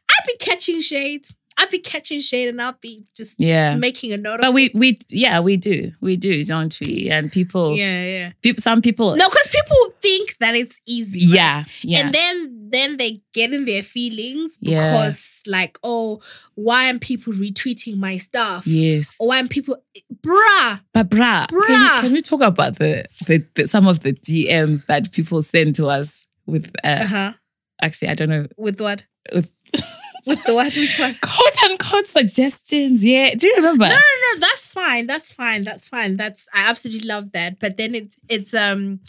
I 0.09 0.15
be 0.27 0.37
catching 0.39 0.81
shade. 0.81 1.25
I 1.57 1.65
be 1.67 1.79
catching 1.79 2.19
shade, 2.21 2.49
and 2.49 2.61
I'll 2.61 2.77
be 2.81 3.05
just 3.15 3.39
Yeah. 3.39 3.75
making 3.75 4.11
a 4.11 4.17
note. 4.17 4.39
But 4.41 4.49
of 4.49 4.53
we 4.53 4.65
it. 4.65 4.71
we 4.75 4.97
yeah 5.09 5.39
we 5.39 5.55
do 5.57 5.91
we 6.01 6.17
do 6.17 6.43
don't 6.43 6.77
we 6.81 7.09
and 7.09 7.31
people 7.31 7.75
yeah 7.75 8.03
yeah 8.03 8.31
people 8.41 8.61
some 8.61 8.81
people 8.81 9.15
no, 9.15 9.29
because 9.29 9.47
people 9.47 9.77
think 10.01 10.37
that 10.39 10.53
it's 10.55 10.81
easy. 10.85 11.27
right? 11.31 11.35
yeah 11.35 11.63
yeah 11.81 11.99
And 12.05 12.13
then 12.13 12.51
then 12.71 12.97
they 12.97 13.21
get 13.33 13.53
in 13.53 13.65
their 13.65 13.83
feelings 13.83 14.57
Yeah. 14.61 14.91
because 14.91 15.43
like 15.47 15.77
oh 15.83 16.19
why 16.55 16.87
aren't 16.87 17.01
people 17.01 17.31
retweeting 17.33 17.97
my 17.97 18.17
stuff? 18.17 18.67
yes 18.67 19.15
Or 19.19 19.29
why 19.29 19.37
aren't 19.37 19.49
people 19.49 19.77
bruh 20.21 20.81
but 20.93 21.09
Can, 21.09 21.19
Bruh. 21.19 21.51
we, 21.51 22.01
can 22.01 22.11
we 22.13 22.21
talk 22.21 22.41
about 22.41 22.79
the, 22.79 23.05
the, 23.27 23.45
the 23.55 23.67
some 23.67 23.87
of 23.87 24.01
the 24.01 24.11
DMs 24.13 24.85
that 24.87 25.11
people 25.11 25.41
send 25.41 25.75
to 25.75 25.87
us 25.87 26.25
with 26.45 26.71
uh, 26.83 26.87
uh-huh 27.03 27.33
actually 27.81 28.09
I 28.09 28.13
don't 28.15 28.29
know 28.29 28.47
with 28.57 28.79
what 28.81 29.05
with 29.33 29.51
with 30.27 30.43
the 30.45 30.53
what 30.53 30.73
which 30.75 30.97
one? 30.99 31.15
quote 31.21 31.63
unquote 31.63 32.07
suggestions 32.07 33.03
yeah 33.03 33.33
do 33.35 33.47
you 33.47 33.55
remember 33.57 33.85
No, 33.85 33.95
no, 33.95 33.95
no. 33.95 34.39
That's 34.39 34.67
fine. 34.67 35.07
That's 35.07 35.31
fine. 35.31 35.63
That's 35.63 35.87
fine. 35.87 36.17
That's 36.17 36.47
I 36.53 36.69
absolutely 36.69 37.07
love 37.07 37.31
that. 37.31 37.59
But 37.59 37.77
then 37.77 37.95
it's 37.95 38.17
it's 38.29 38.53
um, 38.53 38.99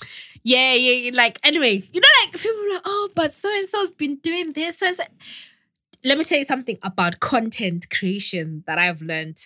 yeah, 0.44 0.74
yeah. 0.74 1.11
Like 1.14 1.38
anyway, 1.42 1.83
you 1.92 2.00
know, 2.00 2.09
like 2.24 2.33
people 2.40 2.61
are 2.61 2.72
like, 2.74 2.83
oh, 2.85 3.09
but 3.16 3.33
so 3.33 3.48
and 3.59 3.66
so's 3.66 3.90
been 3.90 4.16
doing 4.16 4.52
this. 4.52 4.79
So 4.79 4.92
so. 4.92 5.02
Let 6.05 6.18
me 6.18 6.24
tell 6.24 6.38
you 6.38 6.44
something 6.44 6.79
about 6.83 7.18
content 7.20 7.87
creation 7.90 8.62
that 8.66 8.79
I've 8.79 9.02
learned. 9.02 9.38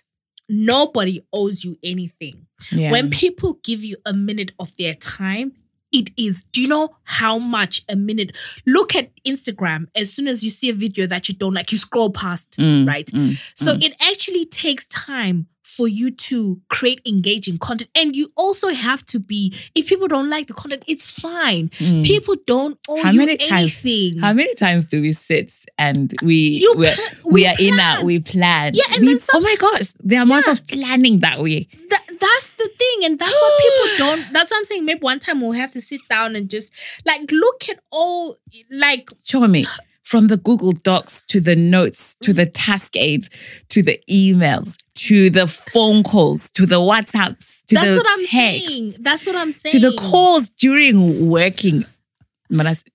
Nobody 0.49 1.21
owes 1.33 1.65
you 1.65 1.79
anything. 1.83 2.47
yeah 2.73 2.91
When 2.91 3.09
people 3.11 3.59
give 3.65 3.83
you 3.85 3.97
a 4.05 4.13
minute 4.13 4.53
of 4.59 4.77
their 4.77 4.95
time, 4.95 5.53
it 5.93 6.11
is. 6.17 6.45
Do 6.45 6.63
you 6.63 6.69
know 6.69 6.97
how 7.05 7.39
much 7.39 7.83
a 7.89 7.97
minute? 7.97 8.37
Look 8.67 8.95
at 8.95 9.11
Instagram. 9.25 9.89
As 9.95 10.13
soon 10.13 10.29
as 10.29 10.45
you 10.45 10.51
see 10.51 10.69
a 10.71 10.75
video 10.75 11.07
that 11.07 11.29
you 11.29 11.35
don't 11.35 11.55
like, 11.55 11.73
you 11.73 11.79
scroll 11.79 12.11
past, 12.11 12.57
Mm, 12.59 12.87
right? 12.87 13.07
mm, 13.07 13.37
So 13.55 13.77
it 13.81 13.95
actually 14.01 14.45
takes 14.47 14.87
time 14.87 15.47
for 15.77 15.87
you 15.87 16.11
to 16.11 16.61
create 16.69 17.01
engaging 17.07 17.57
content. 17.59 17.91
And 17.95 18.17
you 18.17 18.33
also 18.37 18.69
have 18.69 19.05
to 19.07 19.21
be, 19.21 19.55
if 19.75 19.89
people 19.89 20.09
don't 20.09 20.29
like 20.29 20.49
the 20.49 20.53
content, 20.53 20.83
it's 20.89 21.07
fine. 21.09 21.69
mm. 21.69 22.05
People 22.05 22.35
don't 22.47 22.79
owe 22.89 23.03
How 23.03 23.13
many 23.13 23.37
times- 23.37 23.85
anything. 23.85 24.19
How 24.21 24.33
many 24.33 24.53
times 24.55 24.85
do 24.87 25.01
we 25.01 25.13
sit 25.13 25.53
and 25.79 26.13
we 26.25 26.67
pla- 26.75 26.93
we, 27.25 27.47
are 27.47 27.55
in 27.61 27.79
our 27.79 27.97
plan. 27.97 28.07
we 28.07 28.19
plan? 28.19 28.73
Yeah, 28.75 28.85
and 28.95 29.01
we, 29.01 29.15
then 29.15 29.19
oh 29.35 29.41
my 29.41 29.57
gosh, 29.59 29.93
the 30.03 30.17
amount 30.17 30.49
of 30.49 30.67
planning 30.67 31.21
that 31.21 31.39
we 31.41 31.69
That, 31.91 32.05
that's 32.21 32.51
the 32.51 32.69
thing, 32.79 33.05
and 33.05 33.19
that's 33.19 33.33
what 33.41 33.53
people 33.63 33.97
don't. 34.07 34.33
That's 34.33 34.51
what 34.51 34.59
I'm 34.59 34.65
saying. 34.65 34.85
Maybe 34.85 35.01
one 35.01 35.21
time 35.21 35.41
we'll 35.41 35.53
have 35.53 35.71
to 35.73 35.81
sit 35.81 36.01
down 36.09 36.35
and 36.37 36.51
just 36.51 36.73
like 37.07 37.31
look 37.31 37.69
at 37.69 37.79
all 37.91 38.37
like 38.71 39.09
show 39.25 39.47
me 39.47 39.65
from 40.11 40.27
the 40.27 40.37
Google 40.37 40.73
Docs 40.73 41.23
to 41.29 41.41
the 41.41 41.55
notes 41.55 42.17
to 42.17 42.33
the 42.33 42.45
task 42.45 42.97
aids 42.97 43.63
to 43.69 43.81
the 43.81 44.01
emails 44.11 44.77
to 44.95 45.31
the 45.31 45.47
phone 45.47 46.03
calls 46.03 46.51
to 46.51 46.67
the 46.67 46.81
WhatsApps 46.81 47.65
to 47.67 47.77
that's 47.77 47.87
the 47.87 47.97
what 47.97 48.07
I'm 48.09 48.27
texts 48.27 48.31
saying. 48.33 48.93
That's 49.01 49.27
what 49.27 49.37
I'm 49.37 49.53
saying. 49.53 49.73
to 49.73 49.79
the 49.79 49.97
calls 49.97 50.49
during 50.49 51.29
working. 51.31 51.85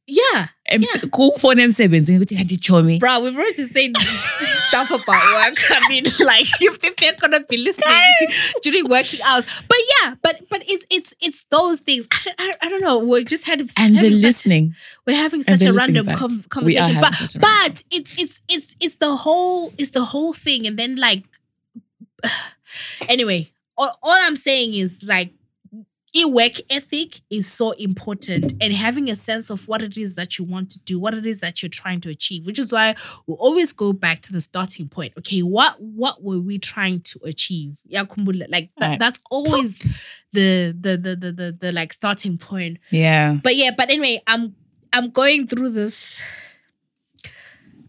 Yeah, 0.05 0.47
kufona 1.11 1.63
emsebenzini 1.63 2.17
ukuthi 2.17 2.35
kanti 2.35 2.57
chomi 2.57 2.99
bro, 2.99 3.19
we've 3.19 3.35
already 3.37 3.63
said 3.63 3.95
stuff 4.67 4.89
about 4.89 5.05
work. 5.07 5.57
I 5.71 5.89
mean, 5.89 6.03
like 6.25 6.47
if, 6.61 6.79
they're 6.97 7.13
gonna 7.21 7.41
be 7.47 7.57
listening 7.57 8.01
during 8.63 8.89
working 8.89 9.21
hours, 9.21 9.45
but 9.67 9.77
yeah, 10.01 10.15
but 10.21 10.41
but 10.49 10.63
it's 10.67 10.85
it's 10.89 11.13
it's 11.21 11.45
those 11.51 11.79
things. 11.81 12.07
I, 12.11 12.33
I, 12.39 12.53
I 12.63 12.69
don't 12.69 12.81
know. 12.81 12.97
We're 13.05 13.23
just 13.23 13.45
had 13.45 13.61
and 13.61 13.71
having 13.95 14.11
the 14.11 14.15
such- 14.17 14.21
listening. 14.23 14.73
we're 15.05 15.15
having 15.15 15.43
such 15.43 15.63
a 15.63 15.71
random 15.71 16.07
com- 16.07 16.43
conversation 16.49 16.99
but 16.99 17.13
random 17.13 17.41
but 17.41 17.83
it's 17.91 18.17
it's 18.17 18.41
it's 18.49 18.75
it's 18.79 18.95
the 18.97 19.15
whole 19.15 19.71
it's 19.77 19.91
the 19.91 20.03
whole 20.03 20.33
thing 20.33 20.65
and 20.67 20.77
then 20.77 20.95
like 20.95 21.23
anyway 23.09 23.49
all, 23.77 23.97
all 24.01 24.17
i'm 24.23 24.35
saying 24.35 24.73
is 24.73 25.05
like 25.07 25.31
work 26.23 26.53
ethic 26.69 27.15
is 27.29 27.51
so 27.51 27.71
important 27.71 28.53
and 28.61 28.71
having 28.73 29.09
a 29.09 29.15
sense 29.15 29.49
of 29.49 29.67
what 29.67 29.81
it 29.81 29.97
is 29.97 30.15
that 30.15 30.39
you 30.39 30.45
want 30.45 30.69
to 30.69 30.79
do 30.79 30.97
what 30.97 31.13
it 31.13 31.25
is 31.25 31.41
that 31.41 31.61
you're 31.61 31.69
trying 31.69 31.99
to 31.99 32.09
achieve 32.09 32.45
which 32.45 32.57
is 32.57 32.71
why 32.71 32.95
we 33.27 33.33
always 33.35 33.73
go 33.73 33.91
back 33.91 34.21
to 34.21 34.31
the 34.31 34.39
starting 34.39 34.87
point 34.87 35.11
okay 35.17 35.41
what 35.41 35.81
what 35.81 36.23
were 36.23 36.39
we 36.39 36.57
trying 36.57 37.01
to 37.01 37.19
achieve 37.25 37.81
Yakumbula, 37.91 38.45
like 38.49 38.69
that, 38.77 38.99
that's 38.99 39.19
always 39.29 39.79
the 40.31 40.75
the, 40.79 40.95
the 40.97 41.15
the 41.15 41.31
the 41.31 41.57
the 41.59 41.71
like 41.71 41.91
starting 41.91 42.37
point 42.37 42.77
Yeah. 42.91 43.37
but 43.43 43.55
yeah, 43.55 43.71
but 43.75 43.89
anyway, 43.89 44.21
I'm 44.27 44.55
I'm 44.93 45.09
going 45.09 45.47
through 45.47 45.71
this 45.71 46.21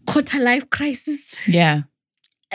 quarter 0.05 0.39
life 0.39 0.69
crisis. 0.69 1.47
Yeah. 1.47 1.83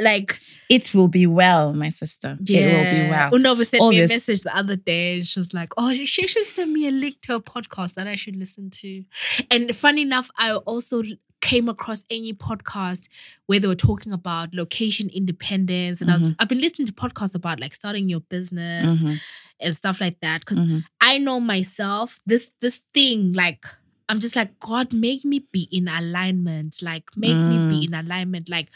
Like, 0.01 0.41
It 0.71 0.95
will 0.95 1.09
be 1.09 1.27
well, 1.27 1.75
my 1.75 1.91
sister. 1.91 2.39
yeah, 2.45 2.59
It 2.61 2.73
will 2.73 3.05
be 3.05 3.11
well. 3.11 3.31
Unova 3.57 3.67
sent 3.67 3.81
All 3.83 3.91
me 3.91 4.01
this- 4.01 4.11
a 4.11 4.15
message 4.15 4.41
the 4.43 4.57
other 4.57 4.77
day, 4.77 5.17
and 5.17 5.29
she 5.29 5.39
was 5.39 5.53
like, 5.53 5.69
"Oh, 5.77 5.93
she 5.93 6.23
actually 6.23 6.45
sent 6.45 6.71
me 6.73 6.89
a 6.89 6.91
link 6.91 7.21
to 7.23 7.35
a 7.35 7.41
podcast 7.43 7.95
that 7.95 8.07
I 8.07 8.15
should 8.15 8.37
listen 8.37 8.71
to." 8.71 9.05
And 9.51 9.75
funny 9.77 10.03
enough, 10.03 10.31
I 10.39 10.55
also 10.55 11.03
came 11.43 11.69
across 11.69 12.05
any 12.09 12.33
podcast 12.33 13.09
where 13.47 13.59
they 13.59 13.67
were 13.69 13.75
talking 13.75 14.13
about 14.13 14.55
location 14.55 15.11
independence, 15.11 16.01
and 16.01 16.11
I 16.11 16.15
was 16.15 16.33
I've 16.39 16.49
been 16.49 16.61
listening 16.61 16.87
to 16.87 16.93
podcasts 16.93 17.35
about 17.35 17.61
like 17.61 17.75
starting 17.75 18.09
your 18.09 18.21
business 18.21 19.03
Mhm. 19.03 19.21
and 19.61 19.75
stuff 19.75 20.01
like 20.01 20.21
that 20.21 20.41
because 20.41 20.61
Mhm. 20.61 20.85
I 21.01 21.19
know 21.19 21.39
myself 21.41 22.21
this 22.25 22.53
this 22.61 22.83
thing 22.95 23.33
like 23.35 23.67
I'm 24.09 24.21
just 24.21 24.37
like 24.37 24.59
God 24.61 24.93
make 24.93 25.25
me 25.25 25.47
be 25.53 25.69
in 25.73 25.89
alignment 25.89 26.81
like 26.81 27.05
make 27.17 27.37
me 27.37 27.57
Mm. 27.57 27.71
be 27.71 27.85
in 27.87 27.95
alignment 27.95 28.49
like 28.49 28.69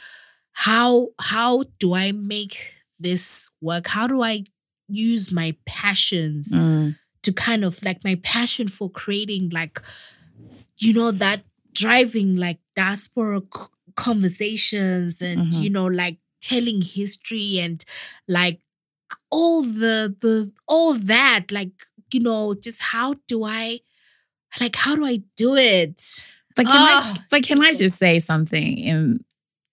how 0.64 1.08
how 1.20 1.64
do 1.78 1.94
I 1.94 2.12
make 2.12 2.74
this 2.98 3.50
work 3.60 3.88
how 3.88 4.06
do 4.06 4.22
I 4.22 4.44
use 4.88 5.30
my 5.32 5.54
passions 5.66 6.54
Mm. 6.54 6.96
to 7.22 7.32
kind 7.32 7.64
of 7.64 7.82
like 7.84 8.00
my 8.04 8.14
passion 8.22 8.68
for 8.68 8.88
creating 8.90 9.50
like 9.50 9.80
you 10.78 10.92
know 10.92 11.10
that 11.10 11.42
driving 11.74 12.36
like 12.36 12.58
diaspora 12.74 13.40
c- 13.54 13.66
conversations 13.96 15.20
and 15.20 15.50
Mhm. 15.52 15.62
you 15.62 15.70
know 15.70 15.86
like 15.86 16.18
telling 16.40 16.80
history 16.82 17.58
and 17.58 17.84
like 18.28 18.60
all 19.30 19.62
the 19.62 20.14
the 20.20 20.52
all 20.66 20.94
that 20.94 21.50
like 21.50 21.72
you 22.12 22.20
know 22.20 22.54
just 22.54 22.80
how 22.92 23.14
do 23.28 23.44
i 23.44 23.80
like 24.60 24.76
how 24.76 24.94
do 24.96 25.04
i 25.04 25.16
do 25.36 25.56
it 25.56 26.00
But 26.56 26.66
can 26.66 26.80
I 26.80 26.94
Ah, 27.02 27.24
but 27.30 27.42
can 27.42 27.60
I 27.60 27.70
just 27.74 27.98
say 27.98 28.18
something 28.18 28.78
in 28.78 29.20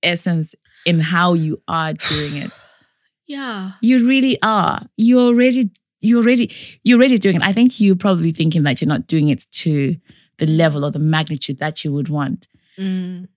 essence 0.01 0.55
in 0.85 0.99
how 0.99 1.33
you 1.33 1.61
are 1.67 1.93
doing 1.93 2.37
it? 2.37 2.51
yeah 3.27 3.71
You 3.81 4.07
really 4.07 4.37
are. 4.41 4.87
You're 4.95 5.27
already 5.27 5.71
you're 6.01 6.21
already 6.21 6.51
you're 6.83 6.97
already 6.97 7.17
doing 7.17 7.37
it. 7.37 7.41
I 7.41 7.53
think 7.53 7.79
you're 7.79 7.95
probably 7.95 8.31
thinking 8.31 8.63
that 8.63 8.81
you're 8.81 8.89
not 8.89 9.07
doing 9.07 9.29
it 9.29 9.45
to 9.51 9.95
the 10.37 10.45
level 10.47 10.83
or 10.85 10.91
the 10.91 10.99
magnitude 10.99 11.59
that 11.59 11.83
you 11.83 11.93
would 11.93 12.09
want. 12.09 12.47
Mm. 12.77 13.27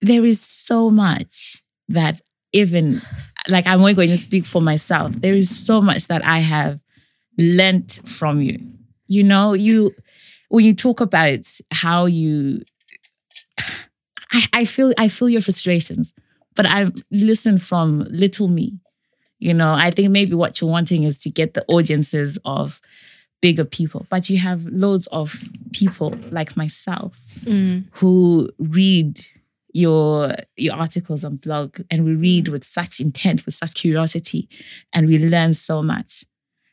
There 0.00 0.24
is 0.24 0.40
so 0.40 0.90
much 0.90 1.62
that 1.88 2.20
even 2.52 3.00
like 3.48 3.66
I'm 3.66 3.80
only 3.80 3.94
going 3.94 4.08
to 4.10 4.16
speak 4.18 4.44
for 4.44 4.60
myself. 4.60 5.12
There 5.14 5.34
is 5.34 5.48
so 5.48 5.80
much 5.80 6.08
that 6.08 6.24
I 6.24 6.40
have 6.40 6.80
learnt 7.38 8.00
from 8.04 8.40
you. 8.40 8.58
You 9.06 9.22
know, 9.22 9.54
you 9.54 9.94
when 10.48 10.64
you 10.64 10.74
talk 10.74 11.00
about 11.00 11.46
how 11.70 12.06
you 12.06 12.62
I, 14.32 14.46
I 14.52 14.64
feel 14.64 14.92
I 14.98 15.08
feel 15.08 15.28
your 15.28 15.40
frustrations, 15.40 16.12
but 16.54 16.66
I 16.66 16.86
listen 17.10 17.58
from 17.58 18.06
little 18.10 18.48
me. 18.48 18.78
You 19.38 19.54
know, 19.54 19.72
I 19.74 19.90
think 19.90 20.10
maybe 20.10 20.34
what 20.34 20.60
you're 20.60 20.70
wanting 20.70 21.02
is 21.02 21.18
to 21.18 21.30
get 21.30 21.54
the 21.54 21.64
audiences 21.68 22.38
of 22.44 22.80
bigger 23.40 23.64
people, 23.64 24.06
but 24.08 24.30
you 24.30 24.38
have 24.38 24.66
loads 24.66 25.06
of 25.08 25.34
people 25.72 26.14
like 26.30 26.56
myself 26.56 27.18
Mm. 27.44 27.84
who 27.94 28.50
read 28.58 29.18
your 29.74 30.36
your 30.56 30.74
articles 30.76 31.24
on 31.24 31.36
blog 31.36 31.80
and 31.90 32.04
we 32.04 32.14
read 32.14 32.48
with 32.48 32.62
such 32.62 33.00
intent, 33.00 33.44
with 33.46 33.54
such 33.54 33.74
curiosity, 33.74 34.48
and 34.92 35.08
we 35.08 35.18
learn 35.18 35.54
so 35.54 35.82
much. 35.82 36.24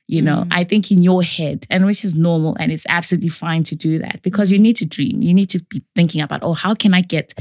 You 0.07 0.21
know, 0.23 0.47
I 0.51 0.63
think 0.63 0.91
in 0.91 1.03
your 1.03 1.21
head, 1.23 1.65
and 1.69 1.86
which 1.86 2.03
is 2.03 2.15
normal, 2.15 2.55
and 2.59 2.71
it's 2.71 2.86
absolutely 2.89 3.30
fine 3.30 3.63
to 3.63 3.75
do 3.75 3.99
that 3.99 4.21
because 4.23 4.51
you 4.51 4.57
need 4.59 4.75
to 4.77 4.86
dream. 4.86 5.21
You 5.21 5.34
need 5.36 5.49
to 5.51 5.59
be 5.69 5.84
thinking 5.95 6.21
about, 6.21 6.41
oh, 6.43 6.53
how 6.53 6.73
can 6.73 6.93
I 6.95 7.01
get 7.01 7.34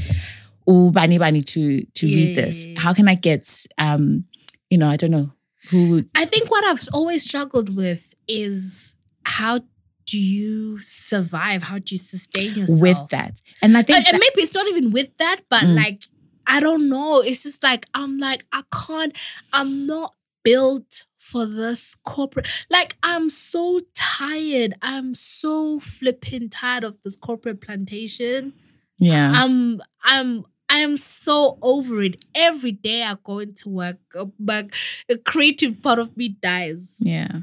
oh 0.67 0.91
Bani 0.91 1.17
Bani 1.17 1.41
to 1.41 1.83
to 1.83 2.05
read 2.05 2.35
this? 2.35 2.65
yeah, 2.65 2.73
yeah. 2.73 2.79
How 2.79 2.93
can 2.93 3.07
I 3.07 3.15
get 3.15 3.47
um, 3.77 4.25
you 4.69 4.77
know, 4.77 4.87
I 4.89 4.95
don't 4.97 5.11
know 5.11 5.31
who 5.69 5.89
would 5.89 6.09
I 6.15 6.25
think 6.25 6.49
what 6.51 6.63
I've 6.65 6.87
always 6.93 7.23
struggled 7.23 7.75
with 7.75 8.13
is 8.27 8.95
how 9.23 9.59
do 10.05 10.19
you 10.19 10.79
survive? 10.79 11.63
How 11.63 11.77
do 11.77 11.93
you 11.93 11.97
sustain 11.99 12.53
yourself 12.55 12.81
with 12.81 13.07
that. 13.09 13.41
And 13.61 13.77
I 13.77 13.81
think 13.83 13.97
And, 13.97 14.07
and 14.07 14.15
that- 14.15 14.19
maybe 14.19 14.41
it's 14.41 14.53
not 14.55 14.67
even 14.67 14.91
with 14.91 15.15
that, 15.17 15.41
but 15.49 15.63
Mm. 15.63 15.75
like 15.75 16.03
I 16.47 16.59
don't 16.59 16.89
know. 16.89 17.21
It's 17.21 17.43
just 17.43 17.61
like 17.63 17.85
I'm 17.93 18.17
like 18.17 18.45
I 18.51 18.63
can't. 18.87 19.15
I'm 19.53 19.85
not 19.85 20.15
built 20.43 21.03
for 21.17 21.45
this 21.45 21.95
corporate. 22.05 22.47
Like 22.71 22.95
I'm 23.03 23.29
so 23.29 23.81
tired. 23.95 24.73
I'm 24.81 25.13
so 25.13 25.79
flipping 25.79 26.49
tired 26.49 26.83
of 26.83 26.97
this 27.03 27.15
corporate 27.15 27.61
plantation. 27.61 28.53
Yeah. 28.99 29.31
I'm 29.35 29.81
I'm 30.03 30.45
I 30.69 30.79
am 30.79 30.97
so 30.97 31.57
over 31.61 32.03
it. 32.03 32.23
Every 32.35 32.71
day 32.71 33.03
I 33.03 33.15
go 33.23 33.39
into 33.39 33.69
work, 33.69 33.97
uh, 34.17 34.25
but 34.39 34.67
a 35.09 35.17
creative 35.17 35.81
part 35.81 35.99
of 35.99 36.15
me 36.15 36.29
dies. 36.29 36.93
Yeah. 36.99 37.39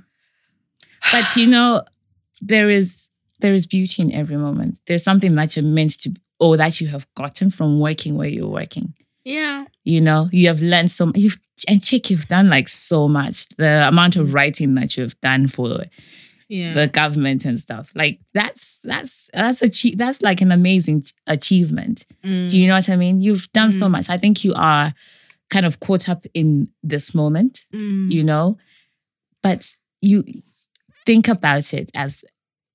But 1.11 1.25
you 1.37 1.47
know, 1.47 1.83
there 2.41 2.71
is 2.71 3.09
there 3.41 3.53
is 3.55 3.67
beauty 3.67 4.03
in 4.03 4.13
every 4.13 4.37
moment. 4.37 4.81
There's 4.87 5.03
something 5.03 5.35
that 5.35 5.57
you're 5.57 5.65
meant 5.65 5.99
to 6.01 6.13
or 6.39 6.57
that 6.57 6.81
you 6.81 6.89
have 6.89 7.07
gotten 7.15 7.51
from 7.51 7.81
working 7.81 8.17
where 8.17 8.29
you're 8.29 8.49
working. 8.49 8.95
Yeah. 9.25 9.65
You 9.83 10.01
know, 10.01 10.29
you 10.31 10.47
have 10.49 10.63
learned 10.63 10.91
so 10.91 11.07
much. 11.07 11.17
You've 11.17 11.39
and 11.69 11.83
check, 11.83 12.11
you've 12.11 12.29
done 12.29 12.49
like 12.51 12.69
so 12.69 13.09
much. 13.09 13.49
The 13.57 13.89
amount 13.89 14.17
of 14.17 14.35
writing 14.35 14.75
that 14.75 14.97
you 14.97 15.03
have 15.03 15.19
done 15.21 15.49
for 15.49 15.85
Yeah. 16.49 16.75
the 16.75 16.87
government 16.87 17.45
and 17.45 17.59
stuff. 17.59 17.93
Like 17.95 18.21
that's 18.35 18.83
that's 18.83 19.29
that's 19.35 19.63
a 19.63 19.91
that's 19.97 20.23
like 20.23 20.41
an 20.41 20.53
amazing 20.53 21.03
achievement. 21.27 22.07
Mm. 22.25 22.49
Do 22.49 22.59
you 22.59 22.69
know 22.69 22.75
what 22.75 22.89
I 22.89 22.97
mean? 22.97 23.21
You've 23.21 23.51
done 23.53 23.73
so 23.73 23.89
much. 23.89 24.09
I 24.11 24.17
think 24.17 24.45
you 24.45 24.55
are 24.55 24.95
kind 25.51 25.67
of 25.67 25.79
caught 25.81 26.09
up 26.09 26.25
in 26.35 26.69
this 26.83 27.15
moment 27.15 27.65
Mm. 27.73 28.11
you 28.11 28.25
know 28.25 28.59
but 29.45 29.65
you 30.03 30.25
think 31.05 31.29
about 31.29 31.73
it 31.73 31.89
as 31.95 32.25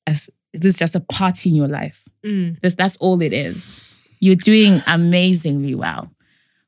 as 0.08 0.30
this 0.54 0.74
is 0.76 0.80
just 0.80 0.96
a 0.96 1.02
part 1.02 1.46
in 1.46 1.54
your 1.54 1.68
life 1.68 2.08
Mm. 2.24 2.62
this 2.62 2.76
that's 2.76 2.96
all 2.98 3.22
it 3.22 3.34
is 3.34 3.94
you're 4.22 4.36
doing 4.38 4.82
amazingly 4.88 5.76
well 5.76 6.12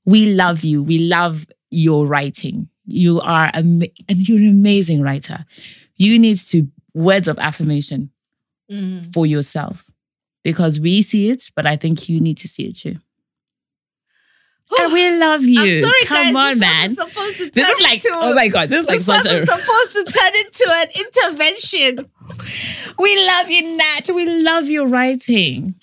we 0.06 0.34
love 0.34 0.66
you 0.66 0.84
we 0.84 1.00
love 1.00 1.46
your 1.72 2.06
writing 2.06 2.68
you 2.86 3.22
are 3.22 3.50
ama- 3.54 3.86
and 4.10 4.28
you're 4.28 4.40
an 4.40 4.50
amazing 4.50 5.02
writer 5.02 5.46
you 5.96 6.20
need 6.20 6.38
to 6.38 6.68
words 6.94 7.28
of 7.28 7.38
affirmation 7.40 8.10
Mm. 8.72 9.14
for 9.14 9.26
yourself 9.26 9.92
because 10.42 10.80
we 10.80 11.02
see 11.02 11.30
it 11.30 11.52
but 11.54 11.66
i 11.68 11.76
think 11.76 12.08
you 12.08 12.22
need 12.22 12.38
to 12.38 12.48
see 12.48 12.64
it 12.64 12.78
too 12.78 12.96
and 14.80 14.94
we 14.94 15.18
love 15.18 15.44
you 15.44 15.62
I'm 15.62 15.84
sorry, 15.84 16.06
come 16.06 16.34
guys. 16.34 16.36
on 16.36 16.50
this 16.54 16.60
man 16.62 16.96
supposed 16.96 17.38
to 17.40 17.52
this 17.52 17.70
is 17.70 17.82
like 17.82 17.96
into, 18.06 18.10
oh 18.14 18.34
my 18.34 18.48
god 18.48 18.70
this 18.70 18.80
is 18.80 18.88
like 18.88 18.98
this 19.00 19.06
such 19.06 19.26
a 19.26 19.46
supposed 19.46 19.92
to 19.94 20.14
turn 20.18 20.32
into 20.40 20.66
an 20.70 20.88
intervention. 21.04 22.10
We 22.98 23.28
love 23.28 23.50
you, 23.52 23.78
Nat. 23.78 24.10
We 24.16 24.26
love 24.26 24.70
your 24.70 24.88
writing. 24.88 25.76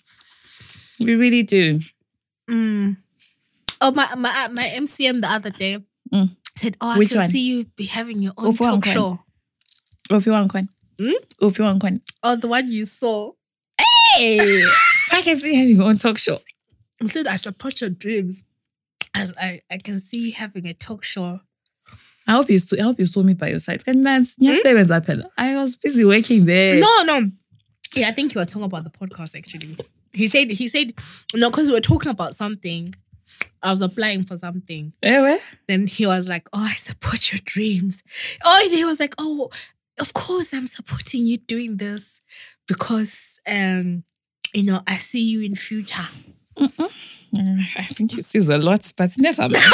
We 1.01 1.15
really 1.17 1.43
do. 1.43 1.81
Mm. 2.49 2.97
Oh 3.81 3.91
my 3.93 4.15
my 4.17 4.49
my 4.57 4.65
MCM 4.75 5.21
the 5.21 5.29
other 5.31 5.51
day 5.51 5.79
Mm. 6.13 6.31
said, 6.57 6.77
"Oh, 6.81 6.91
I 6.91 6.99
Which 6.99 7.11
can 7.11 7.19
one? 7.19 7.29
see 7.29 7.47
you 7.47 7.67
be 7.77 7.85
having 7.87 8.23
your 8.23 8.33
own 8.39 8.55
talk 8.57 8.85
show." 8.87 9.21
Opi 10.11 10.31
Wankwan. 10.33 10.69
Hmm? 11.01 11.13
Wankwan. 11.41 12.03
Oh, 12.23 12.37
the 12.37 12.47
one 12.47 12.71
you 12.71 12.85
saw. 12.85 13.33
Hey, 14.15 14.63
I 15.13 15.23
can 15.23 15.39
see 15.39 15.55
having 15.57 15.77
your 15.77 15.87
own 15.87 15.97
talk 15.97 16.19
show. 16.19 16.39
He 17.01 17.09
said, 17.09 17.27
"I 17.27 17.37
support 17.37 17.81
your 17.81 17.89
dreams." 17.91 18.45
As 19.15 19.35
I, 19.41 19.61
I 19.71 19.79
can 19.79 19.99
see 19.99 20.27
you 20.27 20.33
having 20.33 20.67
a 20.67 20.75
talk 20.75 21.03
show. 21.03 21.41
I 22.29 22.33
hope 22.33 22.51
you. 22.51 22.59
I 22.79 22.83
hope 22.83 22.99
you 22.99 23.07
saw 23.07 23.23
me 23.23 23.33
by 23.33 23.49
your 23.49 23.59
side. 23.59 23.83
And 23.87 24.05
that's 24.05 24.37
nyasebenza 24.37 25.05
phela. 25.05 25.25
I 25.39 25.57
was 25.57 25.77
busy 25.77 26.05
working 26.05 26.45
there. 26.45 26.81
No, 26.81 27.03
no. 27.05 27.31
Yeah, 27.97 28.09
I 28.09 28.13
think 28.13 28.33
he 28.33 28.39
was 28.39 28.49
talking 28.49 28.65
about 28.67 28.85
the 28.85 28.91
podcast 28.91 29.37
actually. 29.37 29.79
He 30.13 30.29
said 30.29 30.51
he 30.51 30.69
said 30.69 30.93
no, 31.35 31.51
because 31.51 31.69
we 31.69 31.75
were 31.75 31.81
talking 31.81 32.11
about 32.11 32.35
something. 32.35 32.95
I 33.63 33.71
was 33.71 33.81
applying 33.83 34.25
for 34.25 34.37
something. 34.37 34.93
Eh, 35.03 35.21
where? 35.21 35.41
Then 35.67 35.87
he 35.87 36.07
was 36.07 36.29
like, 36.29 36.47
Oh, 36.53 36.65
I 36.65 36.73
support 36.73 37.33
your 37.33 37.41
dreams. 37.45 38.03
Oh, 38.45 38.69
he 38.71 38.85
was 38.85 39.01
like, 39.01 39.15
Oh, 39.19 39.51
of 40.01 40.13
course 40.15 40.53
I'm 40.55 40.67
supporting 40.67 41.27
you 41.27 41.37
doing 41.37 41.77
this 41.77 42.21
because 42.67 43.41
um, 43.47 44.05
you 44.55 44.65
know, 44.65 44.81
I 44.87 44.95
see 44.95 45.23
you 45.23 45.43
in 45.43 45.55
future. 45.55 46.09
Mm, 46.59 47.61
I 47.77 47.85
think 47.85 48.13
he 48.13 48.23
sees 48.23 48.49
a 48.49 48.59
lot, 48.59 48.93
but 48.97 49.11
never 49.19 49.43
mind. 49.43 49.55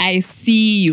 I 0.00 0.20
see 0.20 0.84
you. 0.86 0.92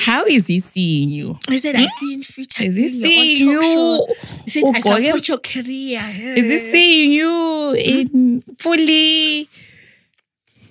How 0.00 0.24
is 0.24 0.46
he 0.48 0.60
seeing 0.60 1.08
you? 1.08 1.38
He 1.48 1.58
said, 1.58 1.76
I 1.76 1.86
see 1.86 2.10
you 2.10 2.14
in 2.16 2.22
future. 2.22 2.62
Hmm? 2.62 2.68
Is 2.68 2.76
he 2.76 2.88
seeing 2.88 3.48
you? 3.48 3.62
show." 3.62 4.06
He 4.44 4.50
said, 4.50 4.62
Oh, 4.66 4.72
I 4.74 4.80
support 4.80 5.28
your 5.28 5.38
career. 5.38 6.02
Is 6.04 6.46
he 6.46 6.58
seeing 6.58 7.12
you 7.12 7.74
in 7.78 8.42
fully? 8.58 9.48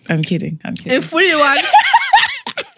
I'm 0.10 0.22
kidding. 0.22 0.60
I'm 0.64 0.76
kidding. 0.76 0.94
in 0.94 1.02
fully 1.02 1.36
one? 1.36 1.58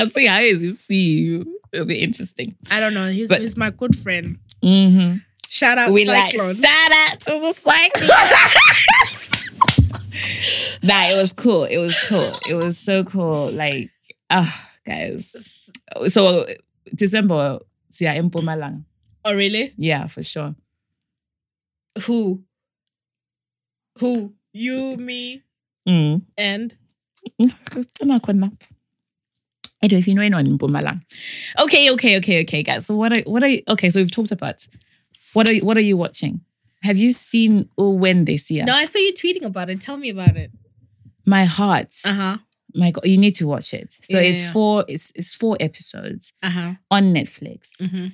I'm 0.01 0.07
saying, 0.09 0.29
how 0.29 0.39
is 0.41 0.61
he 0.61 0.69
seeing 0.69 1.23
you? 1.25 1.59
It'll 1.71 1.85
be 1.85 1.99
interesting. 1.99 2.55
I 2.71 2.79
don't 2.79 2.93
know. 2.93 3.09
He's, 3.09 3.29
But- 3.29 3.41
he's 3.41 3.57
my 3.57 3.69
good 3.69 3.95
friend. 3.95 4.37
Mm-hmm. 4.63 5.17
Shout 5.49 5.77
out 5.77 5.91
We 5.91 6.05
like 6.05 6.31
shout 6.31 6.91
out 6.91 7.19
to 7.21 7.39
the 7.39 7.51
cyclone. 7.51 8.09
nah, 10.83 11.03
it 11.11 11.21
was 11.21 11.33
cool. 11.33 11.65
It 11.65 11.77
was 11.77 11.97
cool. 12.07 12.31
It 12.49 12.55
was 12.55 12.77
so 12.77 13.03
cool. 13.03 13.51
Like, 13.51 13.89
ah, 14.29 14.69
guys. 14.85 15.69
So 16.07 16.45
December, 16.95 17.59
yeah, 17.99 18.13
in 18.13 18.29
Mpumalanga. 18.31 18.85
oh, 19.25 19.35
really? 19.35 19.73
Yeah, 19.77 20.07
for 20.07 20.23
sure. 20.23 20.55
Who? 22.05 22.43
Who? 23.99 24.33
You, 24.53 24.95
me, 24.97 25.43
Mm. 25.87 26.21
and 26.37 26.75
Anyway, 29.81 29.99
if 29.99 30.07
you 30.07 30.13
know 30.15 30.21
anyone 30.21 30.45
in 30.47 30.57
Mpumalanga. 30.57 31.01
Okay, 31.59 31.89
okay, 31.91 32.17
okay, 32.17 32.41
okay, 32.43 32.63
guys. 32.63 32.85
So 32.85 32.95
what 32.95 33.11
are 33.17 33.21
what 33.21 33.43
are 33.43 33.51
okay? 33.69 33.89
So 33.89 33.99
we've 33.99 34.11
talked 34.11 34.31
about 34.31 34.67
what 35.33 35.47
are 35.47 35.53
you, 35.53 35.65
what 35.65 35.77
are 35.77 35.81
you 35.81 35.97
watching? 35.97 36.41
Have 36.83 36.97
you 36.97 37.11
seen 37.11 37.69
Oh 37.77 37.91
When 37.91 38.25
They 38.25 38.37
See 38.37 38.59
Us? 38.61 38.67
no, 38.67 38.73
I 38.73 38.85
saw 38.85 38.99
you 38.99 39.13
tweeting 39.13 39.45
about 39.45 39.69
it. 39.69 39.81
Tell 39.81 39.97
me 39.97 40.09
about 40.09 40.35
it. 40.37 40.51
My 41.25 41.45
heart. 41.45 41.95
Uh 42.05 42.13
huh. 42.13 42.37
My 42.73 42.91
God, 42.91 43.05
you 43.05 43.17
need 43.17 43.35
to 43.35 43.47
watch 43.47 43.73
it. 43.73 43.91
So 44.01 44.17
Yeah, 44.19 44.29
it's 44.29 44.41
yeah. 44.43 44.51
four. 44.53 44.85
It's 44.87 45.11
it's 45.15 45.33
four 45.35 45.57
episodes 45.59 46.33
Uh 46.43 46.49
huh. 46.49 46.71
on 46.89 47.13
Netflix. 47.13 47.81
Mm-hmm. 47.81 48.07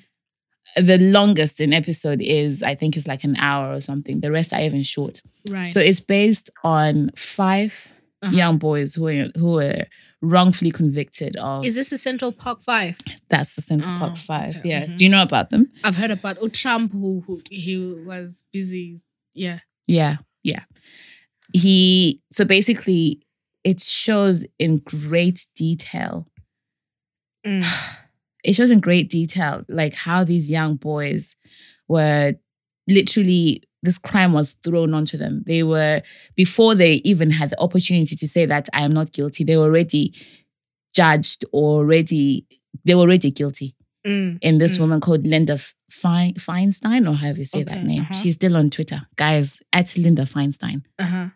the 0.85 0.97
longest 0.97 1.59
an 1.61 1.73
episode 1.73 2.21
is, 2.21 2.61
I 2.61 2.75
think, 2.75 2.97
is 2.97 3.07
like 3.07 3.23
an 3.23 3.35
hour 3.37 3.71
or 3.73 3.79
something. 3.79 4.19
The 4.21 4.31
rest 4.31 4.53
are 4.53 4.59
even 4.61 4.83
short. 4.83 5.21
Right. 5.49 5.65
So 5.65 5.79
it's 5.79 6.01
based 6.01 6.49
on 6.63 7.11
5 7.15 7.93
Uh-huh. 8.23 8.31
young 8.35 8.57
boys 8.57 8.95
who 8.95 9.03
were 9.03 9.29
who 9.37 9.51
were 9.53 9.85
wrongfully 10.21 10.71
convicted 10.71 11.35
of. 11.37 11.65
is 11.65 11.75
this 11.75 11.89
the 11.89 11.97
Central 11.97 12.31
Park 12.31 12.61
Five? 12.61 12.97
that's 13.29 13.55
the 13.55 13.61
Central 13.61 13.93
Oh, 13.95 13.99
Park 13.99 14.17
Five. 14.17 14.57
okay. 14.57 14.69
Yeah. 14.69 14.85
Mhm. 14.85 14.97
Do 14.97 15.05
you 15.05 15.11
know 15.11 15.21
about 15.21 15.49
them? 15.51 15.71
I've 15.83 15.95
heard 15.97 16.11
about 16.11 16.37
oh, 16.41 16.47
Trump 16.47 16.91
who, 16.91 17.23
who 17.27 17.41
he 17.51 17.77
was 18.05 18.43
busy. 18.51 18.97
Yeah. 19.33 19.59
Yeah, 19.87 20.17
yeah. 20.43 20.63
He 21.53 22.21
so 22.31 22.45
basically 22.45 23.21
it 23.63 23.79
shows 23.81 24.45
in 24.59 24.77
great 24.77 25.45
detail. 25.55 26.27
Mm. 27.45 27.63
It 28.43 28.53
shows 28.55 28.71
in 28.71 28.79
great 28.79 29.09
detail 29.09 29.63
like 29.67 29.93
how 29.93 30.23
these 30.23 30.49
young 30.49 30.75
boys 30.77 31.35
were 31.89 32.35
literally 32.87 33.63
this 33.87 33.97
crime 34.09 34.33
was 34.33 34.53
thrown 34.65 34.93
onto 34.93 35.17
them. 35.23 35.43
They 35.45 35.61
were 35.63 36.01
before 36.35 36.73
they 36.81 36.93
even 37.11 37.29
had 37.39 37.49
the 37.51 37.59
opportunity 37.67 38.15
to 38.15 38.27
say 38.27 38.45
that 38.45 38.65
I 38.73 38.81
am 38.87 38.91
not 38.99 39.11
guilty, 39.17 39.43
they 39.43 39.57
were 39.57 39.69
already 39.71 40.13
judged 40.99 41.45
or 41.51 41.67
already 41.81 42.45
they 42.85 42.95
were 42.95 43.01
already 43.07 43.31
guilty. 43.31 43.69
Mm. 44.05 44.37
In 44.41 44.57
this 44.57 44.73
Mm. 44.77 44.79
woman 44.81 44.99
called 45.01 45.23
Linda 45.27 45.57
Fein, 46.01 46.33
Feinstein, 46.35 47.09
or 47.09 47.13
however 47.21 47.39
you 47.39 47.45
say 47.45 47.63
that 47.63 47.83
name. 47.83 48.01
uh-huh. 48.03 48.13
She's 48.13 48.35
still 48.35 48.55
on 48.55 48.69
Twitter. 48.69 49.01
Guys, 49.15 49.61
at 49.73 49.97
Linda 49.97 50.23
Feinstein 50.23 50.83
Uh-huh. 50.99 51.27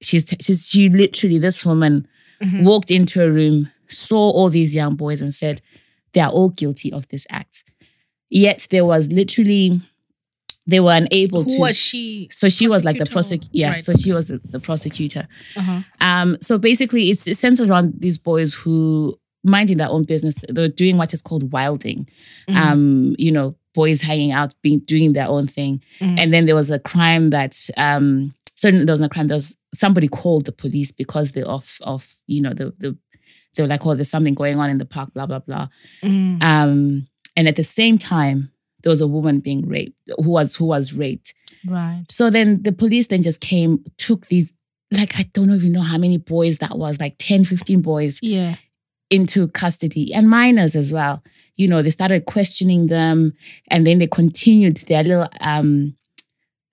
she's, 0.00 0.24
she's 0.40 0.68
she 0.70 0.88
literally 0.88 1.38
this 1.38 1.64
woman 1.66 2.06
Mhm. 2.42 2.62
walked 2.64 2.90
into 2.90 3.22
a 3.22 3.30
room 3.30 3.70
saw 3.88 4.24
all 4.36 4.48
these 4.50 4.74
young 4.74 4.94
boys 4.96 5.20
and 5.22 5.32
said 5.42 5.60
they 6.12 6.20
are 6.26 6.30
all 6.30 6.48
guilty 6.62 6.90
of 6.92 7.06
this 7.08 7.24
act 7.30 7.64
yet 8.30 8.66
there 8.70 8.86
was 8.92 9.02
literally 9.20 9.80
they 10.66 10.80
were 10.80 10.92
unable 10.92 11.42
Who 11.44 11.56
to 11.56 11.60
was 11.60 11.76
she? 11.78 12.28
so 12.30 12.48
she 12.48 12.68
was 12.68 12.84
like 12.84 12.98
the 12.98 13.06
prosecutor? 13.06 13.50
yeah 13.52 13.70
Right. 13.72 13.82
so 13.84 13.94
she 13.94 14.12
was 14.12 14.28
the, 14.28 14.38
the 14.50 14.60
prosecutor 14.60 15.26
Uh-huh. 15.56 15.80
um 16.00 16.36
so 16.40 16.58
basically 16.58 17.10
it's 17.10 17.26
it 17.26 17.36
centers 17.36 17.68
around 17.68 17.94
these 17.98 18.18
boys 18.18 18.54
who 18.54 19.16
minding 19.44 19.78
their 19.78 19.88
own 19.88 20.04
business 20.04 20.36
they're 20.48 20.68
doing 20.68 20.96
what 20.96 21.12
is 21.12 21.22
called 21.22 21.52
wilding 21.52 22.08
Mm-hmm. 22.48 22.56
um 22.56 23.14
you 23.18 23.32
know 23.32 23.56
boys 23.74 24.02
hanging 24.02 24.32
out 24.32 24.54
being 24.62 24.80
doing 24.80 25.14
their 25.14 25.26
own 25.28 25.46
thing 25.46 25.82
Mhm. 26.00 26.18
and 26.20 26.32
then 26.32 26.46
there 26.46 26.54
was 26.54 26.70
a 26.70 26.78
crime 26.78 27.30
that 27.30 27.54
um 27.76 28.34
certainly 28.56 28.84
there 28.84 28.92
was 28.92 29.00
no 29.00 29.08
crime 29.08 29.26
there 29.28 29.36
was 29.36 29.56
somebody 29.74 30.06
called 30.08 30.44
the 30.46 30.52
police 30.52 30.92
because 30.92 31.32
they 31.32 31.42
of 31.42 31.78
of 31.82 32.14
you 32.26 32.40
know 32.40 32.52
the 32.52 32.66
the 32.78 32.96
they 33.56 33.62
were 33.62 33.68
like 33.68 33.84
oh 33.86 33.94
there's 33.94 34.10
something 34.10 34.34
going 34.34 34.58
on 34.60 34.70
in 34.70 34.78
the 34.78 34.84
park 34.84 35.12
blah 35.14 35.26
blah 35.26 35.40
blah 35.40 35.66
Mm. 36.04 36.42
um 36.42 37.06
and 37.36 37.48
at 37.48 37.56
the 37.56 37.64
same 37.64 37.96
time 37.98 38.50
there 38.82 38.90
was 38.90 39.00
a 39.00 39.06
woman 39.06 39.40
being 39.40 39.66
raped 39.68 39.96
who 40.22 40.30
was 40.30 40.56
who 40.56 40.64
was 40.66 40.92
raped 40.94 41.34
Right. 41.66 42.04
so 42.10 42.28
then 42.30 42.62
the 42.62 42.72
police 42.72 43.06
then 43.06 43.22
just 43.22 43.40
came 43.40 43.84
took 43.96 44.26
these 44.26 44.54
like 44.92 45.18
i 45.18 45.24
don't 45.32 45.50
even 45.52 45.72
know 45.72 45.82
how 45.82 45.98
many 45.98 46.18
boys 46.18 46.58
that 46.58 46.76
was 46.78 46.98
like 47.00 47.16
10 47.18 47.44
15 47.44 47.80
boys 47.82 48.18
Yeah. 48.22 48.56
into 49.10 49.48
custody 49.48 50.12
and 50.14 50.28
minors 50.28 50.74
as 50.74 50.92
well. 50.92 51.22
You 51.56 51.68
know, 51.68 51.82
they 51.82 51.90
started 51.90 52.24
questioning 52.24 52.86
them 52.86 53.34
and 53.68 53.86
then 53.86 53.98
they 53.98 54.06
continued 54.06 54.78
their 54.88 55.04
little 55.04 55.28
um 55.40 55.94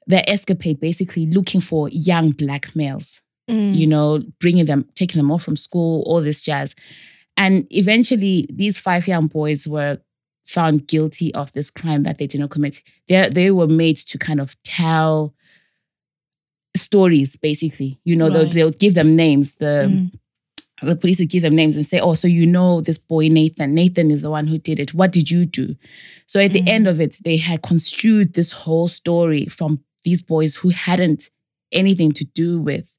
their 0.07 0.23
escapade 0.27 0.79
basically 0.79 1.27
looking 1.27 1.61
for 1.61 1.89
young 1.91 2.31
black 2.31 2.75
males, 2.75 3.21
Mm. 3.49 3.75
you 3.75 3.87
know, 3.87 4.23
bringing 4.39 4.65
them, 4.65 4.85
taking 4.95 5.19
them 5.19 5.31
off 5.31 5.43
from 5.43 5.55
school, 5.57 6.03
all 6.07 6.21
this 6.21 6.39
jazz. 6.41 6.75
And 7.35 7.65
eventually 7.71 8.47
these 8.53 8.79
five 8.79 9.07
young 9.07 9.27
boys 9.27 9.67
were 9.67 9.99
found 10.55 10.87
guilty 10.87 11.31
of 11.35 11.51
this 11.53 11.69
crime 11.69 12.01
that 12.03 12.17
they 12.17 12.27
did 12.27 12.39
not 12.41 12.49
commit. 12.49 12.81
They 13.07 13.29
they 13.29 13.51
were 13.51 13.67
made 13.67 13.97
to 14.11 14.17
kind 14.17 14.39
of 14.41 14.55
tell 14.63 15.33
stories 16.75 17.35
basically. 17.35 17.99
You 18.03 18.15
know, 18.15 18.29
they'll, 18.29 18.49
they'll 18.49 18.71
give 18.71 18.93
them 18.95 19.15
names. 19.15 19.55
The 19.55 19.87
Mm. 19.89 20.11
the 20.81 20.95
police 20.95 21.19
would 21.19 21.29
give 21.29 21.43
them 21.43 21.55
names 21.55 21.75
and 21.75 21.85
say, 21.85 21.99
Oh, 21.99 22.13
so 22.13 22.27
you 22.27 22.45
know 22.45 22.79
this 22.81 22.97
boy 22.97 23.27
Nathan. 23.27 23.73
Nathan 23.73 24.11
is 24.11 24.21
the 24.21 24.29
one 24.31 24.47
who 24.47 24.57
did 24.57 24.79
it. 24.79 24.93
What 24.93 25.11
did 25.11 25.29
you 25.29 25.45
do? 25.45 25.75
So 26.25 26.39
at 26.39 26.53
the 26.53 26.65
end 26.67 26.87
of 26.87 27.01
it, 27.01 27.17
they 27.25 27.37
had 27.37 27.61
construed 27.61 28.33
this 28.33 28.51
whole 28.63 28.87
story 28.87 29.45
from 29.45 29.83
these 30.05 30.21
boys 30.21 30.55
who 30.57 30.69
hadn't 30.69 31.29
anything 31.71 32.11
to 32.13 32.25
do 32.25 32.59
with 32.61 32.97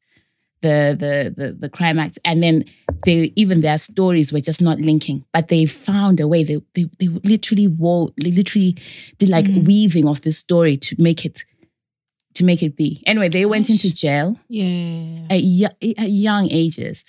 the 0.63 0.97
the 0.99 1.35
the, 1.37 1.53
the 1.53 1.69
crime 1.69 1.99
act. 1.99 2.19
And 2.25 2.43
then 2.43 2.65
they 3.05 3.33
even 3.37 3.61
their 3.61 3.79
stories 3.79 4.33
were 4.33 4.41
just 4.41 4.61
not 4.61 4.79
linking. 4.79 5.25
But 5.33 5.49
they 5.49 5.67
found 5.67 6.21
a 6.21 6.29
way. 6.29 6.45
They 6.45 6.59
they, 6.75 6.87
they 6.99 7.09
literally 7.09 7.67
wove, 7.67 8.13
they 8.23 8.31
literally 8.31 8.77
did 9.19 9.29
like 9.29 9.47
mm-hmm. 9.47 9.65
weaving 9.65 10.09
of 10.09 10.23
this 10.23 10.39
story 10.39 10.77
to 10.79 10.97
make 10.99 11.25
it 11.25 11.45
to 12.35 12.45
make 12.45 12.63
it 12.63 12.77
be. 12.77 13.03
Anyway, 13.07 13.29
they 13.29 13.45
went 13.45 13.69
into 13.71 13.93
jail 13.93 14.39
Yeah. 14.49 15.27
at, 15.31 15.41
at 15.99 16.11
young 16.11 16.51
ages. 16.51 17.05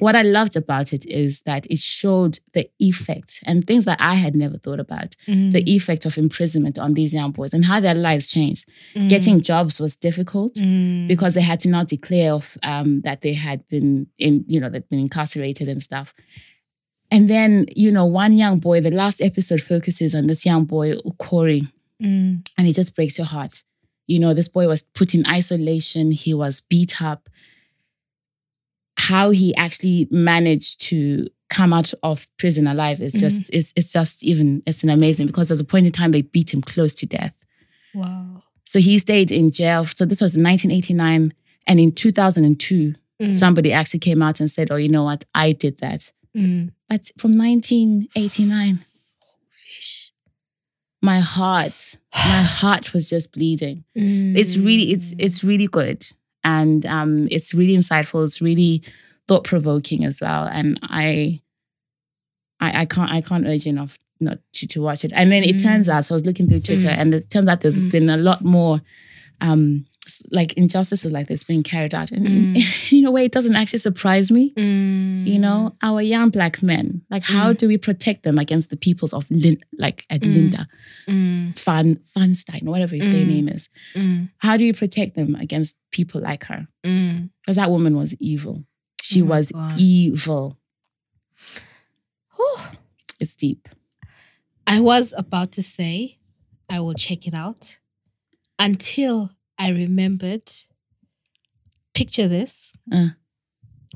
What 0.00 0.14
I 0.14 0.22
loved 0.22 0.54
about 0.54 0.92
it 0.92 1.06
is 1.06 1.42
that 1.42 1.66
it 1.70 1.78
showed 1.78 2.40
the 2.52 2.68
effect 2.78 3.40
and 3.46 3.66
things 3.66 3.84
that 3.86 3.98
I 4.00 4.14
had 4.16 4.36
never 4.36 4.58
thought 4.58 4.80
about 4.80 5.16
the 5.26 5.62
effect 5.66 6.04
of 6.06 6.18
imprisonment 6.18 6.78
on 6.78 6.94
these 6.94 7.14
young 7.14 7.32
boys 7.32 7.54
and 7.54 7.64
how 7.64 7.80
their 7.80 7.94
lives 7.94 8.28
changed. 8.28 8.68
Getting 8.94 9.40
jobs 9.40 9.80
was 9.80 9.96
difficult 9.96 10.54
Mm. 10.56 11.08
because 11.08 11.32
they 11.34 11.40
had 11.40 11.60
to 11.60 11.68
now 11.68 11.84
declare 11.84 12.32
of 12.34 12.58
um, 12.62 13.00
that 13.00 13.22
they 13.22 13.32
had 13.34 13.66
been 13.68 14.08
in, 14.18 14.44
you 14.46 14.60
know, 14.60 14.68
they'd 14.68 14.88
been 14.88 15.00
incarcerated 15.00 15.68
and 15.68 15.82
stuff. 15.82 16.12
And 17.10 17.28
then, 17.30 17.66
you 17.74 17.90
know, 17.90 18.04
one 18.04 18.34
young 18.34 18.58
boy, 18.58 18.80
the 18.82 18.90
last 18.90 19.22
episode 19.22 19.62
focuses 19.62 20.14
on 20.14 20.26
this 20.26 20.44
young 20.44 20.64
boy, 20.64 20.96
Korey, 21.18 21.66
Mm. 22.02 22.46
and 22.56 22.68
it 22.68 22.74
just 22.74 22.94
breaks 22.94 23.18
your 23.18 23.26
heart. 23.26 23.64
You 24.06 24.20
know, 24.20 24.32
this 24.32 24.48
boy 24.48 24.68
was 24.68 24.82
put 24.82 25.14
in 25.14 25.26
isolation, 25.26 26.12
he 26.12 26.32
was 26.32 26.60
beat 26.60 27.02
up. 27.02 27.28
How 28.98 29.30
he 29.30 29.54
actually 29.56 30.08
managed 30.10 30.80
to 30.88 31.28
come 31.48 31.72
out 31.72 31.94
of 32.02 32.26
prison 32.36 32.66
alive 32.66 33.00
is 33.00 33.14
just 33.14 33.48
it's 33.52 33.72
it's 33.74 33.92
just 33.92 34.22
even 34.22 34.62
it's 34.66 34.82
an 34.82 34.90
amazing 34.90 35.26
because 35.26 35.48
there's 35.48 35.60
a 35.60 35.64
point 35.64 35.86
in 35.86 35.92
time 35.92 36.10
they 36.12 36.22
beat 36.22 36.52
him 36.52 36.60
close 36.60 36.94
to 36.96 37.06
death. 37.06 37.44
Wow. 37.94 38.42
So 38.64 38.80
he 38.80 38.98
stayed 38.98 39.30
in 39.32 39.50
jail. 39.50 39.84
So 39.86 40.04
this 40.04 40.20
was 40.20 40.36
in 40.36 40.42
1989. 40.44 41.32
And 41.66 41.80
in 41.80 41.92
2002, 41.92 42.94
Mm. 43.20 43.34
somebody 43.34 43.72
actually 43.72 43.98
came 43.98 44.22
out 44.22 44.38
and 44.38 44.48
said, 44.48 44.70
Oh, 44.70 44.76
you 44.76 44.88
know 44.88 45.02
what? 45.02 45.24
I 45.34 45.50
did 45.50 45.78
that. 45.78 46.12
Mm. 46.36 46.70
But 46.88 47.10
from 47.18 47.36
1989, 47.36 48.78
my 51.02 51.20
heart, 51.20 51.96
my 52.14 52.42
heart 52.60 52.92
was 52.94 53.08
just 53.10 53.32
bleeding. 53.32 53.84
It's 53.94 54.56
really, 54.56 54.92
it's 54.92 55.14
it's 55.18 55.42
really 55.44 55.66
good. 55.66 56.06
And 56.56 56.80
um, 56.86 57.28
it's 57.30 57.52
really 57.58 57.76
insightful. 57.76 58.24
It's 58.24 58.40
really 58.40 58.82
thought 59.26 59.44
provoking 59.44 60.04
as 60.04 60.16
well. 60.24 60.44
And 60.58 60.78
I, 60.82 61.40
I 62.60 62.68
I 62.82 62.84
can't 62.86 63.10
I 63.18 63.20
can't 63.28 63.46
urge 63.46 63.66
enough 63.66 63.98
not 64.20 64.38
to, 64.56 64.66
to 64.72 64.78
watch 64.82 65.04
it. 65.04 65.12
And 65.14 65.30
then 65.32 65.42
it 65.50 65.58
turns 65.62 65.88
out, 65.88 66.04
so 66.04 66.14
I 66.14 66.16
was 66.16 66.26
looking 66.26 66.48
through 66.48 66.60
Twitter, 66.68 66.88
and 67.00 67.14
it 67.14 67.30
turns 67.30 67.48
out 67.48 67.60
there's 67.60 67.80
been 67.80 68.08
a 68.10 68.16
lot 68.16 68.40
more 68.42 68.80
um 69.40 69.84
like 70.30 70.52
injustices 70.54 71.12
like 71.12 71.26
this 71.28 71.44
being 71.44 71.62
carried 71.62 71.94
out. 71.94 72.10
And 72.10 72.26
in, 72.26 72.56
in 72.92 73.04
a 73.06 73.10
way, 73.10 73.24
it 73.26 73.32
doesn't 73.32 73.54
actually 73.56 73.78
surprise 73.80 74.30
me. 74.30 74.52
Mm. 74.54 75.26
You 75.26 75.38
know, 75.38 75.76
our 75.82 76.00
young 76.02 76.30
black 76.30 76.62
men, 76.62 77.02
like 77.10 77.22
how 77.24 77.52
do 77.52 77.68
we 77.68 77.76
protect 77.78 78.22
them 78.22 78.38
against 78.38 78.70
the 78.70 78.76
peoples 78.76 79.12
of 79.12 79.30
Lin- 79.30 79.62
like 79.78 80.04
at 80.10 80.22
Linda, 80.22 80.66
Mm. 81.06 81.58
Fan 81.58 81.96
Fanstein, 82.16 82.64
whatever 82.64 82.94
his 82.96 83.04
say 83.06 83.24
name 83.24 83.48
is? 83.48 83.68
Mm. 83.94 84.28
How 84.38 84.56
do 84.56 84.64
you 84.64 84.74
protect 84.74 85.14
them 85.16 85.34
against 85.36 85.76
people 85.90 86.20
like 86.20 86.44
her? 86.44 86.66
Mm. 86.84 87.30
Because 87.42 87.56
that 87.56 87.70
woman 87.70 87.96
was 87.96 88.14
evil. 88.20 88.64
She 89.02 89.22
Oh 89.22 89.26
was 89.26 89.50
God. 89.52 89.78
evil. 89.80 90.58
Whew. 92.36 92.56
It's 93.20 93.34
deep. 93.34 93.68
I 94.66 94.80
was 94.80 95.14
about 95.16 95.52
to 95.52 95.62
say 95.62 96.18
I 96.68 96.80
will 96.80 96.94
check 96.94 97.26
it 97.26 97.34
out 97.34 97.78
until 98.58 99.30
I 99.58 99.70
remembered. 99.70 100.48
Picture 101.94 102.28
this. 102.28 102.72
Uh. 102.92 103.08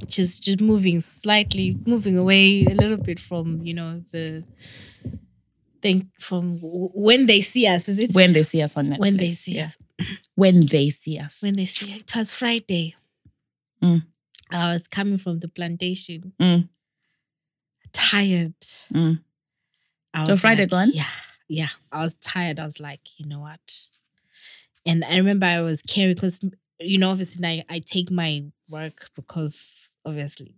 Just 0.07 0.43
just 0.43 0.61
moving 0.61 1.01
slightly, 1.01 1.77
moving 1.87 2.17
away 2.17 2.65
a 2.65 2.75
little 2.75 2.97
bit 2.97 3.21
from, 3.21 3.63
you 3.63 3.75
know, 3.75 4.01
the 4.11 4.43
thing 5.81 6.11
from 6.19 6.59
when 6.61 7.27
they 7.27 7.41
see 7.41 7.67
us, 7.67 7.89
is 7.89 7.99
it? 7.99 8.13
When 8.15 8.33
they 8.33 8.43
see 8.43 8.63
us 8.63 8.77
on 8.77 8.87
Netflix. 8.87 8.99
when 8.99 9.17
they 9.19 9.31
see 9.31 9.57
yeah. 9.57 9.67
us. 9.67 9.79
When 10.35 10.61
they 10.61 10.91
see 10.91 11.19
us. 11.19 11.43
When 11.43 11.55
they 11.57 11.67
see 11.67 11.93
it 11.93 12.17
was 12.17 12.33
Friday. 12.33 12.97
Mm. 13.83 14.03
I 14.51 14.73
was 14.73 14.89
coming 14.89 15.19
from 15.19 15.39
the 15.41 15.49
plantation, 15.49 16.33
Mm, 16.41 16.69
tired. 17.93 18.55
mm. 18.93 19.21
I 20.15 20.25
So 20.25 20.37
Friday 20.37 20.63
like, 20.65 20.71
gone? 20.71 20.91
Yeah, 20.93 21.07
yeah. 21.49 21.69
I 21.93 22.01
was 22.01 22.15
tired. 22.15 22.59
I 22.59 22.65
was 22.65 22.81
like, 22.81 23.01
you 23.19 23.27
know 23.27 23.41
what? 23.41 23.61
And 24.85 25.05
I 25.05 25.17
remember 25.17 25.47
I 25.47 25.61
was 25.61 25.83
carrying 25.83 26.15
because 26.15 26.45
you 26.81 26.99
know, 26.99 27.11
obviously, 27.11 27.47
I, 27.47 27.77
I 27.77 27.79
take 27.79 28.11
my 28.11 28.45
work 28.69 29.11
because 29.15 29.95
obviously 30.05 30.57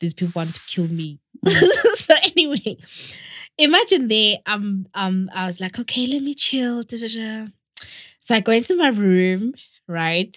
these 0.00 0.14
people 0.14 0.32
want 0.36 0.54
to 0.54 0.60
kill 0.68 0.88
me 0.88 1.18
so 1.46 2.14
anyway, 2.22 2.76
imagine 3.58 4.08
there, 4.08 4.38
um, 4.46 4.86
um, 4.94 5.30
I 5.32 5.46
was 5.46 5.60
like, 5.60 5.78
okay, 5.78 6.06
let 6.08 6.22
me 6.22 6.34
chill. 6.34 6.82
da, 6.82 6.96
da, 6.98 7.06
da. 7.06 7.46
So 8.18 8.34
I 8.34 8.40
go 8.40 8.50
into 8.50 8.76
my 8.76 8.88
room, 8.88 9.54
right? 9.86 10.36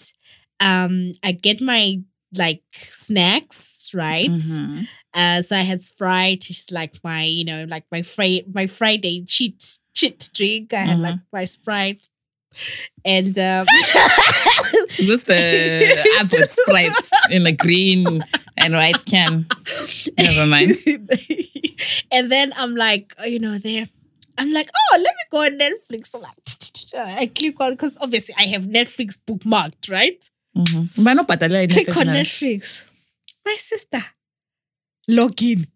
Um, 0.60 1.14
I 1.24 1.32
get 1.32 1.60
my 1.60 2.02
like 2.38 2.62
snacks, 2.72 3.90
right? 3.96 4.30
Mhm. 4.30 4.88
Uh, 5.14 5.42
so 5.42 5.56
I 5.56 5.62
had 5.62 5.82
Sprite, 5.82 6.46
which 6.48 6.52
is 6.52 6.72
like 6.72 7.04
my, 7.04 7.24
you 7.24 7.46
know, 7.46 7.66
like 7.68 7.86
my 7.92 8.04
Friday, 8.04 8.46
my 8.54 8.68
Friday 8.68 9.26
cheat 9.26 9.62
cheat 9.96 10.30
drink. 10.36 10.72
I 10.74 10.82
had 10.86 11.00
like 11.00 11.20
my 11.34 11.46
Sprite, 11.46 12.04
and 13.06 13.38
um, 13.40 13.66
Is 15.00 15.08
this 15.08 15.24
the 15.24 16.16
Abbott 16.20 16.50
Sprite 16.50 16.92
in 17.32 17.48
a 17.48 17.52
green 17.52 18.06
and 18.58 18.74
white 18.74 19.06
can? 19.06 19.46
Never 20.18 20.46
mind. 20.46 20.76
and 22.12 22.32
then 22.32 22.54
I'm 22.58 22.76
like, 22.76 23.14
you 23.26 23.40
know, 23.40 23.58
there. 23.58 23.86
I'm 24.38 24.52
like, 24.54 24.70
oh, 24.76 24.98
let 24.98 25.14
me 25.16 25.24
go 25.30 25.44
on 25.44 25.58
Netflix. 25.60 26.08
So 26.08 26.20
like, 26.20 27.18
I 27.20 27.28
click 27.28 27.60
on 27.62 27.72
because 27.74 27.98
obviously 28.02 28.36
I 28.38 28.44
have 28.48 28.64
Netflix 28.64 29.18
bookmarked, 29.24 29.92
right? 29.92 30.24
Mhm. 30.58 30.90
Banobhatalela 31.00 31.72
Click 31.72 31.96
on 31.96 32.08
Netflix. 32.08 32.86
My 33.46 33.56
sister, 33.56 34.04
log 35.08 35.42
in. 35.42 35.68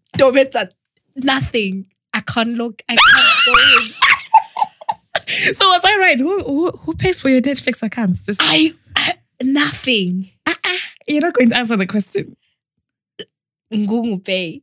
Nothing. 1.16 1.86
I 2.12 2.20
can't 2.20 2.56
log. 2.56 2.78
I 2.88 2.96
can't 2.96 3.46
go 3.46 3.52
in. 3.56 4.05
So 5.54 5.68
was 5.68 5.82
I 5.84 5.96
right? 5.98 6.18
Who, 6.18 6.40
who 6.44 6.70
who 6.70 6.94
pays 6.94 7.20
for 7.20 7.28
your 7.28 7.40
Netflix 7.40 7.82
accounts? 7.82 8.24
This- 8.26 8.36
I, 8.40 8.72
I 8.96 9.14
nothing. 9.42 10.30
Ah, 10.46 10.54
ah. 10.64 10.78
You're 11.08 11.22
not 11.22 11.34
going 11.34 11.50
to 11.50 11.56
answer 11.56 11.76
the 11.76 11.86
question. 11.86 12.36
Ngungu 13.72 14.24
Pay. 14.24 14.62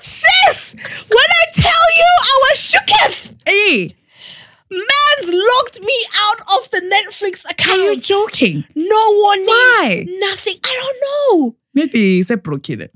Sis, 0.00 0.74
when 0.74 1.28
I 1.40 1.44
tell 1.54 1.86
you 1.96 2.10
I 2.20 2.40
was 2.42 2.58
shooketh, 2.58 3.34
Hey, 3.48 3.94
man's 4.70 5.28
locked 5.34 5.80
me 5.80 5.98
out 6.18 6.40
of 6.58 6.70
the 6.70 6.80
Netflix 6.80 7.44
account. 7.50 7.78
are 7.78 7.92
you 7.92 8.00
joking? 8.00 8.64
No 8.74 9.10
warning. 9.22 9.46
Why? 9.46 10.06
Nothing. 10.08 10.56
I 10.64 10.80
don't 10.80 10.98
know. 11.06 11.56
Maybe 11.74 12.20
it's 12.20 12.30
a 12.30 12.36
broken. 12.36 12.88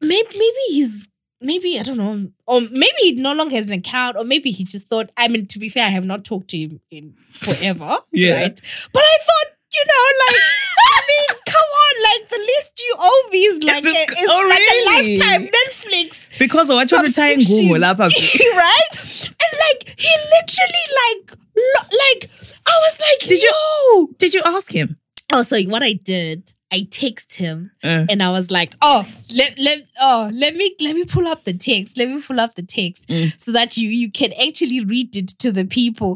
Maybe 0.00 0.28
maybe 0.32 0.62
he's 0.68 1.08
maybe 1.44 1.78
I 1.78 1.82
don't 1.82 1.96
know. 1.98 2.28
Or 2.46 2.60
maybe 2.62 2.96
he 3.02 3.12
no 3.12 3.34
longer 3.34 3.54
has 3.56 3.66
an 3.68 3.78
account, 3.78 4.16
or 4.16 4.24
maybe 4.24 4.50
he 4.50 4.64
just 4.64 4.88
thought, 4.88 5.10
I 5.16 5.28
mean, 5.28 5.46
to 5.48 5.58
be 5.58 5.68
fair, 5.68 5.86
I 5.86 5.90
have 5.90 6.04
not 6.04 6.24
talked 6.24 6.48
to 6.50 6.58
him 6.58 6.80
in 6.90 7.14
forever. 7.32 7.98
Yeah. 8.12 8.36
Right. 8.40 8.60
But 8.92 9.02
I 9.02 9.16
thought, 9.26 9.50
you 9.74 9.84
know, 9.86 10.04
like 10.26 10.40
I 10.96 11.00
mean, 11.10 11.38
come 11.46 11.70
on, 11.84 11.94
like 12.08 12.28
the 12.30 12.38
list 12.38 12.80
you 12.86 12.94
owe 12.98 13.28
me 13.32 13.38
is 13.38 13.62
like 13.64 13.82
this- 13.82 13.96
a, 13.96 14.12
is 14.12 14.28
oh, 14.30 14.46
like 14.48 14.58
really? 14.58 15.14
a 15.14 15.18
lifetime 15.18 15.48
Netflix. 15.52 16.38
Because 16.38 16.70
of 16.70 16.74
what 16.76 16.90
you're 16.90 17.00
trying 17.12 17.40
subscription. 17.40 17.80
lapha. 17.82 18.08
right? 18.56 18.94
And 19.42 19.54
like 19.66 19.98
he 19.98 20.10
literally 20.34 20.86
like 21.02 21.38
lo- 21.56 21.88
like 22.04 22.30
I 22.66 22.72
was 22.80 23.00
like, 23.00 23.28
Did 23.28 23.42
you- 23.42 23.50
"Yo." 23.50 24.06
Did 24.18 24.34
you 24.34 24.42
ask 24.44 24.72
him? 24.72 24.96
Oh, 25.32 25.42
so 25.42 25.60
what 25.62 25.82
I 25.82 25.94
did, 25.94 26.48
I 26.76 26.78
text 26.90 27.36
him 27.44 27.58
Uh. 27.82 28.06
and 28.10 28.18
I 28.22 28.30
was 28.36 28.50
like, 28.50 28.72
oh, 28.82 29.02
let, 29.38 29.50
let 29.66 29.78
oh, 30.00 30.30
let 30.42 30.52
me 30.60 30.66
let 30.86 30.94
me 30.98 31.04
pull 31.14 31.26
up 31.32 31.44
the 31.44 31.52
text. 31.70 31.96
Let 31.98 32.08
me 32.08 32.20
pull 32.28 32.40
up 32.44 32.52
the 32.60 32.62
text 32.78 33.08
Mm. 33.08 33.28
so 33.44 33.52
that 33.52 33.76
you 33.76 33.88
you 33.88 34.08
can 34.20 34.32
actually 34.46 34.80
read 34.94 35.14
it 35.22 35.28
to 35.44 35.52
the 35.58 35.64
people 35.64 36.12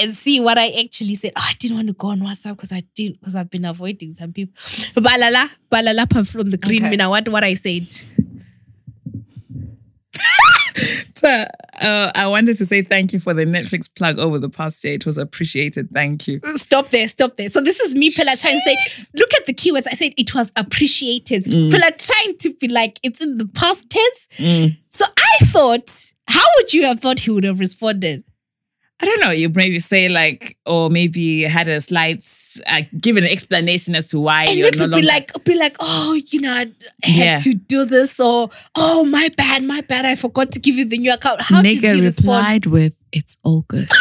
and 0.00 0.12
see 0.12 0.36
what 0.46 0.56
I 0.58 0.68
actually 0.82 1.16
said. 1.16 1.32
Oh, 1.36 1.46
I 1.50 1.54
didn't 1.60 1.76
want 1.76 1.88
to 1.88 1.94
go 2.04 2.08
on 2.14 2.20
WhatsApp 2.20 2.56
because 2.56 2.72
I 2.72 2.82
did 2.94 3.18
because 3.20 3.34
I've 3.36 3.50
been 3.50 3.64
avoiding 3.74 4.14
some 4.14 4.32
people. 4.32 4.54
Balala, 5.08 5.44
balala 5.70 6.04
from 6.32 6.50
the 6.50 6.56
green 6.66 6.82
Okay. 6.84 6.90
mina. 6.90 7.10
What 7.10 7.28
what 7.28 7.44
I 7.44 7.54
said. 7.54 7.86
So, 11.20 11.44
uh, 11.82 12.10
I 12.14 12.26
wanted 12.28 12.56
to 12.56 12.64
say 12.64 12.80
thank 12.80 13.12
you 13.12 13.20
for 13.20 13.34
the 13.34 13.44
Netflix 13.44 13.94
plug 13.94 14.18
over 14.18 14.38
the 14.38 14.48
past 14.48 14.82
year. 14.82 14.94
It 14.94 15.04
was 15.04 15.18
appreciated. 15.18 15.90
Thank 15.90 16.26
you. 16.26 16.40
Stop 16.56 16.88
there, 16.88 17.06
stop 17.08 17.36
there. 17.36 17.50
So 17.50 17.60
this 17.60 17.78
is 17.78 17.94
me, 17.94 18.10
Pella, 18.10 18.36
trying 18.38 18.58
to 18.58 18.60
say, 18.60 19.10
look 19.14 19.34
at 19.34 19.44
the 19.44 19.52
keywords. 19.52 19.86
I 19.86 19.96
said 19.96 20.14
it 20.16 20.34
was 20.34 20.50
appreciated. 20.56 21.44
Mm. 21.44 21.70
Pella 21.70 21.92
trying 21.98 22.38
to 22.38 22.54
be 22.54 22.68
like 22.68 22.98
it's 23.02 23.20
in 23.20 23.36
the 23.36 23.46
past 23.48 23.90
tense. 23.90 24.78
So 24.88 25.04
I 25.04 25.44
thought, 25.46 26.12
how 26.26 26.44
would 26.56 26.72
you 26.72 26.86
have 26.86 27.00
thought 27.00 27.20
he 27.20 27.30
would 27.30 27.44
have 27.44 27.60
responded? 27.60 28.24
I 29.02 29.06
don't 29.06 29.20
know. 29.20 29.30
You 29.30 29.48
maybe 29.48 29.78
say 29.80 30.08
like, 30.08 30.56
or 30.66 30.90
maybe 30.90 31.42
had 31.42 31.68
a 31.68 31.80
slight, 31.80 32.26
uh, 32.66 32.82
give 33.00 33.16
an 33.16 33.24
explanation 33.24 33.94
as 33.94 34.08
to 34.08 34.20
why 34.20 34.44
And 34.44 34.58
you're 34.58 34.70
no 34.76 34.84
would 34.84 34.90
longer. 34.90 35.00
be 35.00 35.06
like, 35.06 35.44
be 35.44 35.58
like, 35.58 35.76
oh, 35.80 36.20
you 36.28 36.40
know, 36.42 36.52
I 36.52 36.58
had 36.58 36.72
Yeah. 37.04 37.36
to 37.38 37.54
do 37.54 37.84
this, 37.86 38.20
or 38.20 38.50
oh, 38.76 39.04
my 39.04 39.30
bad, 39.36 39.64
my 39.64 39.80
bad, 39.80 40.04
I 40.04 40.16
forgot 40.16 40.52
to 40.52 40.60
give 40.60 40.74
you 40.76 40.84
the 40.84 40.98
new 40.98 41.12
account. 41.14 41.40
How 41.42 41.62
did 41.62 41.78
Nigga 41.78 41.94
he 41.94 42.00
respond? 42.02 42.66
replied 42.66 42.68
with, 42.72 42.94
"It's 43.12 43.36
all 43.42 43.62
good. 43.68 43.88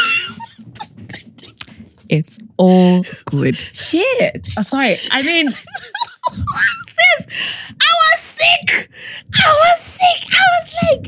it's 2.10 2.38
all 2.58 3.04
good." 3.26 3.56
Shit. 3.56 4.50
Oh, 4.58 4.62
sorry. 4.62 4.96
I 5.12 5.22
mean, 5.24 5.48
Sis, 5.50 7.28
I 7.80 7.92
was 8.04 8.20
sick. 8.20 8.90
I 9.34 9.48
was 9.48 9.80
sick. 9.80 10.34
I 10.34 10.36
was 10.54 10.66
like, 10.84 11.06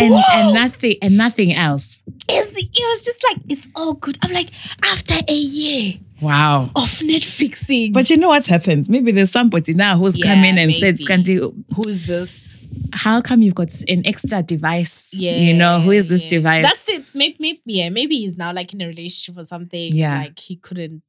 and 0.00 0.14
and 0.34 0.54
nothing 0.54 0.94
and 1.02 1.16
nothing 1.16 1.52
else. 1.54 2.01
It's, 2.28 2.52
it 2.58 2.84
was 2.90 3.04
just 3.04 3.24
like 3.24 3.38
it's 3.48 3.68
all 3.76 3.94
good. 3.94 4.18
I'm 4.22 4.32
like, 4.32 4.48
after 4.84 5.14
a 5.28 5.32
year 5.34 5.94
Wow. 6.20 6.62
of 6.76 6.88
Netflixing, 7.00 7.92
But 7.92 8.08
you 8.10 8.16
know 8.16 8.28
what's 8.28 8.46
happened? 8.46 8.88
Maybe 8.88 9.10
there's 9.12 9.32
somebody 9.32 9.74
now 9.74 9.96
who's 9.98 10.16
Yeah, 10.16 10.34
come 10.34 10.44
in 10.44 10.56
and 10.56 10.72
said, 10.72 10.94
maybe. 10.94 11.02
Scanty, 11.02 11.40
who's 11.76 12.06
this? 12.06 12.60
how 12.94 13.20
come 13.20 13.42
you've 13.42 13.54
got 13.54 13.72
an 13.88 14.06
extra 14.06 14.42
device? 14.42 15.10
Yeah, 15.12 15.36
You 15.36 15.54
know, 15.54 15.80
who 15.80 15.90
is 15.90 16.08
this 16.08 16.22
yeah. 16.22 16.28
device? 16.28 16.64
That's 16.64 16.88
it. 16.88 17.04
Maybe, 17.14 17.36
maybe, 17.40 17.60
yeah, 17.66 17.88
maybe 17.90 18.16
he's 18.16 18.36
now 18.36 18.52
like 18.52 18.72
in 18.72 18.80
a 18.82 18.86
relationship 18.86 19.36
or 19.40 19.44
something. 19.44 19.92
Yeah. 19.92 20.18
like 20.20 20.38
he 20.38 20.56
couldn't. 20.56 21.02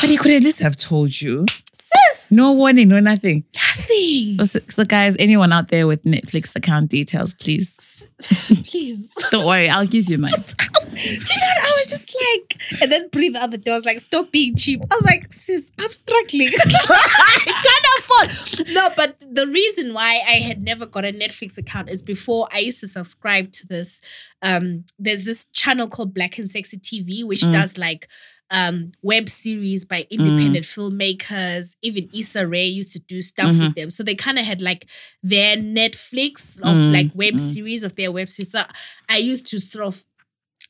but 0.00 0.10
he 0.10 0.16
could 0.16 0.32
at 0.32 0.42
least 0.42 0.58
have 0.60 0.76
told 0.76 1.20
you. 1.20 1.46
No 2.32 2.52
warning, 2.52 2.88
no 2.88 2.98
nothing. 3.00 3.44
nothing. 3.54 4.30
So, 4.32 4.44
so, 4.44 4.60
so 4.68 4.84
guys, 4.84 5.16
anyone 5.18 5.52
out 5.52 5.68
there 5.68 5.86
with 5.86 6.02
Netflix 6.04 6.56
account 6.56 6.90
details, 6.90 7.34
please 7.34 7.92
Please. 8.64 9.10
don't 9.30 9.46
worry. 9.46 9.68
I'll 9.68 9.86
give 9.86 10.08
you 10.08 10.18
mine. 10.18 10.30
Do 10.92 10.98
you 10.98 11.16
know 11.16 11.52
what? 11.54 11.64
I 11.64 11.74
was 11.78 11.90
just 11.90 12.14
like, 12.14 12.82
and 12.82 12.92
then 12.92 13.08
breathe 13.08 13.34
out 13.34 13.50
the 13.50 13.58
door. 13.58 13.74
I 13.74 13.76
was 13.76 13.86
like, 13.86 13.98
stop 13.98 14.30
being 14.30 14.54
cheap. 14.56 14.80
I 14.90 14.94
was 14.94 15.04
like, 15.04 15.32
sis, 15.32 15.72
I'm 15.80 15.90
struggling. 15.90 16.48
I 16.52 17.62
can't 17.64 17.86
afford. 17.98 18.68
No, 18.72 18.90
but 18.96 19.16
the 19.20 19.46
reason 19.46 19.94
why 19.94 20.20
I 20.26 20.34
had 20.34 20.62
never 20.62 20.86
got 20.86 21.04
a 21.04 21.12
Netflix 21.12 21.58
account 21.58 21.88
is 21.88 22.02
before 22.02 22.48
I 22.52 22.58
used 22.58 22.80
to 22.80 22.88
subscribe 22.88 23.52
to 23.52 23.66
this. 23.66 24.02
Um, 24.42 24.84
there's 24.98 25.24
this 25.24 25.48
channel 25.50 25.88
called 25.88 26.14
Black 26.14 26.38
and 26.38 26.48
Sexy 26.48 26.78
TV, 26.78 27.24
which 27.24 27.40
does 27.40 27.78
like 27.78 28.08
um 28.52 28.92
web 29.02 29.28
series 29.28 29.84
by 29.84 30.06
independent 30.10 30.64
filmmakers. 30.64 31.76
Even 31.82 32.08
Issa 32.14 32.46
Rae 32.46 32.64
used 32.66 32.92
to 32.92 32.98
do 33.00 33.22
stuff 33.22 33.48
with 33.58 33.74
them. 33.74 33.90
So 33.90 34.02
they 34.04 34.14
kind 34.14 34.38
of 34.38 34.44
had 34.44 34.60
like 34.62 34.86
their 35.22 35.56
Netflix 35.56 36.60
of 36.62 36.76
like 36.92 37.10
web 37.14 37.38
series 37.38 37.82
of 37.82 37.96
their 37.96 38.12
web 38.12 38.28
series. 38.28 38.52
So 38.52 38.62
I 39.08 39.16
used 39.16 39.46
to 39.48 39.58
sort 39.58 39.86
of 39.86 40.04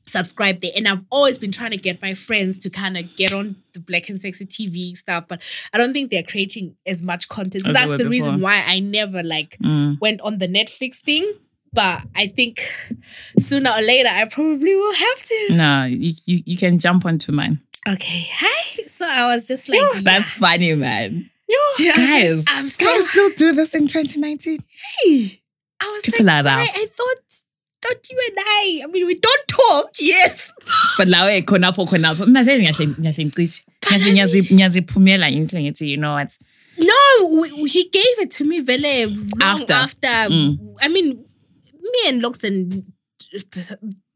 subscribe 0.07 0.61
there. 0.61 0.71
And 0.77 0.87
I've 0.87 1.05
always 1.11 1.39
been 1.39 1.53
trying 1.53 1.71
to 1.73 1.77
get 1.77 2.01
my 2.03 2.15
friends 2.15 2.59
to 2.59 2.71
kind 2.71 2.97
of 2.97 3.17
get 3.17 3.33
on 3.33 3.57
the 3.73 3.81
Black 3.81 4.09
and 4.09 4.21
Sexy 4.21 4.45
TV 4.47 4.97
stuff, 4.97 5.25
but 5.27 5.43
I 5.73 5.79
don't 5.79 5.93
think 5.93 6.11
they're 6.11 6.23
creating 6.23 6.77
as 6.87 7.03
much 7.03 7.29
content. 7.29 7.65
So 7.65 7.71
As 7.71 7.75
that's 7.75 8.03
the 8.03 8.09
reason 8.09 8.41
why 8.41 8.63
I 8.67 8.79
never 8.81 9.23
like 9.23 9.57
Mm. 9.63 9.99
went 10.01 10.21
on 10.21 10.39
the 10.39 10.49
Netflix 10.49 10.97
thing. 10.99 11.33
But 11.75 12.03
I 12.15 12.27
think 12.27 12.61
sooner 13.39 13.71
or 13.71 13.81
later 13.81 14.11
I 14.11 14.27
probably 14.27 14.75
will 14.77 14.95
have 14.95 15.23
to. 15.23 15.49
No, 15.53 15.85
you, 15.85 16.13
you, 16.27 16.43
you 16.45 16.57
can 16.57 16.79
jump 16.79 17.07
onto 17.07 17.33
mine. 17.33 17.61
Okay. 17.89 18.29
Hi. 18.33 18.83
So 18.87 19.05
I 19.09 19.27
was 19.35 19.47
just 19.49 19.69
like. 19.69 19.81
That's 20.03 20.35
funny, 20.35 20.75
man. 20.75 21.31
Was 21.49 21.81
like, 21.81 21.97
Guys, 21.97 22.45
I'm 22.49 22.69
so 22.69 22.85
guys 22.87 23.09
still 23.11 23.31
do 23.37 23.53
this 23.53 23.75
in 23.75 23.87
2019. 23.87 24.59
happy. 24.59 25.43
I 25.81 25.85
was 25.85 26.05
People 26.05 26.27
like, 26.27 26.47
I. 26.47 26.63
I 26.63 26.87
thought, 26.87 27.45
thought 27.83 28.11
you 28.11 28.19
and 28.29 28.39
I, 28.39 28.81
I 28.85 28.87
mean, 28.87 29.07
we 29.07 29.15
don't 29.19 29.49
talk, 29.49 29.91
yes. 30.01 30.53
But 30.97 31.09
la 31.09 31.27
we 31.27 31.43
khona 31.43 31.75
pho 31.75 31.85
khona 31.85 32.15
pho. 32.17 32.25
Mina 32.27 32.45
vele 32.45 32.63
ngiyahle 32.63 32.87
ngiyahle 32.95 33.25
ngicishe. 33.27 33.63
Ngiyahle 33.83 34.13
ngiyazi 34.13 34.43
ngiyaziphumela 34.55 35.31
ngihle 35.31 35.81
you 35.89 35.97
know 35.97 36.15
what? 36.15 36.39
No, 36.79 37.43
he 37.67 37.89
gave 37.91 38.19
it 38.25 38.31
to 38.31 38.45
me 38.45 38.61
very 38.61 39.05
long 39.07 39.33
After. 39.43 39.75
after. 39.75 40.09
Mm. 40.09 40.75
I 40.81 40.89
mean, 40.89 41.23
me 41.83 42.01
and 42.07 42.23
Loxon 42.23 42.85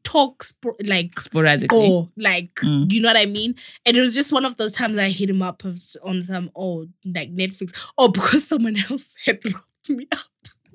talk 0.07 0.43
spo- 0.43 0.87
like 0.87 1.19
Sporadically. 1.19 1.77
oh 1.77 2.09
like 2.15 2.53
Mm. 2.63 2.91
you 2.91 3.01
know 3.01 3.09
what 3.09 3.17
I 3.17 3.25
mean. 3.25 3.55
And 3.85 3.97
it 3.97 4.01
was 4.01 4.15
just 4.15 4.31
one 4.31 4.45
of 4.45 4.55
those 4.57 4.71
times 4.71 4.97
I 4.97 5.09
hit 5.09 5.29
him 5.29 5.41
up 5.41 5.63
on 5.65 5.75
some 6.23 6.49
oh 6.55 6.87
like 7.03 7.35
Netflix 7.35 7.89
oh 7.97 8.07
because 8.07 8.47
someone 8.51 8.77
else 8.89 9.15
had 9.25 9.43
locked 9.45 9.89
me 9.89 10.07
out. 10.13 10.23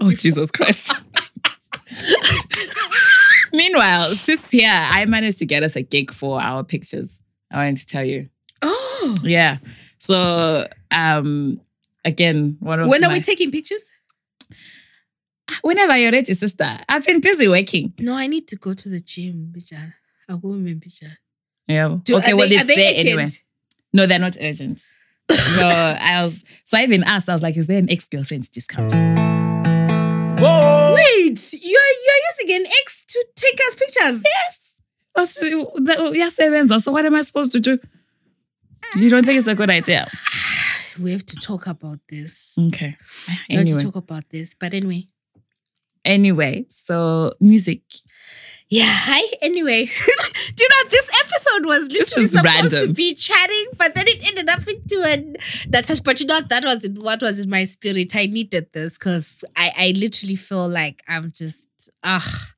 Oh, 0.01 0.11
Jesus 0.13 0.51
Christ. 0.51 0.93
Meanwhile, 3.53 4.15
sis 4.15 4.51
here, 4.51 4.71
I 4.71 5.05
managed 5.05 5.39
to 5.39 5.47
get 5.47 5.63
us 5.63 5.77
a 5.77 5.83
gig 5.83 6.13
for 6.13 6.41
our 6.41 6.65
pictures. 6.65 7.21
I 7.51 7.59
wanted 7.59 7.77
to 7.79 7.87
tell 7.87 8.05
you. 8.05 8.29
Oh, 8.63 9.17
Yeah. 9.23 9.59
So 9.99 10.67
um 10.91 11.61
again, 12.05 12.57
one 12.61 12.81
of 12.81 12.89
When 12.89 13.05
are 13.05 13.09
my- 13.09 13.15
we 13.15 13.21
taking 13.21 13.51
pictures? 13.51 13.89
Whenever 15.63 15.97
you're 15.97 16.13
ready, 16.13 16.35
sister. 16.35 16.79
I've 16.89 17.07
been 17.07 17.21
busy 17.21 17.49
working. 17.49 17.93
No, 18.01 18.15
I 18.15 18.27
need 18.27 18.49
to 18.49 18.57
go 18.57 18.75
to 18.75 18.89
the 18.89 19.01
gym, 19.01 19.53
Bichara. 19.57 19.95
I 20.29 20.35
won't 20.35 20.59
remember, 20.59 20.87
Bichara. 20.87 21.17
Yeah. 21.69 21.99
Do- 22.03 22.17
okay, 22.19 22.33
are 22.33 22.37
well, 22.37 22.49
they- 22.49 22.57
it's 22.57 22.65
are 22.65 22.67
they 22.67 22.75
there 22.77 22.93
urgent? 22.95 23.07
anyway. 23.09 23.27
No, 23.93 24.07
they're 24.07 24.19
not 24.19 24.37
urgent. 24.41 24.81
so 25.31 25.37
I 25.63 26.21
was 26.23 26.45
so 26.65 26.79
I 26.79 26.83
even 26.83 27.05
asked, 27.05 27.29
I 27.29 27.33
was 27.33 27.43
like, 27.43 27.57
is 27.57 27.67
there 27.69 27.79
an 27.79 27.91
ex-girlfriend's 27.91 28.49
discount? 28.49 28.93
Whoa. 30.41 30.95
Wait, 30.97 31.53
you're 31.53 31.61
you're 32.05 32.23
using 32.41 32.57
an 32.57 32.67
ex 32.83 33.05
to 33.07 33.27
take 33.37 33.59
us 33.69 33.75
pictures? 33.77 34.23
Yes. 34.25 34.81
Oh, 35.15 35.25
That's- 35.25 35.85
that- 35.87 35.97
oh, 36.01 36.13
Yeah. 36.13 36.29
So 36.31 36.91
what 36.93 37.05
am 37.07 37.15
I 37.15 37.21
supposed 37.23 37.53
to 37.53 37.61
do? 37.61 37.79
You 38.97 39.09
don't 39.09 39.25
think 39.25 39.39
it's 39.39 39.47
a 39.47 39.55
good 39.55 39.71
idea? 39.71 40.07
We 41.01 41.13
have 41.13 41.25
to 41.25 41.37
talk 41.37 41.67
about 41.69 42.01
this. 42.09 42.53
Okay. 42.59 42.97
We 43.49 43.57
have 43.57 43.67
to 43.67 43.81
talk 43.83 43.97
about 43.97 44.29
this. 44.29 44.53
But 44.55 44.75
anyway. 44.75 45.07
Anyway, 46.05 46.65
so 46.69 47.33
music. 47.41 47.83
Yeah, 48.69 48.87
hi. 48.89 49.21
Anyway, 49.43 49.85
do 50.55 50.65
you 50.65 50.69
know 50.69 50.89
this 50.91 51.11
episode 51.25 51.67
was 51.67 51.89
literally 51.93 52.29
supposed 52.29 52.87
to 52.89 52.93
be 52.95 53.15
chatting, 53.15 53.67
but 53.77 53.95
then 53.95 54.07
it 54.09 54.27
ended 54.31 54.49
up 54.49 54.67
into 54.67 55.03
an 55.07 55.37
Natasha. 55.69 56.03
But 56.03 56.21
you 56.21 56.27
know? 56.27 56.41
That 56.41 56.65
was 56.65 56.89
what 56.97 57.21
was 57.21 57.41
in 57.41 57.51
my 57.51 57.65
spirit. 57.65 58.17
I 58.17 58.27
needed 58.27 58.69
this 58.73 58.97
because 58.99 59.45
I 59.57 59.73
I 59.77 59.93
literally 59.97 60.37
feel 60.37 60.69
like 60.69 61.03
I'm 61.07 61.31
just 61.33 61.69
ah. 62.03 62.49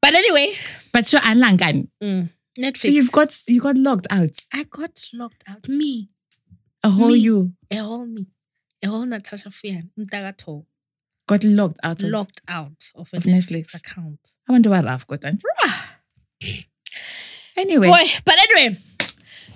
But 0.00 0.14
anyway, 0.14 0.54
But 0.92 1.06
sure, 1.06 1.20
Anlangan. 1.20 1.88
mm, 2.02 2.28
Netflix. 2.58 2.78
So 2.78 2.88
you've 2.88 3.12
got 3.12 3.32
you 3.46 3.60
got 3.60 3.78
locked 3.78 4.08
out. 4.10 4.36
I 4.52 4.64
got 4.64 5.06
locked 5.14 5.44
out. 5.48 5.68
Me, 5.68 6.10
A 6.82 6.90
whole 6.90 7.08
Me. 7.10 7.18
you 7.18 7.52
a 7.70 7.76
whole 7.76 8.06
me, 8.06 8.26
a 8.82 8.88
whole 8.88 9.06
Natasha 9.06 9.50
Fian, 9.52 9.90
Mtagato, 9.96 10.64
got 11.26 11.44
locked 11.44 11.78
out 11.82 12.02
of. 12.02 12.10
locked 12.10 12.40
out 12.48 12.90
of 12.94 13.10
a 13.12 13.16
of 13.16 13.22
Netflix, 13.24 13.72
Netflix. 13.72 13.76
account. 13.76 14.28
I 14.48 14.52
wonder 14.52 14.70
why 14.70 14.82
I've 14.86 15.06
got. 15.06 15.24
Anyway, 17.54 17.86
Boy, 17.86 18.04
but 18.24 18.34
anyway, 18.38 18.78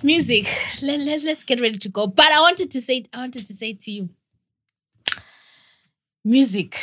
music. 0.03 0.45
Let, 0.83 0.99
let, 0.99 1.23
let's 1.23 1.43
get 1.43 1.59
ready 1.59 1.79
to 1.79 1.89
go. 1.89 2.05
But 2.05 2.31
I 2.31 2.39
wanted 2.41 2.69
to 2.71 2.79
say, 2.79 3.03
I 3.11 3.17
wanted 3.17 3.47
to 3.47 3.53
say 3.53 3.73
to 3.73 3.91
you, 3.91 4.09
music. 6.23 6.77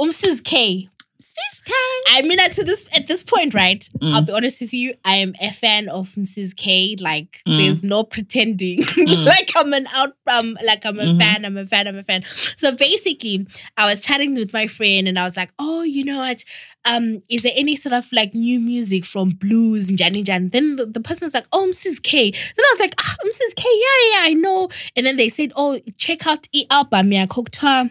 Umsis 0.00 0.42
K. 0.42 0.88
Sis 1.20 1.62
K. 1.62 1.72
I 2.12 2.22
mean, 2.22 2.40
at 2.40 2.52
to 2.52 2.64
this 2.64 2.88
at 2.94 3.06
this 3.06 3.22
point, 3.22 3.54
right? 3.54 3.80
Mm. 3.98 4.12
I'll 4.14 4.22
be 4.24 4.32
honest 4.32 4.60
with 4.60 4.72
you. 4.72 4.94
I 5.04 5.16
am 5.16 5.34
a 5.40 5.50
fan 5.52 5.88
of 5.88 6.08
Mrs. 6.14 6.56
K. 6.56 6.96
Like, 6.98 7.40
Mm. 7.46 7.58
there's 7.58 7.82
no 7.84 8.02
pretending. 8.04 8.78
like 8.96 9.50
I'm 9.56 9.72
an 9.72 9.86
out. 9.94 10.14
Um, 10.32 10.56
like 10.64 10.84
I'm 10.86 10.98
a 10.98 11.04
Mhm. 11.04 11.18
fan. 11.18 11.44
I'm 11.44 11.56
a 11.56 11.66
fan. 11.66 11.86
I'm 11.88 11.96
a 11.98 12.02
fan. 12.02 12.24
So 12.56 12.74
basically, 12.74 13.46
I 13.76 13.84
was 13.86 14.00
chatting 14.04 14.34
with 14.34 14.52
my 14.52 14.66
friend, 14.66 15.06
and 15.08 15.18
I 15.18 15.24
was 15.24 15.36
like, 15.36 15.50
"Oh, 15.58 15.82
you 15.82 16.04
know 16.04 16.18
what? 16.18 16.42
Um, 16.86 17.20
is 17.28 17.42
there 17.42 17.52
any 17.54 17.76
sort 17.76 17.92
of 17.92 18.10
like 18.12 18.34
new 18.34 18.58
music 18.58 19.04
from 19.04 19.30
blues 19.30 19.90
and 19.90 19.98
Johnny 19.98 20.22
Jan?" 20.22 20.48
Then 20.48 20.76
the, 20.76 20.86
the 20.86 21.00
person 21.00 21.26
was 21.26 21.34
like, 21.34 21.46
"Oh, 21.52 21.66
Mrs. 21.70 22.02
K." 22.02 22.30
Then 22.30 22.64
I 22.64 22.70
was 22.72 22.80
like, 22.80 22.94
"Ah, 22.98 23.14
Mrs. 23.26 23.54
K. 23.56 23.64
Yeah, 23.68 24.18
yeah, 24.20 24.30
I 24.30 24.34
know." 24.34 24.68
And 24.96 25.06
then 25.06 25.16
they 25.16 25.28
said, 25.28 25.52
"Oh, 25.54 25.78
check 25.98 26.26
out 26.26 26.48
e 26.52 26.64
album 26.70 27.12
yeah, 27.12 27.26
Kokta." 27.26 27.90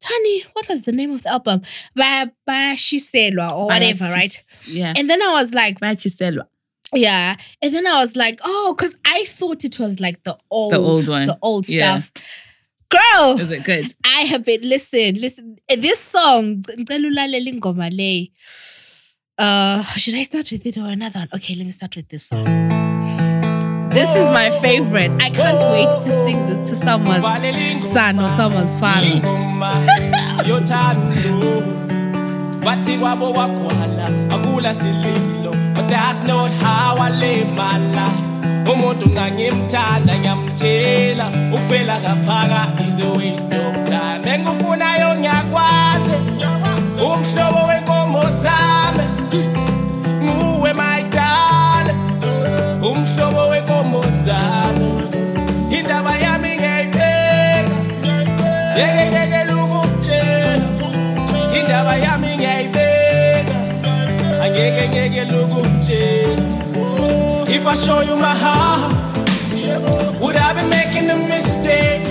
Tani, 0.00 0.42
what 0.54 0.68
was 0.68 0.82
the 0.82 0.92
name 0.92 1.12
of 1.12 1.22
the 1.22 1.30
album? 1.30 1.60
Ba 1.94 2.30
Ba 2.46 2.74
Shiselwa 2.74 3.52
or 3.52 3.66
whatever, 3.66 4.04
right? 4.04 4.34
Yeah. 4.66 4.94
And 4.96 5.08
then 5.10 5.22
I 5.22 5.28
was 5.32 5.54
like, 5.54 5.78
Bachiselwa. 5.78 6.44
yeah. 6.94 7.36
And 7.62 7.74
then 7.74 7.86
I 7.86 8.00
was 8.00 8.16
like, 8.16 8.40
oh, 8.44 8.74
because 8.76 8.98
I 9.04 9.24
thought 9.26 9.64
it 9.64 9.78
was 9.78 10.00
like 10.00 10.22
the 10.24 10.36
old, 10.50 10.72
the 10.72 10.78
old 10.78 11.08
one. 11.08 11.26
the 11.26 11.38
old 11.42 11.68
Yeah. 11.68 12.00
stuff. 12.00 12.46
Girl, 12.90 13.38
Is 13.38 13.52
it 13.52 13.62
good? 13.64 13.86
I 14.04 14.22
have 14.22 14.44
been 14.44 14.62
listen, 14.62 15.14
listen. 15.14 15.56
This 15.68 16.00
song, 16.00 16.56
ngicela 16.76 17.06
ulalela 17.10 17.48
ingoma. 17.52 17.86
Uh, 19.38 19.82
should 19.96 20.14
I 20.16 20.24
start 20.24 20.50
with 20.50 20.66
it 20.66 20.76
or 20.76 20.86
another 20.88 21.20
one? 21.20 21.28
Okay, 21.36 21.54
let 21.54 21.64
me 21.66 21.70
start 21.72 21.94
with 21.94 22.08
this 22.08 22.26
song. 22.26 22.89
This 23.90 24.14
is 24.16 24.28
my 24.28 24.50
favorite. 24.62 25.10
I 25.20 25.30
can't 25.30 25.58
wait 25.74 25.90
to 25.90 26.10
sing 26.24 26.46
this 26.46 26.70
to 26.70 26.76
someone's 26.76 27.88
son 27.90 28.20
or 28.20 28.30
someone's 28.30 28.78
father. 28.78 29.20
but 35.74 35.88
that's 35.88 36.22
not 36.22 36.52
how 36.52 36.96
I 36.98 37.10
live 37.18 37.48
my 37.54 37.78
life. 37.78 38.30
Umuntu 38.70 39.06
ngangimthanda 39.10 40.14
ngiyamtshela. 40.18 41.26
Ufela 41.52 42.00
ngaphaka 42.00 42.86
is 42.86 43.00
a 43.00 43.10
waste 43.18 43.54
of 43.54 43.74
time. 43.88 44.22
Ngiyakwazi 45.18 46.12
umhlobo 47.02 47.66
wenkomo 47.68 48.22
yeke 58.80 59.04
ngeke 59.12 59.40
indaba 61.58 61.94
yami 61.96 62.36
ngiyayibeka. 62.36 63.58
Angeke 64.44 64.84
ngeke 64.88 65.22
lukutshela 65.30 66.60
if 67.52 67.66
i 67.66 67.74
show 67.74 68.00
you 68.00 68.16
my 68.16 68.34
heart 68.34 68.94
would 70.20 70.36
i 70.36 70.52
be 70.54 70.62
making 70.70 71.10
a 71.10 71.16
mistake? 71.28 72.06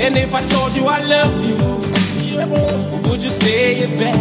And 0.00 0.16
if 0.16 0.32
i 0.32 0.42
told 0.46 0.74
you 0.76 0.86
i 0.86 1.00
love 1.04 1.34
you 1.44 1.56
would 3.08 3.22
you 3.22 3.30
say 3.30 3.80
it 3.84 3.98
back? 3.98 4.16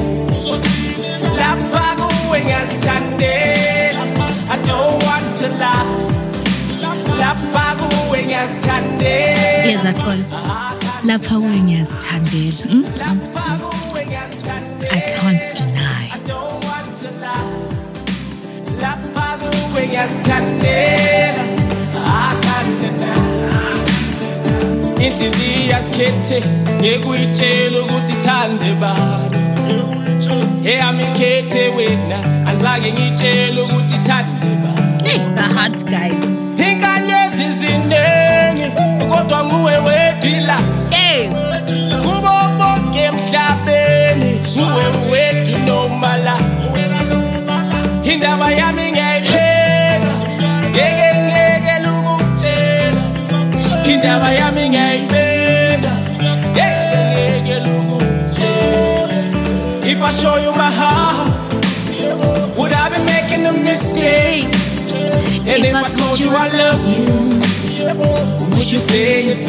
Lapha 1.39 1.95
kuwe 2.01 2.41
ngiyazithandela. 2.43 4.03
I 4.49 4.57
don't 4.65 5.03
want 5.05 5.27
to 5.39 5.47
lie. 5.61 5.97
Lapha 7.19 7.75
kuwe 7.79 8.23
ngiyazithandela. 8.23 9.65
Ngiyazaqola. 9.65 10.86
Lapha 11.07 11.35
kuwe 11.35 11.59
ngiyazithandela. 11.59 12.57
kuwe 12.57 12.73
mm? 12.73 12.83
ngiyazithandela 14.07 14.83
mm. 14.83 14.91
I 14.91 14.99
can't 15.15 15.47
deny. 15.57 16.05
I 16.11 16.19
can't 22.43 22.71
deny. 22.81 23.27
Inhliziyo 25.05 25.69
yasikhethe 25.69 26.43
ngekuyitshela 26.81 27.81
ukuthi 27.81 28.13
ithande 28.13 28.73
bani. 28.81 29.37
Eyami 30.69 31.03
ikhethe 31.03 31.69
wena 31.69 32.17
anzange 32.47 32.91
ngitshele 32.91 33.61
ukuthi 33.61 33.95
ithande 33.95 34.55
bani. 34.63 35.35
The 35.35 35.41
heart 35.55 35.85
guys. 35.85 36.25
Inkanyezi 36.67 37.53
ziningi 37.53 38.71
kodwa 39.09 39.43
nguwe 39.43 39.77
wedwa 39.77 40.86
kubo 42.03 42.35
emhlabeni 43.07 44.31
nguwe 44.57 44.85
wethu 45.11 45.57
noma 45.65 46.17
indaba 48.03 48.51
yami 48.51 48.91
ngiyayibeka 48.91 50.11
ngeke 50.71 51.09
ngeke 51.25 51.75
lukutshela 51.83 53.03
indaba 53.91 54.29
yami 54.39 54.63
ngiyayibeka 54.69 55.91
ngeke 56.53 56.99
ngeke 57.09 57.55
lukutshela 57.65 59.17
if 59.91 60.01
i 60.01 60.11
show 60.19 60.35
you 60.45 60.51
my 60.61 60.71
heart 60.79 61.31
would 62.57 62.73
i 62.73 62.89
be 62.89 62.99
making 63.13 63.45
a 63.45 63.53
mistake 63.69 64.49
and 65.51 65.63
if, 65.65 65.75
I 65.75 65.89
told 65.89 66.19
you 66.19 66.29
i 66.31 66.47
love 66.61 66.81
you 66.95 67.05
would 68.51 68.71
you 68.71 68.79
say 68.79 69.23
it 69.31 69.47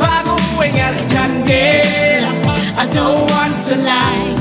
back 0.00 0.25
i 2.78 2.86
don't 2.92 3.30
want 3.30 3.56
to 3.68 3.74
lie 3.76 4.36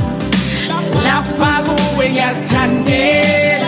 lapha 1.04 1.64
kuwe 1.64 2.10
ngiyazithandela 2.10 3.66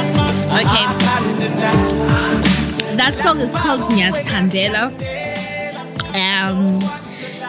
Okay. 0.47 0.63
I 0.63 0.97
can't 0.99 1.39
deny. 1.39 2.95
that 2.97 3.13
song 3.13 3.39
is 3.41 3.51
called 3.53 3.82
Nyas 3.82 4.15
Tandela. 4.26 4.86
Um, 6.15 6.80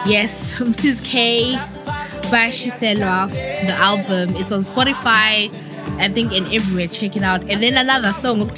yes, 0.05 0.59
Mrs. 0.59 1.03
K 1.03 1.55
by 2.29 2.49
Shiselwa, 2.49 3.29
the 3.31 3.73
album. 3.77 4.35
is 4.35 4.51
on 4.51 4.59
Spotify, 4.59 5.49
I 5.97 6.09
think, 6.09 6.33
and 6.33 6.45
everywhere. 6.53 6.87
Check 6.87 7.15
it 7.15 7.23
out. 7.23 7.41
And 7.49 7.63
then 7.63 7.77
another 7.77 8.11
song 8.11 8.41
of 8.41 8.53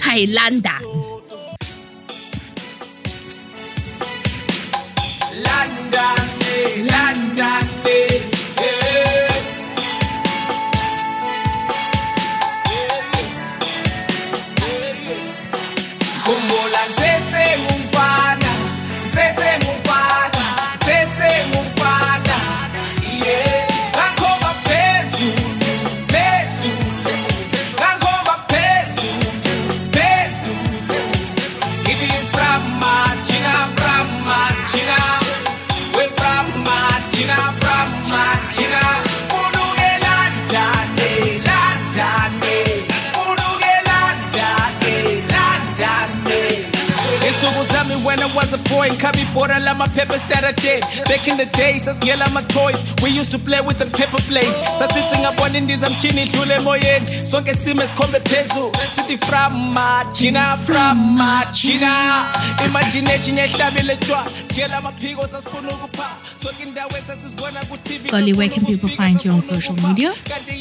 indiza 55.71 55.89
mchini 55.89 56.25
dlule 56.25 56.53
emoyeni. 56.55 57.27
Sonke 57.27 57.55
sime 57.55 57.87
sikhombe 57.87 58.19
phezulu. 58.19 58.71
Sithi 58.95 59.17
from 59.17 59.73
machina 59.73 60.57
from 60.65 61.17
machina 61.17 62.25
imagination 62.65 63.37
yehlabile 63.37 63.95
tshwa 63.95 64.25
singela 64.51 64.77
amaphiko 64.77 65.27
sasifuna 65.27 65.69
ukupha 65.69 66.09
sonke 66.43 66.63
indawo 66.63 66.91
esasizibona 66.97 67.59
ku-tv 67.65 68.09
Xolie, 68.09 68.33
where 68.37 68.49
can 68.49 68.65
people 68.65 68.89
find 68.89 69.23
you 69.23 69.31
on 69.31 69.41
social 69.41 69.75
media? 69.87 70.11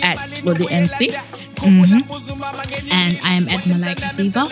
At 0.02 0.18
Lodi 0.44 0.66
MC. 0.70 1.14
And 1.62 3.20
I 3.22 3.34
am 3.34 3.46
at 3.48 3.60
Malaika 3.68 4.16
Diva. 4.16 4.46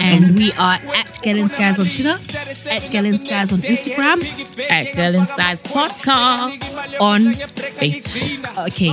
And 0.00 0.36
we 0.38 0.52
are 0.52 0.78
at 0.96 1.20
Girl 1.22 1.36
in 1.36 1.48
Skies 1.48 1.78
on 1.78 1.86
Twitter, 1.86 2.16
at 2.72 2.90
Girl 2.92 3.04
in 3.04 3.18
Skies 3.24 3.52
on 3.52 3.58
Instagram, 3.60 4.18
At 4.70 4.94
Girl 4.96 5.14
in 5.16 5.24
Skies 5.26 5.62
Podcast. 5.62 6.76
on 7.00 7.32
Facebook. 7.76 8.66
Okay, 8.68 8.90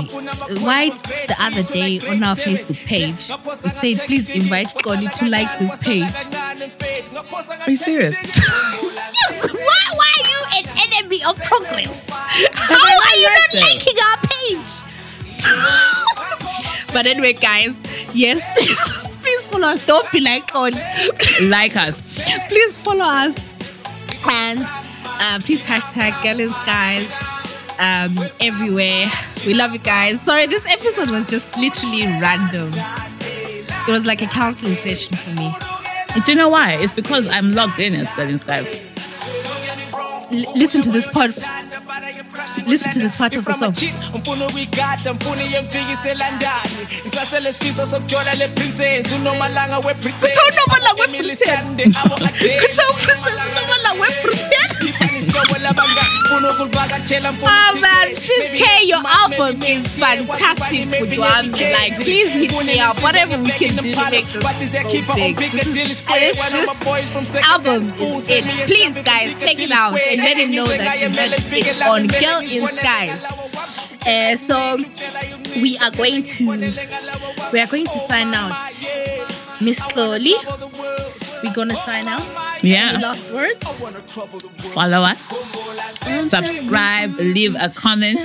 why 0.65 0.89
the 0.89 1.35
other 1.39 1.63
day 1.73 1.99
on 2.09 2.21
our 2.23 2.35
Facebook 2.35 2.83
page 2.85 3.29
it 3.31 3.73
said 3.79 4.07
please 4.07 4.29
invite 4.29 4.67
Xolie 4.67 5.09
to 5.19 5.29
like 5.29 5.59
this 5.59 5.75
page. 5.81 6.11
Are 7.65 7.69
you 7.69 7.75
serious? 7.77 8.17
Yes, 8.21 9.53
why 9.53 9.82
why 9.95 10.09
are 10.15 10.25
you 10.31 10.39
an 10.59 10.65
enemy 10.87 11.19
of 11.25 11.37
progress? 11.43 12.09
How 12.55 12.75
are 12.75 13.15
you 13.17 13.29
not 13.29 13.53
liking 13.53 13.97
our 14.07 14.17
page? 14.23 14.71
but 16.93 17.05
anyway, 17.05 17.33
guys, 17.33 17.83
yes, 18.15 18.47
please, 18.57 18.81
please 19.21 19.45
follow 19.45 19.67
us. 19.67 19.85
Don't 19.85 20.09
be 20.11 20.19
like 20.21 20.45
Xolie. 20.47 21.49
like 21.49 21.75
us. 21.75 22.13
please 22.47 22.77
follow 22.77 23.05
us 23.05 23.35
and 24.29 24.59
uh, 25.05 25.39
please 25.43 25.67
hashtag 25.67 26.21
Girl 26.23 26.39
in 26.39 26.49
Skies 26.49 27.11
um, 27.79 28.17
everywhere. 28.41 29.07
We 29.45 29.53
love 29.53 29.73
you 29.73 29.79
guys. 29.79 30.21
Sorry, 30.21 30.45
this 30.47 30.65
episode 30.71 31.11
was 31.11 31.25
just 31.25 31.57
literally 31.57 32.03
random. 32.21 32.71
It 33.85 33.91
was 33.91 34.05
like 34.05 34.21
a 34.21 34.27
counseling 34.27 34.75
session 34.75 35.15
for 35.17 35.31
me. 35.31 35.53
Do 36.25 36.31
you 36.31 36.37
know 36.37 36.49
why? 36.49 36.73
It's 36.73 36.93
because 36.93 37.27
I'm 37.27 37.51
logged 37.51 37.79
in 37.79 37.95
as 37.95 38.09
Girl 38.15 38.29
in 38.29 38.37
Skies. 38.37 38.92
L- 40.33 40.45
listen 40.55 40.81
to 40.81 40.89
this 40.91 41.07
part. 41.07 41.37
Listen 42.65 42.91
to 42.91 42.99
this 42.99 43.15
part 43.15 43.35
of 43.35 43.45
the 43.45 43.53
song. 43.53 43.73
mfuna 44.19 44.47
ukuyigada 44.47 45.13
mfuna 45.13 45.43
iyemfikisela 45.45 46.31
ndani 46.31 46.77
ngisasele 47.07 47.53
sifiso 47.53 47.87
sokujola 47.87 48.33
le 48.33 48.47
princess 48.47 49.11
unomalanga 49.11 49.77
we-britain 49.79 50.13
Kuthiwa 50.29 50.45
unomalanga 50.51 51.01
we-Britain. 51.01 51.91
Kuthiwa 52.59 52.93
princess 52.93 53.39
unomalanga 53.51 54.01
we-Britain. 54.01 54.62
Oh 57.45 57.79
man, 57.79 58.15
Sis 58.15 58.51
K, 58.59 58.85
your 58.87 59.01
album 59.05 59.61
is 59.63 59.87
fantastic, 59.97 60.85
Budwami. 60.85 61.71
Like, 61.71 61.95
please 61.95 62.29
hit 62.31 62.51
me 62.65 62.79
up. 62.79 62.97
Whatever 63.01 63.37
we 63.41 63.51
can 63.51 63.75
do 63.77 63.93
to 63.93 64.11
make 64.11 64.25
this 64.25 64.73
big. 65.15 65.37
This, 65.37 65.67
is, 65.67 65.73
this, 65.73 66.01
this 66.01 67.35
album 67.43 67.81
is 67.83 68.29
it. 68.29 68.43
Please, 68.67 68.97
guys, 69.03 69.37
check 69.37 69.59
it 69.59 69.71
out 69.71 69.99
and 69.99 70.17
let 70.21 70.37
him 70.37 70.51
know 70.51 70.65
that 70.65 70.99
you 70.99 71.07
heard 71.09 71.33
it 71.33 71.81
on 71.87 72.07
Girl 72.07 72.41
in 72.41 72.67
Skies. 72.67 73.23
Uh, 74.05 74.35
so 74.35 74.77
we 75.61 75.77
are 75.77 75.91
going 75.91 76.23
to 76.23 76.45
we 77.53 77.59
are 77.59 77.67
going 77.67 77.85
to 77.85 77.99
sign 77.99 78.33
out. 78.33 78.59
Miss 79.61 79.79
Xolie, 79.79 80.35
we're 81.43 81.53
gonna 81.53 81.75
sign 81.75 82.07
out. 82.07 82.21
Yeah. 82.63 82.91
Any 82.93 83.03
last 83.03 83.31
words? 83.31 83.79
Follow 84.73 85.01
us, 85.01 85.43
subscribe, 86.29 87.15
leave 87.17 87.55
a 87.59 87.69
comment. 87.69 88.19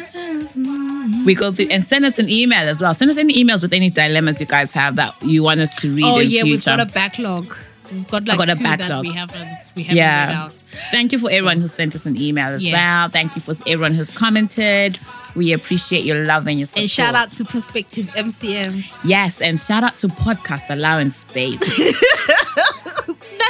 We 1.26 1.34
go 1.34 1.52
through 1.52 1.68
and 1.70 1.84
send 1.84 2.04
us 2.04 2.18
an 2.18 2.28
email 2.28 2.68
as 2.68 2.80
well. 2.80 2.94
Send 2.94 3.10
us 3.10 3.18
any 3.18 3.34
emails 3.34 3.62
with 3.62 3.72
any 3.72 3.90
dilemmas 3.90 4.40
you 4.40 4.46
guys 4.46 4.72
have 4.72 4.96
that 4.96 5.14
you 5.22 5.42
want 5.42 5.60
us 5.60 5.74
to 5.80 5.94
read 5.94 6.04
Oh 6.06 6.20
yeah, 6.20 6.42
we've 6.44 6.64
got 6.64 6.80
a 6.80 6.86
backlog. 6.86 7.54
We've 7.92 8.06
got 8.06 8.26
like 8.26 8.38
got 8.38 8.50
a 8.50 8.62
backlog. 8.62 9.06
we 9.06 9.12
haven't 9.12 9.40
we 9.74 9.82
haven't 9.84 9.96
read 9.96 9.96
yeah. 9.96 10.42
out. 10.44 10.52
Thank 10.52 11.12
you 11.12 11.18
for 11.18 11.30
everyone 11.30 11.60
who 11.60 11.68
sent 11.68 11.94
us 11.94 12.04
an 12.06 12.20
email 12.20 12.48
as 12.48 12.66
Yeah. 12.66 12.72
well. 13.00 13.08
Thank 13.08 13.34
you 13.34 13.40
for 13.40 13.52
everyone 13.66 13.94
who's 13.94 14.10
commented. 14.10 14.98
We 15.34 15.52
appreciate 15.52 16.04
your 16.04 16.24
love 16.24 16.46
and 16.48 16.58
your 16.58 16.66
support. 16.66 16.82
And 16.82 16.90
shout 16.90 17.14
out 17.14 17.28
to 17.30 17.44
prospective 17.44 18.06
MCMs. 18.08 18.98
Yes, 19.04 19.40
and 19.40 19.58
shout 19.58 19.84
out 19.84 19.96
to 19.98 20.08
Podcast 20.08 20.68
Allowance 20.70 21.18
Space. 21.18 21.62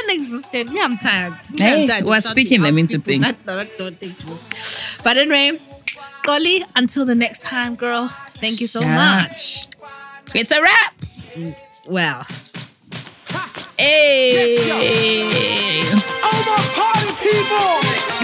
Non-existent. 0.09 0.73
Me, 0.73 0.81
I'm 0.83 0.97
tired. 0.99 1.33
Me, 1.33 1.39
Hey, 1.65 1.83
I'm 1.83 1.89
tired 1.89 2.05
we're 2.05 2.21
shouting 2.21 2.31
speaking 2.31 2.63
them 2.63 2.79
into 2.79 2.99
things. 2.99 3.23
That, 3.25 3.45
that 3.47 3.79
don't 3.79 4.03
exist. 4.03 5.05
But 5.05 5.17
anyway, 5.19 5.59
Xolie, 6.27 6.63
until 6.77 7.05
the 7.07 7.15
next 7.15 7.43
time, 7.43 7.75
girl. 7.77 8.09
Thank 8.41 8.61
you 8.61 8.67
so 8.67 8.81
Shout. 8.81 8.95
much. 8.95 9.67
it's 10.35 10.51
a 10.53 10.61
wrap. 10.63 10.95
Well, 11.89 12.25
Hey. 13.79 14.59
All 16.25 16.41
my 16.51 16.61
party 16.75 17.11
people, 17.23 17.73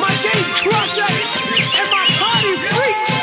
my 0.03 0.11
gate 0.24 0.51
crushers, 0.62 1.22
and 1.78 1.89
my 1.95 2.07
party 2.18 2.53
freaks. 2.59 3.14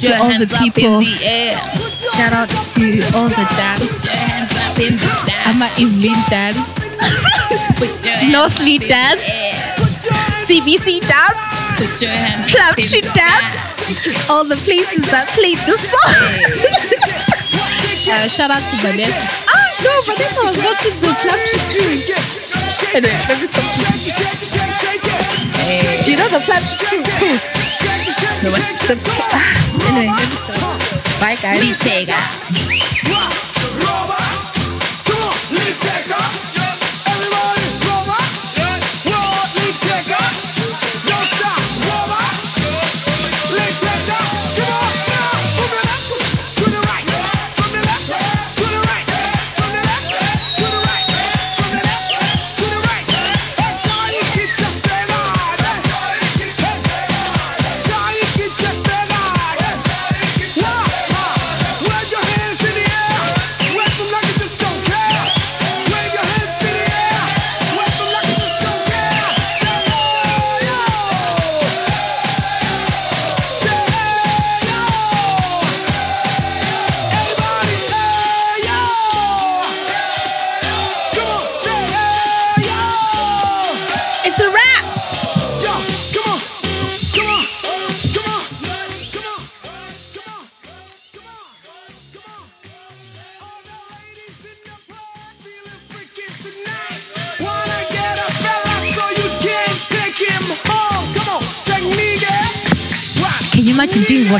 Shout 0.00 0.16
to 0.16 0.22
all 0.24 0.32
the 0.32 0.48
in 0.48 0.72
people. 0.72 1.00
the 1.00 1.16
air. 1.28 1.56
Shout 2.16 2.32
out 2.32 2.48
to 2.48 2.84
all 3.12 3.28
the 3.28 3.44
dads. 3.56 3.84
Put 3.84 4.04
your 4.08 4.16
hands 4.16 4.52
up 4.56 4.78
in 4.80 4.96
the 4.96 5.10
sky. 5.20 5.42
I'm 5.44 5.60
at 5.60 5.76
Evelyn 5.76 6.16
dance. 6.32 6.72
Put 7.76 7.92
your 8.04 8.16
hands 8.16 8.32
Northly 8.32 8.76
up 8.76 8.82
in 8.82 8.88
dads. 8.88 9.20
the 9.20 9.32
air. 9.32 9.60
CBC 10.48 11.00
dance. 11.04 11.44
Put 11.76 11.92
your 12.00 12.12
hands 12.16 12.54
up 12.56 12.78
in 12.78 12.84
Street 12.84 13.04
the 13.04 14.24
All 14.28 14.44
the 14.44 14.56
places 14.64 15.04
that 15.12 15.28
played 15.36 15.60
the 15.68 15.76
song. 15.76 16.16
uh, 18.24 18.28
shout 18.28 18.50
out 18.50 18.64
to 18.64 18.76
Vanessa. 18.80 19.20
Ah, 19.48 19.68
no, 19.84 19.92
Vanessa 20.08 20.40
was 20.44 20.56
watching 20.64 20.96
the 21.00 21.12
Club 21.20 21.40
Street 21.44 22.08
crew. 22.08 22.40
Anyway, 22.96 23.20
let 23.28 23.40
me 23.40 23.46
stop. 23.46 23.64
Hey. 25.60 26.02
Do 26.04 26.10
you 26.10 26.16
know 26.16 26.28
the 26.28 26.40
crew? 26.40 27.59
The 27.70 28.50
what? 28.50 28.66
The, 28.88 28.96
anyway, 29.86 30.10
let. 30.10 30.30
Bye, 31.20 31.36
guys. 31.36 31.60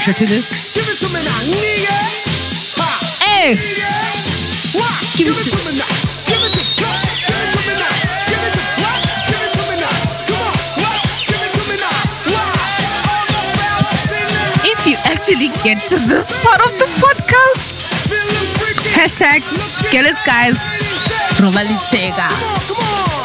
Vosho 0.01 0.15
to 0.17 0.25
this. 0.27 0.73
Give 0.73 0.85
it 0.89 0.97
to 1.01 1.09
me 1.13 1.21
now, 1.25 1.41
nigga. 1.53 1.97
Ha. 2.81 2.89
Hey, 3.21 3.53
What? 4.73 4.97
Give 5.17 5.29
Give 5.29 5.37
it 5.37 5.45
to- 5.53 5.61
me 5.69 5.77
now. 5.77 5.93
Give 6.25 6.41
it 6.41 6.53
to 6.57 6.61
it 6.61 7.53
to 7.53 7.61
me 7.69 7.75
now. 7.77 7.93
Give 8.31 8.41
it 8.41 8.53
to 8.57 8.63
what? 8.81 9.01
Give 9.29 9.43
it 9.45 9.53
to 9.53 9.63
me 9.69 9.77
now. 9.77 9.97
Come 10.25 10.41
on. 10.41 10.57
What? 10.81 11.01
Give 11.29 11.43
it 11.45 11.53
to 11.53 11.63
me 11.69 11.77
now. 11.85 11.99
What? 12.33 12.49
All 13.13 13.25
the 13.29 13.43
fellas 13.61 14.01
singing, 14.09 14.73
if 14.73 14.81
you 14.89 14.97
actually 15.05 15.51
get 15.65 15.79
to 15.93 15.97
this 16.09 16.27
part 16.43 16.61
of 16.65 16.73
the 16.81 16.89
podcast, 16.97 17.61
hashtag 18.97 19.45
get 19.93 20.07
it 20.07 20.17
guys. 20.25 20.57
Say, 21.91 22.11
Come 22.17 22.25
on, 22.25 22.61
come 22.69 22.77
on. 22.79 23.20